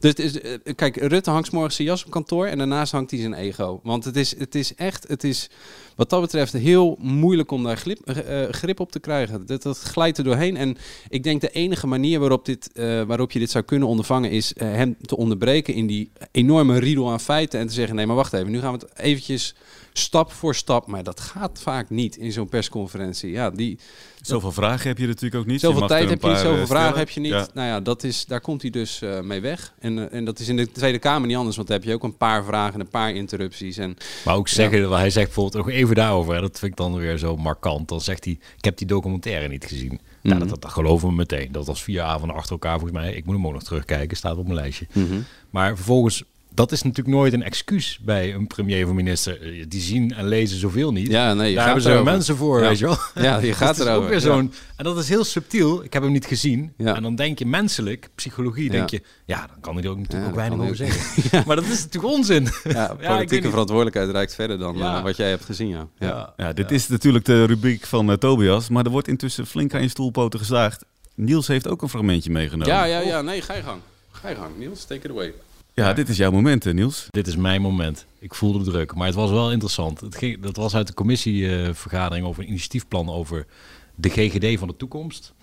Dus 0.00 0.10
het 0.10 0.18
is, 0.18 0.58
kijk, 0.74 0.96
Rutte 0.96 1.30
hangt 1.30 1.52
morgen 1.52 1.72
zijn 1.72 1.88
jas 1.88 2.04
op 2.04 2.10
kantoor 2.10 2.46
en 2.46 2.58
daarnaast 2.58 2.92
hangt 2.92 3.10
hij 3.10 3.20
zijn 3.20 3.34
ego. 3.34 3.80
Want 3.82 4.04
het 4.04 4.16
is, 4.16 4.38
het 4.38 4.54
is 4.54 4.74
echt, 4.74 5.08
het 5.08 5.24
is 5.24 5.50
wat 5.96 6.10
dat 6.10 6.20
betreft 6.20 6.52
heel 6.52 6.96
moeilijk 7.00 7.50
om 7.50 7.62
daar 7.62 7.76
grip, 7.76 7.98
eh, 8.04 8.42
eh, 8.42 8.52
grip 8.52 8.80
op 8.80 8.92
te 8.92 9.00
krijgen. 9.00 9.46
Dat, 9.46 9.62
dat 9.62 9.78
glijdt 9.78 10.18
er 10.18 10.24
doorheen. 10.24 10.56
En 10.56 10.76
ik 11.08 11.22
denk 11.22 11.40
de 11.40 11.50
enige 11.50 11.86
manier 11.86 12.20
waarop, 12.20 12.44
dit, 12.44 12.72
eh, 12.72 13.02
waarop 13.02 13.32
je 13.32 13.38
dit 13.38 13.50
zou 13.50 13.64
kunnen 13.64 13.88
ondervangen 13.88 14.30
is 14.30 14.52
hem 14.58 14.96
te 15.00 15.16
onderbreken 15.16 15.74
in 15.74 15.86
die 15.86 16.10
enorme 16.32 16.78
riedel 16.78 17.10
aan 17.10 17.20
feiten 17.20 17.60
en 17.60 17.66
te 17.66 17.72
zeggen 17.72 17.94
nee 17.94 18.06
maar 18.06 18.16
wacht 18.16 18.32
even, 18.32 18.50
nu 18.50 18.60
gaan 18.60 18.72
we 18.72 18.78
het 18.78 18.98
eventjes 18.98 19.54
stap 19.92 20.32
voor 20.32 20.54
stap. 20.54 20.86
Maar 20.86 21.02
dat 21.02 21.20
gaat 21.20 21.60
vaak 21.62 21.90
niet 21.90 22.16
in 22.16 22.32
zo'n 22.32 22.48
persconferentie. 22.48 23.30
Ja, 23.30 23.50
die, 23.50 23.78
Zoveel 24.26 24.52
vragen 24.52 24.88
heb 24.88 24.98
je 24.98 25.06
natuurlijk 25.06 25.34
ook 25.34 25.46
niet. 25.46 25.60
Zoveel 25.60 25.86
tijd 25.86 26.10
heb 26.10 26.22
je 26.22 26.28
niet, 26.28 26.38
zoveel 26.38 26.66
vragen 26.66 26.98
heb 26.98 27.08
je 27.08 27.20
niet. 27.20 27.30
Ja. 27.30 27.48
Nou 27.54 27.68
ja, 27.68 27.80
dat 27.80 28.02
is, 28.02 28.24
daar 28.24 28.40
komt 28.40 28.62
hij 28.62 28.70
dus 28.70 29.02
eh, 29.02 29.20
mee 29.20 29.40
weg. 29.40 29.72
En, 29.78 30.10
en 30.10 30.24
dat 30.24 30.38
is 30.38 30.48
in 30.48 30.56
de 30.56 30.72
Tweede 30.72 30.98
Kamer 30.98 31.26
niet 31.26 31.36
anders, 31.36 31.56
want 31.56 31.68
dan 31.68 31.76
heb 31.76 31.86
je 31.86 31.94
ook 31.94 32.02
een 32.02 32.16
paar 32.16 32.44
vragen 32.44 32.74
en 32.74 32.80
een 32.80 32.88
paar 32.88 33.14
interrupties. 33.14 33.76
En, 33.76 33.96
Maar 34.24 34.34
ook 34.34 34.48
zeggen, 34.48 34.90
hij 34.90 35.10
zegt 35.10 35.26
bijvoorbeeld 35.26 35.64
nog 35.64 35.74
even 35.90 35.96
daarover, 36.02 36.40
dat 36.40 36.58
vind 36.58 36.70
ik 36.72 36.76
dan 36.78 36.94
weer 36.96 37.18
zo 37.18 37.36
markant. 37.36 37.88
Dan 37.88 38.00
zegt 38.00 38.24
hij, 38.24 38.38
ik 38.56 38.64
heb 38.64 38.76
die 38.78 38.86
documentaire 38.86 39.48
niet 39.48 39.64
gezien. 39.64 40.00
Nou, 40.22 40.38
Mhm. 40.38 40.48
dat, 40.48 40.62
dat, 40.62 40.70
geloven 40.72 41.08
we 41.08 41.14
meteen. 41.14 41.52
Dat 41.52 41.66
was 41.66 41.82
vier 41.82 42.02
avonden 42.02 42.36
achter 42.36 42.52
elkaar 42.52 42.78
volgens 42.78 42.92
mij. 43.00 43.12
Ik 43.14 43.24
moet 43.24 43.34
hem 43.34 43.46
ook 43.46 43.52
nog 43.52 43.62
terugkijken, 43.62 44.16
staat 44.16 44.36
op 44.36 44.44
mijn 44.44 44.54
lijstje. 44.54 44.86
Mhm. 44.92 45.18
Maar 45.50 45.76
vervolgens, 45.76 46.24
dat 46.56 46.72
is 46.72 46.82
natuurlijk 46.82 47.16
nooit 47.16 47.32
een 47.32 47.42
excuus 47.42 47.98
bij 48.02 48.34
een 48.34 48.46
premier 48.46 48.86
of 48.86 48.92
minister. 48.92 49.42
Eh, 49.42 49.64
Die 49.68 49.80
zien 49.80 50.14
en 50.14 50.28
lezen 50.28 50.58
zoveel 50.58 50.92
niet. 50.92 51.06
Ja, 51.06 51.34
nee, 51.34 51.48
je 51.48 51.54
Daar 51.54 51.64
gaat 51.64 51.82
hebben 51.82 51.98
ze 51.98 52.02
mensen 52.10 52.36
voor, 52.36 52.60
Ja. 52.60 52.68
weet 52.68 52.78
je 52.78 52.84
wel. 52.84 52.96
Ja, 53.14 53.38
je 53.38 53.52
gaat 53.60 53.68
het 53.68 53.78
is 53.78 53.84
erover, 53.84 54.02
Ook 54.02 54.08
weer 54.08 54.18
ja. 54.18 54.34
zo'n, 54.34 54.52
En 54.76 54.84
dat 54.84 54.98
is 54.98 55.08
heel 55.08 55.24
subtiel. 55.24 55.84
Ik 55.84 55.92
heb 55.92 56.02
hem 56.02 56.12
niet 56.12 56.26
gezien. 56.26 56.72
Ja. 56.76 56.94
En 56.94 57.02
dan 57.02 57.14
denk 57.14 57.38
je 57.38 57.46
menselijk, 57.46 58.08
psychologie, 58.14 58.70
denk 58.70 58.90
je... 58.90 59.02
Ja, 59.24 59.46
dan 59.46 59.60
kan 59.60 59.74
hij 59.74 59.84
er 59.84 59.90
ook 59.90 59.96
natuurlijk 59.98 60.22
Ja, 60.22 60.28
ook 60.28 60.48
dat 60.48 60.48
weinig 60.48 60.64
over 60.64 60.76
zeggen. 60.76 61.42
Maar 61.46 61.56
dat 61.56 61.64
is 61.64 61.82
natuurlijk 61.84 62.14
onzin. 62.14 62.48
Ja, 62.64 62.96
politieke 63.16 63.48
verantwoordelijkheid 63.50 64.10
reikt 64.10 64.34
verder 64.34 64.58
dan 64.58 64.76
Ja. 64.76 64.96
eh, 64.96 65.02
wat 65.02 65.16
jij 65.16 65.28
hebt 65.28 65.44
gezien. 65.44 65.68
Ja. 65.68 65.88
Ja. 65.98 66.32
Ja, 66.36 66.52
dit 66.52 66.70
is 66.70 66.88
natuurlijk 66.88 67.24
de 67.24 67.44
rubriek 67.44 67.86
van 67.86 68.10
eh, 68.10 68.16
Tobias, 68.16 68.68
maar 68.68 68.84
er 68.84 68.90
wordt 68.90 69.08
intussen 69.08 69.46
flink 69.46 69.74
aan 69.74 69.82
je 69.82 69.88
stoelpoten 69.88 70.38
gezaagd. 70.38 70.84
Niels 71.14 71.46
heeft 71.46 71.68
ook 71.68 71.82
een 71.82 71.88
fragmentje 71.88 72.30
meegenomen. 72.30 72.66
Ja, 72.74 72.84
ja, 72.84 73.00
ja. 73.00 73.22
Nee, 73.22 73.40
ga 73.42 73.54
je 73.54 73.62
gang. 73.62 73.80
Ga 74.10 74.28
je 74.28 74.34
gang. 74.34 74.58
Niels, 74.58 74.84
take 74.84 75.00
it 75.04 75.10
away. 75.10 75.32
Ja, 75.80 75.92
dit 75.92 76.08
is 76.08 76.16
jouw 76.16 76.30
moment, 76.30 76.72
Niels. 76.72 77.06
Dit 77.10 77.26
is 77.26 77.36
mijn 77.36 77.60
moment. 77.60 78.06
Ik 78.18 78.34
voelde 78.34 78.64
de 78.64 78.70
druk, 78.70 78.94
maar 78.94 79.06
het 79.06 79.14
was 79.14 79.30
wel 79.30 79.52
interessant. 79.52 80.00
Het 80.00 80.16
ging, 80.16 80.42
dat 80.42 80.56
was 80.56 80.74
uit 80.74 80.86
de 80.86 80.94
commissievergadering 80.94 82.26
over 82.26 82.42
een 82.42 82.48
initiatiefplan 82.48 83.08
over 83.10 83.46
de 83.94 84.08
GGD 84.08 84.58
van 84.58 84.68
de 84.68 84.76
toekomst. 84.76 85.34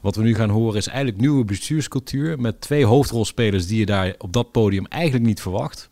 Wat 0.00 0.16
we 0.16 0.22
nu 0.22 0.34
gaan 0.34 0.50
horen 0.50 0.76
is 0.76 0.86
eigenlijk 0.86 1.20
nieuwe 1.20 1.44
bestuurscultuur 1.44 2.40
met 2.40 2.60
twee 2.60 2.84
hoofdrolspelers 2.84 3.66
die 3.66 3.78
je 3.78 3.86
daar 3.86 4.14
op 4.18 4.32
dat 4.32 4.52
podium 4.52 4.86
eigenlijk 4.86 5.24
niet 5.24 5.40
verwacht. 5.40 5.88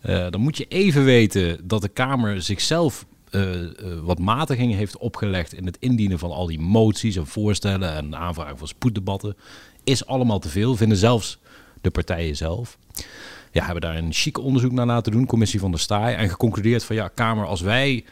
Eh, 0.00 0.30
dan 0.30 0.40
moet 0.40 0.56
je 0.56 0.66
even 0.68 1.04
weten 1.04 1.68
dat 1.68 1.82
de 1.82 1.88
Kamer 1.88 2.42
zichzelf 2.42 3.06
eh, 3.30 3.62
eh, 3.62 3.70
wat 4.02 4.18
matigingen 4.18 4.76
heeft 4.76 4.98
opgelegd 4.98 5.54
in 5.54 5.66
het 5.66 5.76
indienen 5.80 6.18
van 6.18 6.30
al 6.30 6.46
die 6.46 6.60
moties 6.60 7.16
en 7.16 7.26
voorstellen 7.26 7.94
en 7.94 8.16
aanvragen 8.16 8.58
voor 8.58 8.68
spoeddebatten. 8.68 9.36
Is 9.84 10.06
allemaal 10.06 10.38
te 10.38 10.48
veel, 10.48 10.76
vinden 10.76 10.98
zelfs 10.98 11.38
de 11.84 11.90
partijen 11.90 12.36
zelf. 12.36 12.78
Ja, 13.52 13.64
hebben 13.64 13.82
daar 13.82 13.96
een 13.96 14.12
chic 14.12 14.38
onderzoek 14.38 14.72
naar 14.72 14.86
laten 14.86 15.12
doen, 15.12 15.26
commissie 15.26 15.60
van 15.60 15.70
de 15.70 15.78
Staai. 15.78 16.14
En 16.14 16.28
geconcludeerd 16.28 16.84
van 16.84 16.96
ja, 16.96 17.08
Kamer, 17.08 17.46
als 17.46 17.60
wij 17.60 18.04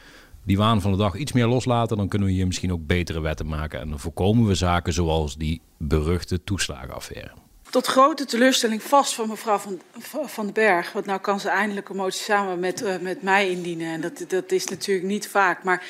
die 0.42 0.56
waan 0.56 0.80
van 0.80 0.90
de 0.90 0.96
dag 0.96 1.16
iets 1.16 1.32
meer 1.32 1.46
loslaten, 1.46 1.96
dan 1.96 2.08
kunnen 2.08 2.28
we 2.28 2.34
hier 2.34 2.46
misschien 2.46 2.72
ook 2.72 2.86
betere 2.86 3.20
wetten 3.20 3.46
maken. 3.46 3.80
En 3.80 3.88
dan 3.88 3.98
voorkomen 3.98 4.46
we 4.46 4.54
zaken 4.54 4.92
zoals 4.92 5.36
die 5.36 5.60
beruchte 5.76 6.44
toeslagenaffaire. 6.44 7.41
Tot 7.72 7.86
grote 7.86 8.24
teleurstelling 8.24 8.82
vast 8.82 9.14
van 9.14 9.28
mevrouw 9.28 9.58
Van, 9.58 9.80
van 10.28 10.44
den 10.44 10.54
Berg. 10.54 10.92
Want 10.92 11.06
nou 11.06 11.20
kan 11.20 11.40
ze 11.40 11.48
eindelijk 11.48 11.88
een 11.88 11.96
motie 11.96 12.22
samen 12.22 12.58
met, 12.58 12.82
eh, 12.82 12.94
met 13.00 13.22
mij 13.22 13.50
indienen. 13.50 13.92
En 13.92 14.00
dat, 14.00 14.24
dat 14.28 14.52
is 14.52 14.64
natuurlijk 14.64 15.06
niet 15.06 15.28
vaak. 15.28 15.64
Maar 15.64 15.84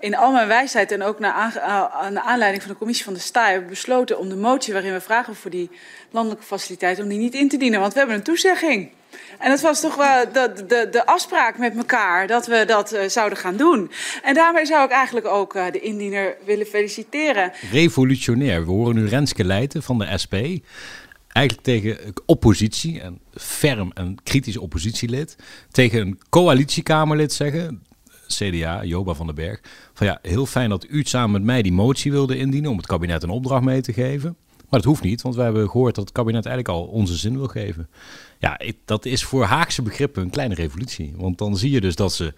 in 0.00 0.16
al 0.16 0.32
mijn 0.32 0.48
wijsheid 0.48 0.92
en 0.92 1.02
ook 1.02 1.18
naar, 1.18 1.52
de 2.12 2.22
aanleiding 2.22 2.62
van 2.62 2.72
de 2.72 2.78
commissie 2.78 3.04
van 3.04 3.14
de 3.14 3.20
STA... 3.20 3.50
hebben 3.50 3.68
besloten 3.68 4.18
om 4.18 4.28
de 4.28 4.36
motie 4.36 4.72
waarin 4.72 4.92
we 4.92 5.00
vragen 5.00 5.34
voor 5.34 5.50
die 5.50 5.70
landelijke 6.10 6.44
faciliteit... 6.44 7.00
om 7.00 7.08
die 7.08 7.18
niet 7.18 7.34
in 7.34 7.48
te 7.48 7.56
dienen, 7.56 7.80
want 7.80 7.92
we 7.92 7.98
hebben 7.98 8.16
een 8.16 8.22
toezegging. 8.22 8.90
En 9.38 9.50
dat 9.50 9.60
was 9.60 9.80
toch 9.80 9.94
wel 9.94 10.32
de, 10.32 10.64
de, 10.66 10.88
de 10.90 11.06
afspraak 11.06 11.58
met 11.58 11.76
elkaar 11.76 12.26
dat 12.26 12.46
we 12.46 12.64
dat 12.66 12.92
eh, 12.92 13.08
zouden 13.08 13.38
gaan 13.38 13.56
doen. 13.56 13.90
En 14.22 14.34
daarmee 14.34 14.66
zou 14.66 14.84
ik 14.84 14.90
eigenlijk 14.90 15.26
ook 15.26 15.54
eh, 15.54 15.64
de 15.72 15.80
indiener 15.80 16.36
willen 16.44 16.66
feliciteren. 16.66 17.52
Revolutionair. 17.72 18.64
We 18.64 18.70
horen 18.70 18.94
nu 18.94 19.08
Renske 19.08 19.44
Leijten 19.44 19.82
van 19.82 19.98
de 19.98 20.18
SP. 20.22 20.34
Eigenlijk 21.38 21.66
tegen 21.66 22.14
oppositie, 22.26 23.00
en 23.00 23.20
ferm 23.34 23.90
en 23.94 24.16
kritisch 24.22 24.56
oppositielid. 24.56 25.36
Tegen 25.70 26.00
een 26.00 26.18
coalitiekamerlid 26.28 27.32
zeggen, 27.32 27.82
CDA, 28.26 28.84
Joba 28.84 29.14
van 29.14 29.26
den 29.26 29.34
Berg. 29.34 29.60
Van 29.94 30.06
ja, 30.06 30.18
heel 30.22 30.46
fijn 30.46 30.68
dat 30.68 30.86
u 30.88 31.02
samen 31.02 31.30
met 31.30 31.42
mij 31.42 31.62
die 31.62 31.72
motie 31.72 32.10
wilde 32.10 32.36
indienen 32.36 32.70
om 32.70 32.76
het 32.76 32.86
kabinet 32.86 33.22
een 33.22 33.30
opdracht 33.30 33.64
mee 33.64 33.80
te 33.80 33.92
geven. 33.92 34.36
Maar 34.56 34.80
dat 34.80 34.84
hoeft 34.84 35.02
niet, 35.02 35.22
want 35.22 35.34
we 35.34 35.42
hebben 35.42 35.70
gehoord 35.70 35.94
dat 35.94 36.04
het 36.04 36.14
kabinet 36.14 36.46
eigenlijk 36.46 36.78
al 36.78 36.84
onze 36.84 37.16
zin 37.16 37.36
wil 37.36 37.48
geven. 37.48 37.88
Ja, 38.38 38.60
dat 38.84 39.04
is 39.04 39.24
voor 39.24 39.44
Haagse 39.44 39.82
begrippen 39.82 40.22
een 40.22 40.30
kleine 40.30 40.54
revolutie. 40.54 41.14
Want 41.16 41.38
dan 41.38 41.56
zie 41.56 41.70
je 41.70 41.80
dus 41.80 41.94
dat 41.94 42.12
ze, 42.12 42.34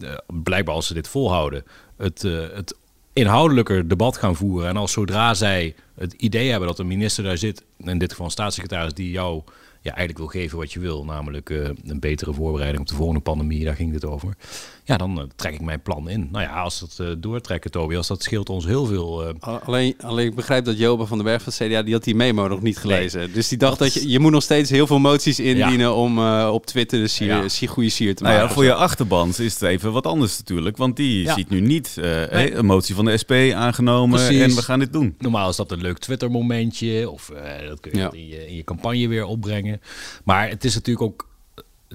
eh, 0.00 0.14
blijkbaar 0.42 0.74
als 0.74 0.86
ze 0.86 0.94
dit 0.94 1.08
volhouden, 1.08 1.64
het, 1.96 2.24
eh, 2.24 2.46
het 2.54 2.74
inhoudelijker 3.12 3.88
debat 3.88 4.16
gaan 4.16 4.36
voeren. 4.36 4.68
En 4.68 4.76
als 4.76 4.92
zodra 4.92 5.34
zij 5.34 5.74
het 5.94 6.12
idee 6.12 6.50
hebben 6.50 6.68
dat 6.68 6.78
een 6.78 6.86
minister 6.86 7.24
daar 7.24 7.38
zit, 7.38 7.64
in 7.78 7.98
dit 7.98 8.10
geval 8.10 8.26
een 8.26 8.32
staatssecretaris, 8.32 8.94
die 8.94 9.10
jou 9.10 9.42
ja, 9.80 9.90
eigenlijk 9.90 10.18
wil 10.18 10.42
geven 10.42 10.58
wat 10.58 10.72
je 10.72 10.80
wil, 10.80 11.04
namelijk 11.04 11.50
eh, 11.50 11.68
een 11.84 12.00
betere 12.00 12.32
voorbereiding 12.32 12.82
op 12.82 12.88
de 12.88 12.94
volgende 12.94 13.20
pandemie, 13.20 13.64
daar 13.64 13.76
ging 13.76 13.92
dit 13.92 14.04
over. 14.04 14.36
Ja, 14.84 14.96
dan 14.96 15.18
eh, 15.18 15.24
trek 15.36 15.54
ik 15.54 15.60
mijn 15.60 15.82
plan 15.82 16.08
in. 16.08 16.28
Nou 16.32 16.44
ja, 16.44 16.60
als 16.62 16.80
dat 16.80 16.96
eh, 16.98 17.14
doortrekken, 17.18 17.70
Tobias, 17.70 18.06
dat 18.06 18.22
scheelt 18.22 18.48
ons 18.48 18.64
heel 18.64 18.86
veel. 18.86 19.26
eh, 19.28 19.34
Al- 19.40 19.58
Alleen, 19.64 19.94
alleen 20.00 20.26
ik 20.26 20.34
begrijp 20.34 20.64
dat 20.64 20.78
Joba 20.78 21.04
van 21.04 21.16
den 21.18 21.26
Berg 21.26 21.42
van 21.42 21.52
CDA, 21.52 21.82
die 21.82 21.92
had 21.94 22.04
die 22.04 22.14
memo 22.14 22.48
nog 22.48 22.62
niet 22.62 22.78
gelezen. 22.78 23.32
Dus 23.32 23.48
die 23.48 23.58
dacht 23.58 23.78
dat, 23.78 23.94
je, 23.94 24.08
je 24.08 24.18
moet 24.18 24.32
nog 24.32 24.42
steeds 24.42 24.70
heel 24.70 24.86
veel 24.86 24.98
moties 24.98 25.40
indienen 25.40 25.94
om 25.94 26.18
eh, 26.18 26.50
op 26.52 26.66
Twitter 26.66 26.98
de 27.00 27.06
sier, 27.08 27.26
Ja. 27.26 27.48
sier- 27.48 27.68
goede 27.68 27.88
sier 27.88 28.14
te 28.14 28.22
Nou 28.22 28.34
maken. 28.34 28.48
ja, 28.48 28.54
voor 28.54 28.64
je 28.64 28.74
achterban 28.74 29.28
is 29.28 29.38
het 29.54 29.62
even 29.62 29.92
wat 29.92 30.06
anders 30.06 30.38
natuurlijk. 30.38 30.76
Want 30.76 30.96
die 30.96 31.22
Ja. 31.22 31.34
ziet 31.34 31.48
nu 31.50 31.60
niet 31.60 31.96
eh, 31.98 32.54
een 32.54 32.66
motie 32.66 32.94
van 32.94 33.04
de 33.04 33.16
SP 33.22 33.32
aangenomen 33.54 34.18
Precies. 34.24 34.42
en 34.42 34.54
we 34.54 34.62
gaan 34.62 34.78
dit 34.78 34.92
doen. 34.92 35.14
Normaal 35.18 35.48
is 35.48 35.56
dat 35.56 35.70
een 35.72 35.80
leuk 35.80 35.98
Twitter-momentje. 35.98 37.10
Of 37.10 37.30
eh, 37.30 37.68
dat 37.68 37.80
kun 37.80 37.90
je 37.92 37.98
Ja. 37.98 38.10
in, 38.12 38.26
je, 38.28 38.46
in 38.48 38.56
je 38.56 38.64
campagne 38.64 39.08
weer 39.08 39.24
opbrengen. 39.24 39.80
Maar 40.24 40.48
het 40.48 40.64
is 40.64 40.74
natuurlijk 40.74 41.06
ook. 41.06 41.30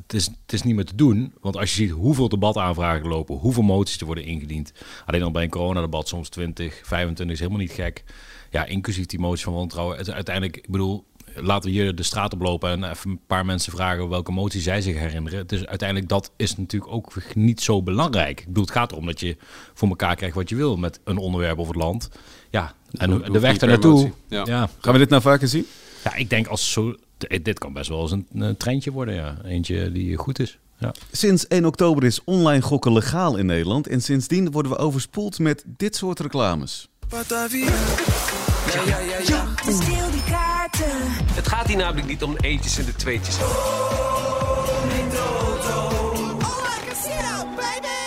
Het 0.03 0.13
is, 0.13 0.25
het 0.25 0.53
is 0.53 0.61
niet 0.61 0.75
meer 0.75 0.85
te 0.85 0.95
doen. 0.95 1.33
Want 1.41 1.57
als 1.57 1.75
je 1.75 1.75
ziet 1.75 1.91
hoeveel 1.91 2.29
debataanvragen 2.29 3.07
lopen, 3.07 3.35
hoeveel 3.35 3.63
moties 3.63 3.99
er 3.99 4.05
worden 4.05 4.23
ingediend. 4.23 4.71
Alleen 5.05 5.23
al 5.23 5.31
bij 5.31 5.43
een 5.43 5.49
coronadebat 5.49 6.07
soms 6.07 6.29
20, 6.29 6.81
25 6.83 7.35
is 7.35 7.39
helemaal 7.41 7.61
niet 7.61 7.71
gek. 7.71 8.03
Ja, 8.51 8.65
inclusief 8.65 9.05
die 9.05 9.19
motie 9.19 9.43
van 9.43 9.53
wantrouwen. 9.53 9.97
Het, 9.97 10.11
uiteindelijk, 10.11 10.57
ik 10.57 10.69
bedoel, 10.69 11.05
laten 11.35 11.69
we 11.69 11.75
hier 11.75 11.95
de 11.95 12.03
straat 12.03 12.33
oplopen 12.33 12.69
en 12.69 12.83
even 12.91 13.09
een 13.09 13.19
paar 13.27 13.45
mensen 13.45 13.71
vragen 13.71 14.09
welke 14.09 14.31
motie 14.31 14.61
zij 14.61 14.81
zich 14.81 14.97
herinneren. 14.97 15.39
Het 15.39 15.51
is 15.51 15.65
uiteindelijk 15.65 16.09
dat 16.09 16.31
is 16.35 16.57
natuurlijk 16.57 16.91
ook 16.91 17.13
niet 17.33 17.61
zo 17.61 17.83
belangrijk. 17.83 18.39
Ik 18.39 18.47
bedoel, 18.47 18.63
het 18.63 18.71
gaat 18.71 18.91
erom 18.91 19.05
dat 19.05 19.19
je 19.19 19.37
voor 19.73 19.87
elkaar 19.87 20.15
krijgt 20.15 20.35
wat 20.35 20.49
je 20.49 20.55
wil 20.55 20.77
met 20.77 20.99
een 21.03 21.17
onderwerp 21.17 21.57
of 21.57 21.67
het 21.67 21.75
land. 21.75 22.09
Ja, 22.49 22.73
en 22.91 23.21
de 23.31 23.39
weg 23.39 23.57
daar 23.57 23.69
naartoe. 23.69 24.11
Ja. 24.27 24.43
Ja. 24.45 24.69
Gaan 24.79 24.93
we 24.93 24.99
dit 24.99 25.09
nou 25.09 25.21
vaker 25.21 25.47
zien? 25.47 25.65
Ja, 26.03 26.15
ik 26.15 26.29
denk 26.29 26.47
als 26.47 26.71
zo. 26.71 26.95
D- 27.17 27.39
Dit 27.45 27.59
kan 27.59 27.73
best 27.73 27.89
wel 27.89 28.01
eens 28.01 28.11
een, 28.11 28.27
een 28.33 28.57
treintje 28.57 28.91
worden, 28.91 29.13
ja. 29.15 29.37
Eentje 29.43 29.91
die 29.91 30.17
goed 30.17 30.39
is. 30.39 30.57
Ja. 30.79 30.91
Sinds 31.11 31.47
1 31.47 31.65
oktober 31.65 32.03
is 32.03 32.23
online 32.23 32.61
gokken 32.61 32.93
legaal 32.93 33.35
in 33.37 33.45
Nederland. 33.45 33.87
En 33.87 34.01
sindsdien 34.01 34.51
worden 34.51 34.71
we 34.71 34.77
overspoeld 34.77 35.39
met 35.39 35.63
dit 35.65 35.95
soort 35.95 36.19
reclames. 36.19 36.87
Ja, 37.09 38.81
ja, 38.85 38.99
ja, 38.99 39.17
ja. 39.27 39.45
Stil 39.61 40.11
die 40.11 40.23
kaarten. 40.29 40.85
Het 41.33 41.47
gaat 41.47 41.67
hier 41.67 41.77
namelijk 41.77 42.07
niet 42.07 42.23
om 42.23 42.33
de 42.33 42.39
eentjes 42.47 42.77
en 42.77 42.85
de 42.85 42.95
tweetjes. 42.95 43.37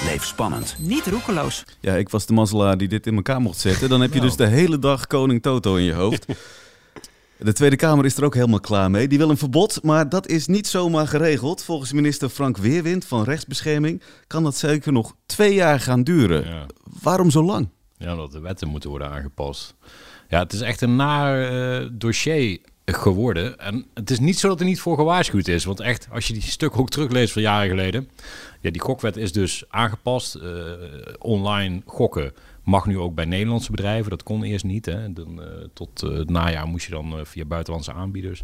Leef 0.05 0.25
spannend. 0.25 0.77
Niet 0.79 1.07
roekeloos. 1.07 1.65
Ja, 1.81 1.95
ik 1.95 2.09
was 2.09 2.27
de 2.27 2.33
mazzelaar 2.33 2.79
die 2.79 2.89
dit 2.89 3.07
in 3.07 3.15
elkaar 3.17 3.41
mocht 3.41 3.59
zetten. 3.59 3.89
Dan 3.89 4.01
heb 4.01 4.15
je 4.15 4.21
dus 4.21 4.37
de 4.37 4.47
hele 4.47 4.79
dag 4.79 5.07
koning 5.07 5.43
Toto 5.43 5.75
in 5.77 5.85
je 5.85 5.93
hoofd. 5.93 6.25
De 7.43 7.53
Tweede 7.53 7.77
Kamer 7.77 8.05
is 8.05 8.17
er 8.17 8.25
ook 8.25 8.35
helemaal 8.35 8.61
klaar 8.61 8.91
mee. 8.91 9.09
Die 9.09 9.19
wil 9.19 9.31
een 9.31 9.37
verbod, 9.37 9.83
maar 9.83 10.09
dat 10.09 10.29
is 10.29 10.47
niet 10.47 10.67
zomaar 10.67 11.07
geregeld. 11.07 11.65
Volgens 11.65 11.93
minister 11.93 12.29
Frank 12.29 12.57
Weerwind 12.57 13.05
van 13.05 13.25
Rechtsbescherming 13.25 14.03
kan 14.27 14.43
dat 14.43 14.57
zeker 14.57 14.93
nog 14.93 15.17
twee 15.27 15.55
jaar 15.55 15.81
gaan 15.81 16.03
duren. 16.03 16.47
Ja. 16.47 16.67
Waarom 17.03 17.31
zo 17.31 17.43
lang? 17.43 17.69
Ja, 17.97 18.13
omdat 18.13 18.33
de 18.33 18.41
wetten 18.41 18.69
moeten 18.69 18.91
worden 18.91 19.11
aangepast. 19.11 19.75
Ja, 20.29 20.39
het 20.39 20.53
is 20.53 20.61
echt 20.61 20.81
een 20.81 20.97
naar 20.97 21.51
eh, 21.81 21.89
dossier 21.93 22.59
geworden. 22.85 23.59
En 23.59 23.87
het 23.95 24.11
is 24.11 24.19
niet 24.19 24.39
zo 24.39 24.49
dat 24.49 24.61
er 24.61 24.67
niet 24.67 24.81
voor 24.81 24.97
gewaarschuwd 24.97 25.49
is. 25.49 25.65
Want 25.65 25.81
echt, 25.81 26.09
als 26.13 26.27
je 26.27 26.33
die 26.33 26.43
stuk 26.43 26.79
ook 26.79 26.91
terugleest 26.91 27.33
van 27.33 27.43
jaren 27.43 27.69
geleden. 27.69 28.09
Ja, 28.61 28.71
die 28.71 28.81
gokwet 28.81 29.17
is 29.17 29.33
dus 29.33 29.65
aangepast. 29.69 30.35
Eh, 30.35 30.43
online 31.19 31.83
gokken 31.87 32.33
mag 32.65 32.87
nu 32.87 32.99
ook 32.99 33.15
bij 33.15 33.25
Nederlandse 33.25 33.71
bedrijven. 33.71 34.11
Dat 34.11 34.23
kon 34.23 34.43
eerst 34.43 34.65
niet. 34.65 34.87
Hè. 34.87 35.13
Dan, 35.13 35.43
eh, 35.43 35.49
tot 35.73 36.03
eh, 36.03 36.11
het 36.11 36.31
najaar 36.31 36.67
moest 36.67 36.87
je 36.87 36.93
dan 36.93 37.19
eh, 37.19 37.25
via 37.25 37.45
buitenlandse 37.45 37.93
aanbieders 37.93 38.43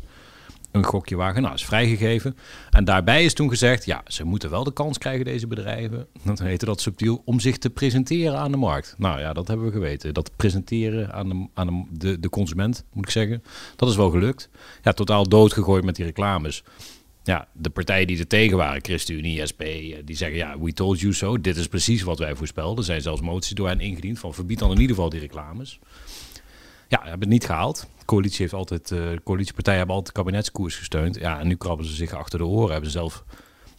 een 0.76 0.84
gokje 0.84 1.16
wagen. 1.16 1.42
Nou, 1.42 1.54
is 1.54 1.64
vrijgegeven. 1.64 2.36
En 2.70 2.84
daarbij 2.84 3.24
is 3.24 3.34
toen 3.34 3.48
gezegd, 3.48 3.84
ja, 3.84 4.02
ze 4.06 4.24
moeten 4.24 4.50
wel 4.50 4.64
de 4.64 4.72
kans 4.72 4.98
krijgen, 4.98 5.24
deze 5.24 5.46
bedrijven. 5.46 6.06
Dat 6.24 6.38
heette 6.38 6.64
dat 6.64 6.80
subtiel, 6.80 7.22
om 7.24 7.40
zich 7.40 7.58
te 7.58 7.70
presenteren 7.70 8.38
aan 8.38 8.50
de 8.50 8.56
markt. 8.56 8.94
Nou 8.98 9.20
ja, 9.20 9.32
dat 9.32 9.48
hebben 9.48 9.66
we 9.66 9.72
geweten. 9.72 10.14
Dat 10.14 10.30
presenteren 10.36 11.12
aan 11.12 11.28
de, 11.28 11.46
aan 11.54 11.66
de, 11.66 11.98
de, 11.98 12.20
de 12.20 12.28
consument, 12.28 12.84
moet 12.92 13.04
ik 13.04 13.10
zeggen. 13.10 13.42
Dat 13.76 13.88
is 13.88 13.96
wel 13.96 14.10
gelukt. 14.10 14.48
Ja, 14.82 14.92
totaal 14.92 15.28
doodgegooid 15.28 15.84
met 15.84 15.96
die 15.96 16.04
reclames. 16.04 16.64
Ja, 17.26 17.48
de 17.52 17.70
partijen 17.70 18.06
die 18.06 18.18
er 18.18 18.26
tegen 18.26 18.56
waren, 18.56 18.84
ChristenUnie, 18.84 19.46
SP, 19.50 19.60
eh, 19.60 19.96
die 20.04 20.16
zeggen 20.16 20.38
ja, 20.38 20.58
we 20.58 20.72
told 20.72 21.00
you 21.00 21.12
so. 21.12 21.40
Dit 21.40 21.56
is 21.56 21.66
precies 21.66 22.02
wat 22.02 22.18
wij 22.18 22.34
voorspelden. 22.34 22.78
Er 22.78 22.84
zijn 22.84 23.00
zelfs 23.00 23.20
moties 23.20 23.50
door 23.50 23.68
hen 23.68 23.80
ingediend 23.80 24.18
van 24.18 24.34
verbied 24.34 24.58
dan 24.58 24.70
in 24.70 24.80
ieder 24.80 24.94
geval 24.96 25.10
die 25.10 25.20
reclames. 25.20 25.78
Ja, 26.88 26.98
hebben 27.00 27.20
het 27.20 27.28
niet 27.28 27.46
gehaald. 27.46 27.86
De 27.98 28.04
coalitie 28.04 28.40
heeft 28.40 28.52
altijd, 28.52 28.90
uh, 28.90 28.98
de 28.98 29.20
coalitiepartijen 29.24 29.78
hebben 29.78 29.96
altijd 29.96 30.14
kabinetskoers 30.14 30.76
gesteund. 30.76 31.16
Ja, 31.16 31.40
en 31.40 31.46
nu 31.46 31.56
krabben 31.56 31.86
ze 31.86 31.94
zich 31.94 32.12
achter 32.12 32.38
de 32.38 32.44
oren. 32.44 32.72
Hebben 32.72 32.90
ze 32.90 32.98
zelf 32.98 33.24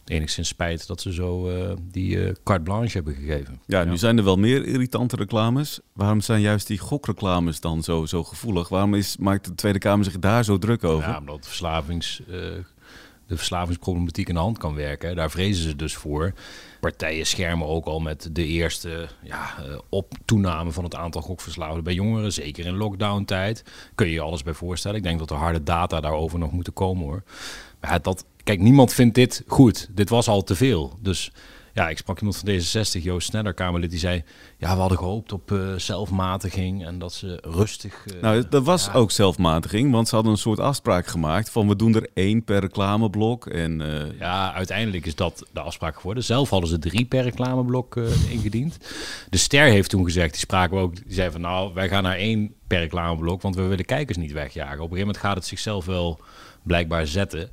enigszins 0.04 0.48
spijt 0.48 0.86
dat 0.86 1.00
ze 1.00 1.12
zo 1.12 1.50
uh, 1.50 1.72
die 1.82 2.16
uh, 2.16 2.32
carte 2.44 2.62
blanche 2.62 2.96
hebben 2.96 3.14
gegeven. 3.14 3.60
Ja, 3.66 3.84
nu 3.84 3.96
zijn 3.96 4.18
er 4.18 4.24
wel 4.24 4.36
meer 4.36 4.66
irritante 4.66 5.16
reclames. 5.16 5.80
Waarom 5.92 6.20
zijn 6.20 6.40
juist 6.40 6.66
die 6.66 6.78
gokreclames 6.78 7.60
dan 7.60 7.82
zo, 7.82 8.06
zo 8.06 8.24
gevoelig? 8.24 8.68
Waarom 8.68 8.94
is, 8.94 9.16
maakt 9.16 9.44
de 9.44 9.54
Tweede 9.54 9.78
Kamer 9.78 10.04
zich 10.04 10.18
daar 10.18 10.44
zo 10.44 10.58
druk 10.58 10.84
over? 10.84 11.08
Ja, 11.08 11.18
omdat 11.18 11.46
verslavings, 11.46 12.22
de 13.28 13.36
verslavingsproblematiek 13.36 14.28
in 14.28 14.34
de 14.34 14.40
hand 14.40 14.58
kan 14.58 14.74
werken. 14.74 15.16
Daar 15.16 15.30
vrezen 15.30 15.62
ze 15.62 15.76
dus 15.76 15.94
voor. 15.94 16.32
Partijen 16.80 17.26
schermen 17.26 17.66
ook 17.66 17.86
al 17.86 18.00
met 18.00 18.28
de 18.32 18.44
eerste 18.44 19.08
ja, 19.22 19.54
op 19.88 20.14
toename 20.24 20.72
van 20.72 20.84
het 20.84 20.94
aantal 20.94 21.22
gokverslaafden 21.22 21.84
bij 21.84 21.94
jongeren. 21.94 22.32
Zeker 22.32 22.66
in 22.66 22.76
lockdown-tijd. 22.76 23.64
Kun 23.94 24.06
je 24.06 24.12
je 24.12 24.20
alles 24.20 24.42
bij 24.42 24.52
voorstellen. 24.52 24.96
Ik 24.96 25.02
denk 25.02 25.18
dat 25.18 25.30
er 25.30 25.36
harde 25.36 25.62
data 25.62 26.00
daarover 26.00 26.38
nog 26.38 26.52
moeten 26.52 26.72
komen 26.72 27.04
hoor. 27.04 27.22
Maar 27.80 28.02
dat, 28.02 28.24
kijk, 28.44 28.60
niemand 28.60 28.92
vindt 28.92 29.14
dit 29.14 29.42
goed. 29.46 29.88
Dit 29.90 30.08
was 30.08 30.28
al 30.28 30.44
te 30.44 30.54
veel. 30.54 30.98
Dus 31.00 31.32
ja, 31.78 31.88
ik 31.88 31.98
sprak 31.98 32.18
iemand 32.18 32.36
van 32.36 32.48
D66, 32.48 33.02
Joost 33.02 33.28
Sneller, 33.28 33.54
Kamerlid, 33.54 33.90
die 33.90 33.98
zei... 33.98 34.22
ja, 34.56 34.74
we 34.74 34.80
hadden 34.80 34.98
gehoopt 34.98 35.32
op 35.32 35.50
uh, 35.50 35.74
zelfmatiging 35.76 36.86
en 36.86 36.98
dat 36.98 37.12
ze 37.12 37.38
rustig... 37.42 38.04
Uh, 38.14 38.22
nou, 38.22 38.44
dat 38.48 38.64
was 38.64 38.84
ja. 38.84 38.92
ook 38.92 39.10
zelfmatiging, 39.10 39.92
want 39.92 40.08
ze 40.08 40.14
hadden 40.14 40.32
een 40.32 40.38
soort 40.38 40.60
afspraak 40.60 41.06
gemaakt... 41.06 41.50
van 41.50 41.68
we 41.68 41.76
doen 41.76 41.94
er 41.94 42.08
één 42.14 42.44
per 42.44 42.60
reclameblok 42.60 43.46
en... 43.46 43.80
Uh... 43.80 44.18
Ja, 44.18 44.52
uiteindelijk 44.52 45.06
is 45.06 45.14
dat 45.14 45.46
de 45.52 45.60
afspraak 45.60 45.96
geworden. 45.96 46.24
Zelf 46.24 46.50
hadden 46.50 46.68
ze 46.68 46.78
drie 46.78 47.04
per 47.04 47.22
reclameblok 47.22 47.96
ingediend. 48.28 48.78
De 49.30 49.38
Ster 49.38 49.66
heeft 49.66 49.90
toen 49.90 50.04
gezegd, 50.04 50.30
die 50.30 50.40
spraken 50.40 50.76
we 50.76 50.82
ook... 50.82 50.94
die 50.96 51.14
zei 51.14 51.30
van 51.30 51.40
nou, 51.40 51.74
wij 51.74 51.88
gaan 51.88 52.02
naar 52.02 52.16
één 52.16 52.54
per 52.66 52.80
reclameblok... 52.80 53.42
want 53.42 53.54
we 53.54 53.62
willen 53.62 53.84
kijkers 53.84 54.16
niet 54.16 54.32
wegjagen. 54.32 54.74
Op 54.74 54.90
een 54.90 54.96
gegeven 54.96 55.06
moment 55.06 55.24
gaat 55.24 55.36
het 55.36 55.46
zichzelf 55.46 55.84
wel 55.84 56.20
blijkbaar 56.62 57.06
zetten... 57.06 57.50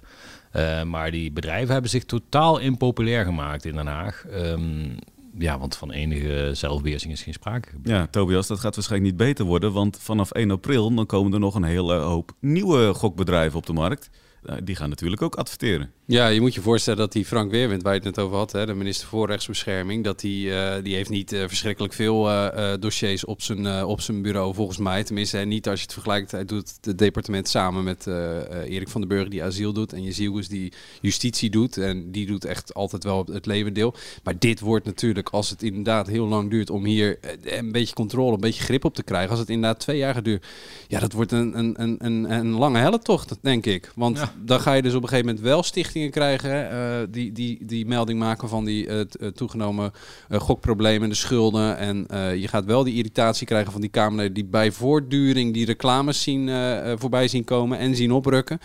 Uh, 0.56 0.84
maar 0.84 1.12
die 1.12 1.32
bedrijven 1.32 1.74
hebben 1.74 1.92
zich 1.92 2.06
totaal 2.06 2.58
impopulair 2.58 3.26
gemaakt 3.26 3.66
in 3.66 3.74
Den 3.74 3.88
Haag. 3.88 4.26
Um, 4.34 4.96
ja, 5.38 5.60
want 5.60 5.76
van 5.78 5.92
enige 5.92 6.52
zelfbeheersing 6.54 7.14
is 7.14 7.24
geen 7.24 7.34
sprake. 7.34 7.70
Ja, 7.84 8.08
Tobias, 8.08 8.48
dat 8.48 8.60
gaat 8.60 8.76
waarschijnlijk 8.76 9.12
niet 9.12 9.28
beter 9.28 9.46
worden. 9.46 9.74
Want 9.74 9.98
vanaf 10.02 10.32
1 10.32 10.52
april 10.52 10.94
dan 10.94 11.06
komen 11.06 11.34
er 11.34 11.40
nog 11.40 11.56
een 11.56 11.64
hele 11.64 11.94
hoop 11.94 12.32
nieuwe 12.40 12.94
gokbedrijven 12.94 13.58
op 13.58 13.66
de 13.66 13.74
markt. 13.74 14.10
Uh, 14.44 14.56
die 14.64 14.76
gaan 14.76 14.90
natuurlijk 14.90 15.22
ook 15.22 15.36
adverteren. 15.36 15.92
Ja, 16.08 16.28
je 16.28 16.42
moet 16.42 16.54
je 16.54 16.62
voorstellen 16.62 17.00
dat 17.00 17.12
die 17.12 17.26
Frank 17.26 17.52
Weerwind, 17.52 17.82
waar 17.82 17.94
je 17.94 18.00
het 18.00 18.16
net 18.16 18.26
over 18.26 18.38
had, 18.38 18.52
hè, 18.52 18.66
de 18.66 18.74
minister 18.74 19.08
voor 19.08 19.28
rechtsbescherming, 19.28 20.04
dat 20.04 20.20
die, 20.20 20.48
uh, 20.48 20.74
die 20.84 20.96
heeft 20.96 21.10
niet 21.10 21.34
uh, 21.34 21.44
verschrikkelijk 21.48 21.94
veel 21.94 22.30
uh, 22.30 22.74
dossiers 22.80 23.26
op 23.26 23.42
zijn, 23.42 23.86
op 23.86 24.02
zijn 24.02 24.22
bureau 24.22 24.54
volgens 24.54 24.78
mij. 24.78 25.04
Tenminste, 25.04 25.38
niet 25.38 25.68
als 25.68 25.80
je 25.80 25.84
het 25.86 25.94
vergelijkt. 25.94 26.32
Hij 26.32 26.46
doet 26.46 26.74
het 26.82 26.98
departement 26.98 27.48
samen 27.48 27.84
met 27.84 28.08
Erik 28.08 28.90
van 28.90 29.02
den 29.02 29.10
Burger 29.10 29.30
die 29.30 29.44
asiel 29.44 29.74
doet 29.74 29.94
en 29.94 30.04
Jezielgus 30.04 30.48
die 30.48 30.74
justitie 31.02 31.50
doet. 31.50 31.78
En 31.78 32.12
die 32.12 32.26
doet 32.26 32.46
echt 32.46 32.74
altijd 32.74 33.04
wel 33.04 33.26
het 33.32 33.46
levendeel. 33.46 33.94
Maar 34.24 34.40
dit 34.40 34.60
wordt 34.60 34.86
natuurlijk, 34.86 35.30
als 35.30 35.50
het 35.50 35.64
inderdaad 35.64 36.08
heel 36.08 36.28
lang 36.28 36.50
duurt 36.50 36.70
om 36.70 36.86
hier 36.86 37.20
een 37.44 37.72
beetje 37.72 37.96
controle, 37.96 38.34
een 38.34 38.40
beetje 38.40 38.64
grip 38.64 38.86
op 38.86 38.96
te 38.96 39.04
krijgen. 39.04 39.30
Als 39.30 39.40
het 39.40 39.50
inderdaad 39.50 39.80
twee 39.80 39.98
jaar 39.98 40.24
duren, 40.24 40.42
ja, 40.88 41.00
dat 41.00 41.12
wordt 41.12 41.32
een, 41.32 41.58
een, 41.58 41.82
een, 41.82 41.96
een, 42.00 42.32
een 42.32 42.52
lange 42.52 42.80
heletocht, 42.80 43.38
denk 43.42 43.66
ik. 43.66 43.92
Want 43.96 44.18
ja. 44.18 44.34
dan 44.44 44.60
ga 44.60 44.74
je 44.74 44.82
dus 44.82 44.94
op 44.94 45.02
een 45.02 45.10
gegeven 45.10 45.28
moment 45.28 45.46
wel 45.46 45.64
stichten 45.64 45.94
krijgen 46.10 46.74
uh, 46.74 47.08
die, 47.10 47.32
die, 47.32 47.66
die 47.66 47.86
melding 47.86 48.20
maken 48.20 48.50
van 48.50 48.66
die 48.66 48.88
uh, 48.88 49.02
toegenomen 49.34 49.92
uh, 50.30 50.40
gokproblemen, 50.40 51.10
de 51.10 51.16
schulden. 51.16 51.78
En 51.78 52.08
je 52.40 52.48
gaat 52.48 52.66
wel 52.66 52.84
die 52.84 52.96
irritatie 52.96 53.48
krijgen 53.48 53.72
van 53.72 53.82
die 53.82 53.90
Kamerleden 53.90 54.34
die 54.34 54.46
bij 54.46 54.72
voortduring 54.72 55.54
die 55.54 55.66
reclames 55.66 56.22
zien 56.22 56.50
voorbij 56.98 57.28
zien 57.28 57.44
komen 57.44 57.78
en 57.78 57.96
zien 57.96 58.12
oprukken. 58.12 58.60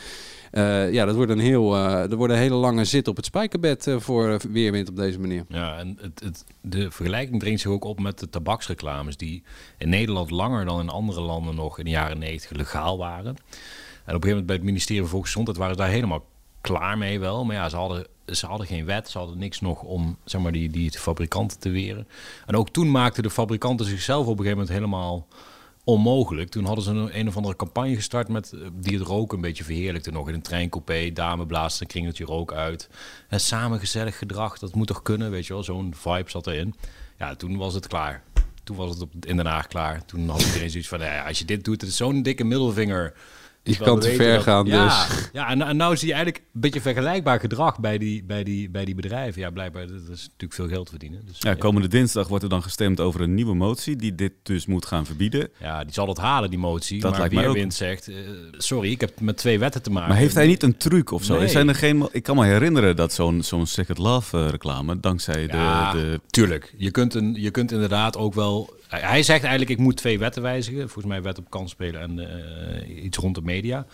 ja, 0.90 1.04
dat 1.04 1.14
wordt 1.14 1.30
een 1.30 1.38
heel, 1.38 1.76
er 1.76 2.16
wordt 2.16 2.32
een 2.32 2.38
hele 2.38 2.54
lange 2.54 2.84
zit 2.84 3.08
op 3.08 3.16
het 3.16 3.24
spijkerbed 3.24 3.86
voor 3.98 4.40
weerwind 4.50 4.88
op 4.88 4.96
deze 4.96 5.20
manier. 5.20 5.44
Ja, 5.48 5.78
en 5.78 5.98
het, 6.00 6.20
het, 6.24 6.44
de 6.60 6.90
vergelijking 6.90 7.40
dringt 7.40 7.60
zich 7.60 7.70
ook 7.70 7.84
op 7.84 8.00
met 8.00 8.18
de 8.18 8.28
tabaksreclames 8.28 9.16
die 9.16 9.42
in 9.78 9.88
Nederland 9.88 10.30
langer 10.30 10.64
dan 10.64 10.80
in 10.80 10.88
andere 10.88 11.20
landen 11.20 11.54
nog 11.54 11.78
in 11.78 11.84
de 11.84 11.90
jaren 11.90 12.18
90 12.18 12.50
legaal 12.50 12.98
waren. 12.98 13.36
En 14.10 14.16
op 14.16 14.22
een 14.22 14.28
gegeven 14.28 14.28
moment 14.28 14.46
bij 14.46 14.56
het 14.56 14.64
ministerie 14.64 15.00
van 15.00 15.10
Volksgezondheid 15.10 15.58
waren 15.58 15.74
ze 15.74 15.80
daar 15.80 15.90
helemaal 15.90 16.24
klaar 16.60 16.98
mee 16.98 17.20
wel. 17.20 17.44
Maar 17.44 17.56
ja, 17.56 17.68
ze 17.68 17.76
hadden, 17.76 18.06
ze 18.26 18.46
hadden 18.46 18.66
geen 18.66 18.84
wet. 18.84 19.08
Ze 19.08 19.18
hadden 19.18 19.38
niks 19.38 19.60
nog 19.60 19.82
om 19.82 20.16
zeg 20.24 20.40
maar, 20.40 20.52
die, 20.52 20.70
die 20.70 20.90
fabrikanten 20.90 21.58
te 21.58 21.70
weren. 21.70 22.08
En 22.46 22.56
ook 22.56 22.70
toen 22.70 22.90
maakten 22.90 23.22
de 23.22 23.30
fabrikanten 23.30 23.86
zichzelf 23.86 24.26
op 24.26 24.38
een 24.38 24.44
gegeven 24.44 24.58
moment 24.58 24.74
helemaal 24.74 25.26
onmogelijk. 25.84 26.50
Toen 26.50 26.64
hadden 26.64 26.84
ze 26.84 26.90
een, 26.90 27.18
een 27.18 27.28
of 27.28 27.36
andere 27.36 27.56
campagne 27.56 27.94
gestart 27.94 28.28
met 28.28 28.54
die 28.72 28.98
het 28.98 29.06
roken 29.06 29.36
een 29.36 29.42
beetje 29.42 29.64
verheerlijkte 29.64 30.10
nog. 30.10 30.28
In 30.28 30.34
een 30.34 30.42
treincoupé, 30.42 31.12
dame 31.12 31.46
blaast 31.46 31.80
een 31.80 31.86
kringeltje 31.86 32.24
rook 32.24 32.52
uit. 32.52 32.88
En 33.28 33.40
samen 33.40 33.78
gezellig 33.78 34.18
gedrag, 34.18 34.58
dat 34.58 34.74
moet 34.74 34.86
toch 34.86 35.02
kunnen, 35.02 35.30
weet 35.30 35.46
je 35.46 35.52
wel. 35.52 35.62
Zo'n 35.62 35.94
vibe 35.96 36.30
zat 36.30 36.46
erin. 36.46 36.74
Ja, 37.18 37.34
toen 37.34 37.56
was 37.56 37.74
het 37.74 37.86
klaar. 37.86 38.22
Toen 38.64 38.76
was 38.76 38.90
het 38.90 39.02
op, 39.02 39.12
in 39.20 39.36
Den 39.36 39.46
Haag 39.46 39.66
klaar. 39.66 40.04
Toen 40.04 40.28
had 40.28 40.42
iedereen 40.42 40.70
zoiets 40.70 40.88
van, 40.88 41.00
ja, 41.00 41.26
als 41.26 41.38
je 41.38 41.44
dit 41.44 41.64
doet, 41.64 41.80
het 41.80 41.92
zo'n 41.92 42.22
dikke 42.22 42.44
middelvinger 42.44 43.14
je 43.62 43.76
kan 43.76 44.00
te 44.00 44.10
ver 44.10 44.34
dat, 44.34 44.42
gaan, 44.42 44.66
ja, 44.66 45.06
dus. 45.06 45.30
Ja, 45.32 45.48
en, 45.48 45.62
en 45.62 45.76
nou 45.76 45.96
zie 45.96 46.08
je 46.08 46.14
eigenlijk 46.14 46.44
een 46.54 46.60
beetje 46.60 46.80
vergelijkbaar 46.80 47.40
gedrag 47.40 47.80
bij 47.80 47.98
die, 47.98 48.24
bij 48.24 48.44
die, 48.44 48.70
bij 48.70 48.84
die 48.84 48.94
bedrijven. 48.94 49.40
Ja, 49.40 49.50
blijkbaar, 49.50 49.86
dat 49.86 50.00
is 50.00 50.22
natuurlijk 50.22 50.52
veel 50.52 50.68
geld 50.68 50.88
verdienen. 50.88 51.22
Dus, 51.26 51.36
ja, 51.38 51.54
komende 51.54 51.88
ja. 51.90 51.94
dinsdag 51.98 52.28
wordt 52.28 52.44
er 52.44 52.50
dan 52.50 52.62
gestemd 52.62 53.00
over 53.00 53.20
een 53.20 53.34
nieuwe 53.34 53.54
motie 53.54 53.96
die 53.96 54.14
dit 54.14 54.32
dus 54.42 54.66
moet 54.66 54.86
gaan 54.86 55.06
verbieden. 55.06 55.48
Ja, 55.60 55.84
die 55.84 55.92
zal 55.92 56.08
het 56.08 56.18
halen, 56.18 56.50
die 56.50 56.58
motie. 56.58 57.00
Dat 57.00 57.10
maar 57.10 57.20
lijkt 57.20 57.34
Weerwind 57.34 57.64
ook... 57.64 57.72
zegt, 57.72 58.08
uh, 58.08 58.16
sorry, 58.52 58.90
ik 58.90 59.00
heb 59.00 59.20
met 59.20 59.36
twee 59.36 59.58
wetten 59.58 59.82
te 59.82 59.90
maken. 59.90 60.08
Maar 60.08 60.18
heeft 60.18 60.34
hij 60.34 60.46
niet 60.46 60.62
een 60.62 60.76
truc 60.76 61.10
of 61.10 61.24
zo? 61.24 61.38
Nee. 61.38 61.48
Zijn 61.48 61.68
er 61.68 61.74
geen, 61.74 62.08
ik 62.12 62.22
kan 62.22 62.36
me 62.36 62.44
herinneren 62.44 62.96
dat 62.96 63.12
zo'n 63.12 63.42
zo'n 63.42 63.66
Second 63.66 63.98
Love 63.98 64.38
uh, 64.38 64.48
reclame, 64.48 65.00
dankzij 65.00 65.46
de, 65.46 65.88
de... 65.92 66.20
Tuurlijk, 66.26 66.74
je 66.76 66.90
kunt, 66.90 67.14
een, 67.14 67.34
je 67.34 67.50
kunt 67.50 67.72
inderdaad 67.72 68.16
ook 68.16 68.34
wel 68.34 68.78
hij 68.90 69.22
zegt 69.22 69.42
eigenlijk, 69.42 69.70
ik 69.70 69.78
moet 69.78 69.96
twee 69.96 70.18
wetten 70.18 70.42
wijzigen. 70.42 70.80
Volgens 70.80 71.06
mij 71.06 71.22
wet 71.22 71.38
op 71.38 71.50
kansspelen 71.50 72.00
en 72.00 72.18
uh, 72.18 73.04
iets 73.04 73.18
rond 73.18 73.34
de 73.34 73.42
media. 73.50 73.86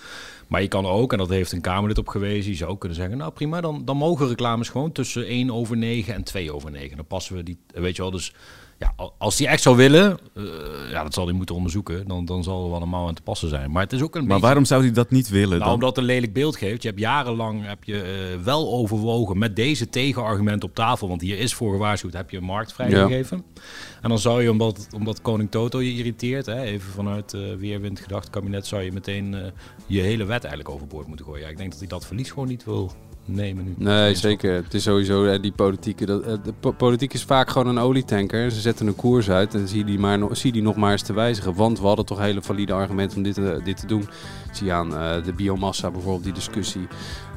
Maar 0.46 0.62
je 0.62 0.68
kan 0.68 0.86
ook, 0.86 1.12
en 1.12 1.18
dat 1.18 1.28
heeft 1.28 1.52
een 1.52 1.60
Kamerlid 1.60 1.98
op 1.98 2.08
gewezen, 2.08 2.50
je 2.50 2.56
zou 2.56 2.78
kunnen 2.78 2.98
zeggen, 2.98 3.16
nou 3.16 3.32
prima, 3.32 3.60
dan, 3.60 3.84
dan 3.84 3.96
mogen 3.96 4.28
reclames 4.28 4.68
gewoon 4.68 4.92
tussen 4.92 5.26
1 5.26 5.50
over 5.50 5.76
9 5.76 6.14
en 6.14 6.22
2 6.22 6.52
over 6.52 6.70
9. 6.70 6.96
Dan 6.96 7.06
passen 7.06 7.36
we 7.36 7.42
die, 7.42 7.56
weet 7.74 7.96
je 7.96 8.02
wel, 8.02 8.10
dus 8.10 8.32
ja, 8.78 8.94
als 9.18 9.38
hij 9.38 9.48
echt 9.48 9.62
zou 9.62 9.76
willen, 9.76 10.18
uh, 10.34 10.44
ja, 10.90 11.02
dat 11.02 11.14
zal 11.14 11.24
hij 11.26 11.34
moeten 11.34 11.54
onderzoeken, 11.54 12.08
dan, 12.08 12.24
dan 12.24 12.42
zal 12.42 12.64
er 12.64 12.70
wel 12.70 12.82
een 12.82 12.88
mouw 12.88 13.06
aan 13.06 13.14
te 13.14 13.22
passen 13.22 13.48
zijn. 13.48 13.70
Maar 13.70 13.82
het 13.82 13.92
is 13.92 14.02
ook 14.02 14.14
een 14.14 14.20
Maar 14.20 14.28
beetje, 14.28 14.42
waarom 14.42 14.64
zou 14.64 14.82
hij 14.82 14.92
dat 14.92 15.10
niet 15.10 15.28
willen 15.28 15.48
nou, 15.48 15.60
dan? 15.62 15.72
omdat 15.72 15.88
het 15.88 15.98
een 15.98 16.04
lelijk 16.04 16.32
beeld 16.32 16.56
geeft. 16.56 16.82
Je 16.82 16.88
hebt 16.88 17.00
jarenlang 17.00 17.66
heb 17.66 17.84
je, 17.84 18.32
uh, 18.36 18.44
wel 18.44 18.72
overwogen 18.72 19.38
met 19.38 19.56
deze 19.56 19.88
tegenargumenten 19.88 20.68
op 20.68 20.74
tafel, 20.74 21.08
want 21.08 21.20
hier 21.20 21.38
is 21.38 21.54
voor 21.54 21.72
gewaarschuwd, 21.72 22.12
heb 22.12 22.30
je 22.30 22.36
een 22.36 22.44
markt 22.44 22.72
vrijgegeven. 22.72 23.44
Ja. 23.54 23.60
En 24.02 24.08
dan 24.08 24.18
zou 24.18 24.42
je, 24.42 24.50
omdat, 24.50 24.88
omdat 24.94 25.22
koning 25.22 25.50
Toto 25.50 25.82
je 25.82 25.94
irriteert, 25.94 26.46
hè, 26.46 26.62
even 26.62 26.92
vanuit 26.92 27.32
uh, 27.32 27.54
weerwind 27.54 28.00
gedacht 28.00 28.30
kabinet, 28.30 28.66
zou 28.66 28.82
je 28.82 28.92
meteen 28.92 29.52
je 29.86 30.00
hele 30.00 30.24
wet 30.24 30.44
eigenlijk 30.44 30.74
overboord 30.74 31.06
moeten 31.06 31.26
gooien. 31.26 31.42
Ja, 31.42 31.48
ik 31.48 31.56
denk 31.56 31.70
dat 31.70 31.78
hij 31.78 31.88
dat 31.88 32.06
verlies 32.06 32.30
gewoon 32.30 32.48
niet 32.48 32.64
wil 32.64 32.92
nemen 33.26 33.64
nu. 33.64 33.74
Nee, 33.76 34.14
zeker. 34.14 34.54
Het 34.54 34.74
is 34.74 34.82
sowieso 34.82 35.40
die 35.40 35.52
politieke. 35.52 36.06
Dat, 36.06 36.44
de 36.44 36.52
po 36.60 36.70
politiek 36.70 37.14
is 37.14 37.24
vaak 37.24 37.50
gewoon 37.50 37.66
een 37.66 37.78
olietanker. 37.78 38.50
Ze 38.50 38.60
zetten 38.60 38.86
een 38.86 38.96
koers 38.96 39.30
uit 39.30 39.54
en 39.54 39.68
zie 39.68 39.84
die, 39.84 39.98
maar, 39.98 40.18
zie 40.30 40.52
die 40.52 40.62
nog 40.62 40.76
maar 40.76 40.92
eens 40.92 41.02
te 41.02 41.12
wijzigen. 41.12 41.54
Want 41.54 41.80
we 41.80 41.86
hadden 41.86 42.06
toch 42.06 42.18
hele 42.18 42.42
valide 42.42 42.72
argumenten 42.72 43.16
om 43.16 43.22
dit, 43.22 43.38
uh, 43.38 43.64
dit 43.64 43.76
te 43.76 43.86
doen. 43.86 44.08
Zie 44.52 44.66
je 44.66 44.72
aan 44.72 44.90
de 45.24 45.32
biomassa 45.36 45.90
bijvoorbeeld, 45.90 46.24
die 46.24 46.32
discussie. 46.32 46.86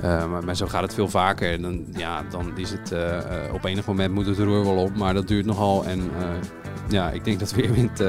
Maar, 0.01 0.43
maar, 0.45 0.55
zo 0.55 0.67
gaat 0.67 0.81
het 0.81 0.93
veel 0.93 1.09
vaker. 1.09 1.51
En 1.51 1.61
dan, 1.61 1.85
ja, 1.95 2.23
dan 2.29 2.57
is 2.57 2.71
het 2.71 2.93
op 3.53 3.63
enig 3.63 3.85
moment 3.85 4.13
moet 4.13 4.25
het 4.25 4.37
roer 4.37 4.63
wel 4.63 4.77
op. 4.77 4.95
Maar 4.95 5.13
dat 5.13 5.27
duurt 5.27 5.45
nogal. 5.45 5.85
En 5.85 6.11
ja, 6.89 7.11
ik 7.11 7.25
denk 7.25 7.39
dat 7.39 7.53
Weerwind 7.53 8.03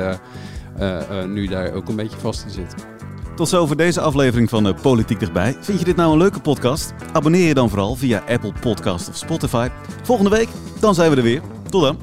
nu 1.26 1.46
daar 1.46 1.72
ook 1.72 1.88
een 1.88 1.96
beetje 1.96 2.18
vast 2.18 2.44
in 2.44 2.50
zit. 2.50 2.74
Tot 3.41 3.49
zover 3.49 3.76
deze 3.76 4.01
aflevering 4.01 4.49
van 4.49 4.74
Politiek 4.82 5.18
Dichtbij. 5.18 5.57
Vind 5.61 5.78
je 5.78 5.84
dit 5.84 5.97
nou 5.97 6.12
een 6.12 6.18
leuke 6.18 6.41
podcast? 6.41 6.93
Abonneer 7.12 7.47
je 7.47 7.55
dan 7.55 7.68
vooral 7.68 7.97
via 7.97 8.22
Apple 8.28 8.53
Podcast 8.61 9.09
of 9.09 9.16
Spotify. 9.16 9.68
Volgende 10.03 10.30
week, 10.30 10.49
dan 10.80 10.95
zijn 10.95 11.11
we 11.11 11.16
er 11.16 11.22
weer. 11.22 11.43
Tot 11.70 11.82
dan. 11.82 11.99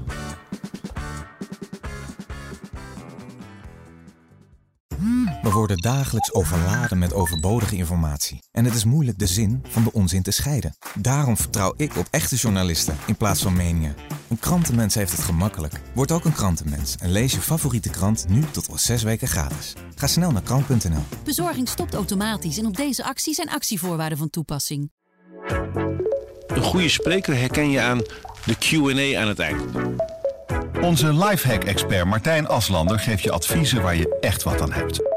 We 5.47 5.53
worden 5.53 5.77
dagelijks 5.77 6.33
overladen 6.33 6.97
met 6.97 7.13
overbodige 7.13 7.75
informatie. 7.75 8.43
En 8.51 8.65
het 8.65 8.73
is 8.73 8.85
moeilijk 8.85 9.19
de 9.19 9.27
zin 9.27 9.63
van 9.67 9.83
de 9.83 9.91
onzin 9.91 10.23
te 10.23 10.31
scheiden. 10.31 10.75
Daarom 10.95 11.37
vertrouw 11.37 11.73
ik 11.77 11.97
op 11.97 12.07
echte 12.11 12.35
journalisten 12.35 12.97
in 13.05 13.15
plaats 13.15 13.41
van 13.41 13.55
meningen. 13.55 13.95
Een 14.29 14.39
krantenmens 14.39 14.95
heeft 14.95 15.11
het 15.11 15.21
gemakkelijk. 15.21 15.81
Word 15.93 16.11
ook 16.11 16.25
een 16.25 16.33
krantenmens 16.33 16.95
en 16.95 17.11
lees 17.11 17.31
je 17.31 17.39
favoriete 17.39 17.89
krant 17.89 18.25
nu 18.29 18.43
tot 18.51 18.67
wel 18.67 18.77
zes 18.77 19.03
weken 19.03 19.27
gratis. 19.27 19.73
Ga 19.95 20.07
snel 20.07 20.31
naar 20.31 20.41
krant.nl. 20.41 21.03
Bezorging 21.23 21.69
stopt 21.69 21.93
automatisch 21.93 22.57
en 22.57 22.65
op 22.65 22.75
deze 22.75 23.03
actie 23.03 23.33
zijn 23.33 23.49
actievoorwaarden 23.49 24.17
van 24.17 24.29
toepassing. 24.29 24.91
Een 26.47 26.63
goede 26.63 26.89
spreker 26.89 27.37
herken 27.37 27.69
je 27.69 27.81
aan 27.81 27.97
de 28.45 28.55
Q&A 28.59 29.21
aan 29.21 29.27
het 29.27 29.39
eind. 29.39 29.61
Onze 30.81 31.13
lifehack-expert 31.13 32.05
Martijn 32.05 32.47
Aslander 32.47 32.99
geeft 32.99 33.23
je 33.23 33.31
adviezen 33.31 33.81
waar 33.81 33.95
je 33.95 34.17
echt 34.19 34.43
wat 34.43 34.61
aan 34.61 34.73
hebt. 34.73 35.16